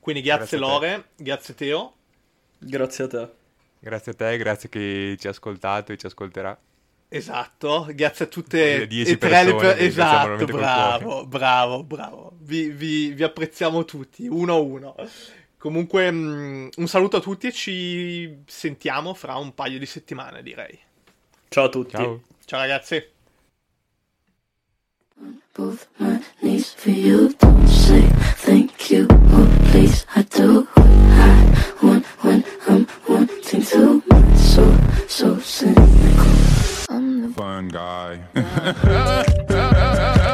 Quindi 0.00 0.22
grazie, 0.22 0.58
grazie 0.58 0.58
Lore, 0.58 1.04
grazie 1.16 1.54
Teo. 1.54 1.96
Grazie 2.58 3.04
a 3.04 3.08
te. 3.08 3.28
Grazie 3.78 4.12
a 4.12 4.14
te, 4.14 4.36
grazie 4.36 4.68
a 4.68 4.72
chi 4.72 5.18
ci 5.18 5.26
ha 5.26 5.30
ascoltato 5.30 5.92
e 5.92 5.96
ci 5.96 6.06
ascolterà. 6.06 6.58
Esatto, 7.08 7.86
grazie 7.90 8.24
a 8.24 8.28
tutte 8.28 8.88
e 8.88 9.16
tre 9.16 9.44
le 9.44 9.54
persone. 9.54 9.78
Esatto, 9.78 10.44
bravo, 10.46 11.26
bravo, 11.26 11.82
bravo. 11.84 12.32
Vi, 12.40 12.70
vi, 12.70 13.12
vi, 13.12 13.22
apprezziamo 13.22 13.84
tutti, 13.84 14.26
uno 14.26 14.54
a 14.54 14.58
uno. 14.58 14.96
Comunque, 15.56 16.08
um, 16.08 16.68
un 16.74 16.88
saluto 16.88 17.16
a 17.18 17.20
tutti 17.20 17.46
e 17.46 17.52
ci 17.52 18.42
sentiamo 18.46 19.14
fra 19.14 19.36
un 19.36 19.54
paio 19.54 19.78
di 19.78 19.86
settimane, 19.86 20.42
direi. 20.42 20.78
Ciao 21.48 21.64
a 21.64 21.68
tutti. 21.68 21.92
Ciao, 21.92 22.20
Ciao 22.44 22.60
ragazzi. 22.60 23.12
Both 25.54 25.86
my 25.98 26.20
knees 26.40 26.74
for 26.74 26.90
you, 26.90 27.32
don't 27.38 27.68
say 27.68 28.02
thank 28.38 28.90
you, 28.90 29.06
oh 29.08 29.58
please, 29.70 30.04
I 30.16 30.22
do 30.22 30.66
what 30.74 30.84
I 30.84 31.74
want 31.80 32.04
when 32.24 32.44
I'm 32.66 32.88
wanting 33.08 33.62
to, 33.62 34.02
so, 34.36 34.76
so 35.06 35.38
cynical. 35.38 36.43
I'm 36.94 37.22
the 37.22 37.28
fun 37.30 37.66
guy. 37.70 38.20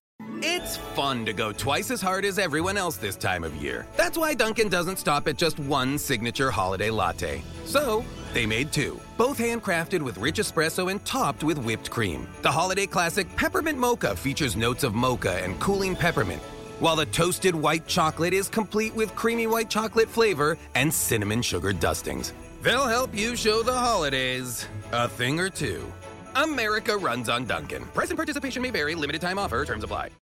It's 0.43 0.77
fun 0.77 1.23
to 1.25 1.33
go 1.33 1.51
twice 1.51 1.91
as 1.91 2.01
hard 2.01 2.25
as 2.25 2.39
everyone 2.39 2.75
else 2.75 2.97
this 2.97 3.15
time 3.15 3.43
of 3.43 3.55
year. 3.57 3.85
That's 3.95 4.17
why 4.17 4.33
Duncan 4.33 4.69
doesn't 4.69 4.97
stop 4.97 5.27
at 5.27 5.37
just 5.37 5.59
one 5.59 5.99
signature 5.99 6.49
holiday 6.49 6.89
latte. 6.89 7.43
So, 7.65 8.03
they 8.33 8.47
made 8.47 8.71
two, 8.71 8.99
both 9.17 9.37
handcrafted 9.37 10.01
with 10.01 10.17
rich 10.17 10.37
espresso 10.37 10.89
and 10.89 11.03
topped 11.05 11.43
with 11.43 11.59
whipped 11.59 11.91
cream. 11.91 12.27
The 12.41 12.51
holiday 12.51 12.87
classic 12.87 13.33
Peppermint 13.35 13.77
Mocha 13.77 14.15
features 14.15 14.55
notes 14.55 14.83
of 14.83 14.95
mocha 14.95 15.43
and 15.43 15.59
cooling 15.59 15.95
peppermint, 15.95 16.41
while 16.79 16.95
the 16.95 17.05
toasted 17.05 17.53
white 17.53 17.85
chocolate 17.85 18.33
is 18.33 18.49
complete 18.49 18.95
with 18.95 19.15
creamy 19.15 19.45
white 19.45 19.69
chocolate 19.69 20.09
flavor 20.09 20.57
and 20.73 20.91
cinnamon 20.91 21.41
sugar 21.41 21.73
dustings. 21.73 22.33
They'll 22.63 22.87
help 22.87 23.15
you 23.15 23.35
show 23.35 23.61
the 23.61 23.73
holidays 23.73 24.67
a 24.91 25.07
thing 25.07 25.39
or 25.39 25.49
two. 25.49 25.91
America 26.35 26.95
runs 26.97 27.27
on 27.29 27.45
Duncan. 27.45 27.83
Price 27.93 28.09
and 28.09 28.17
participation 28.17 28.61
may 28.61 28.71
vary, 28.71 28.95
limited 28.95 29.21
time 29.21 29.37
offer, 29.37 29.65
terms 29.65 29.83
apply. 29.83 30.11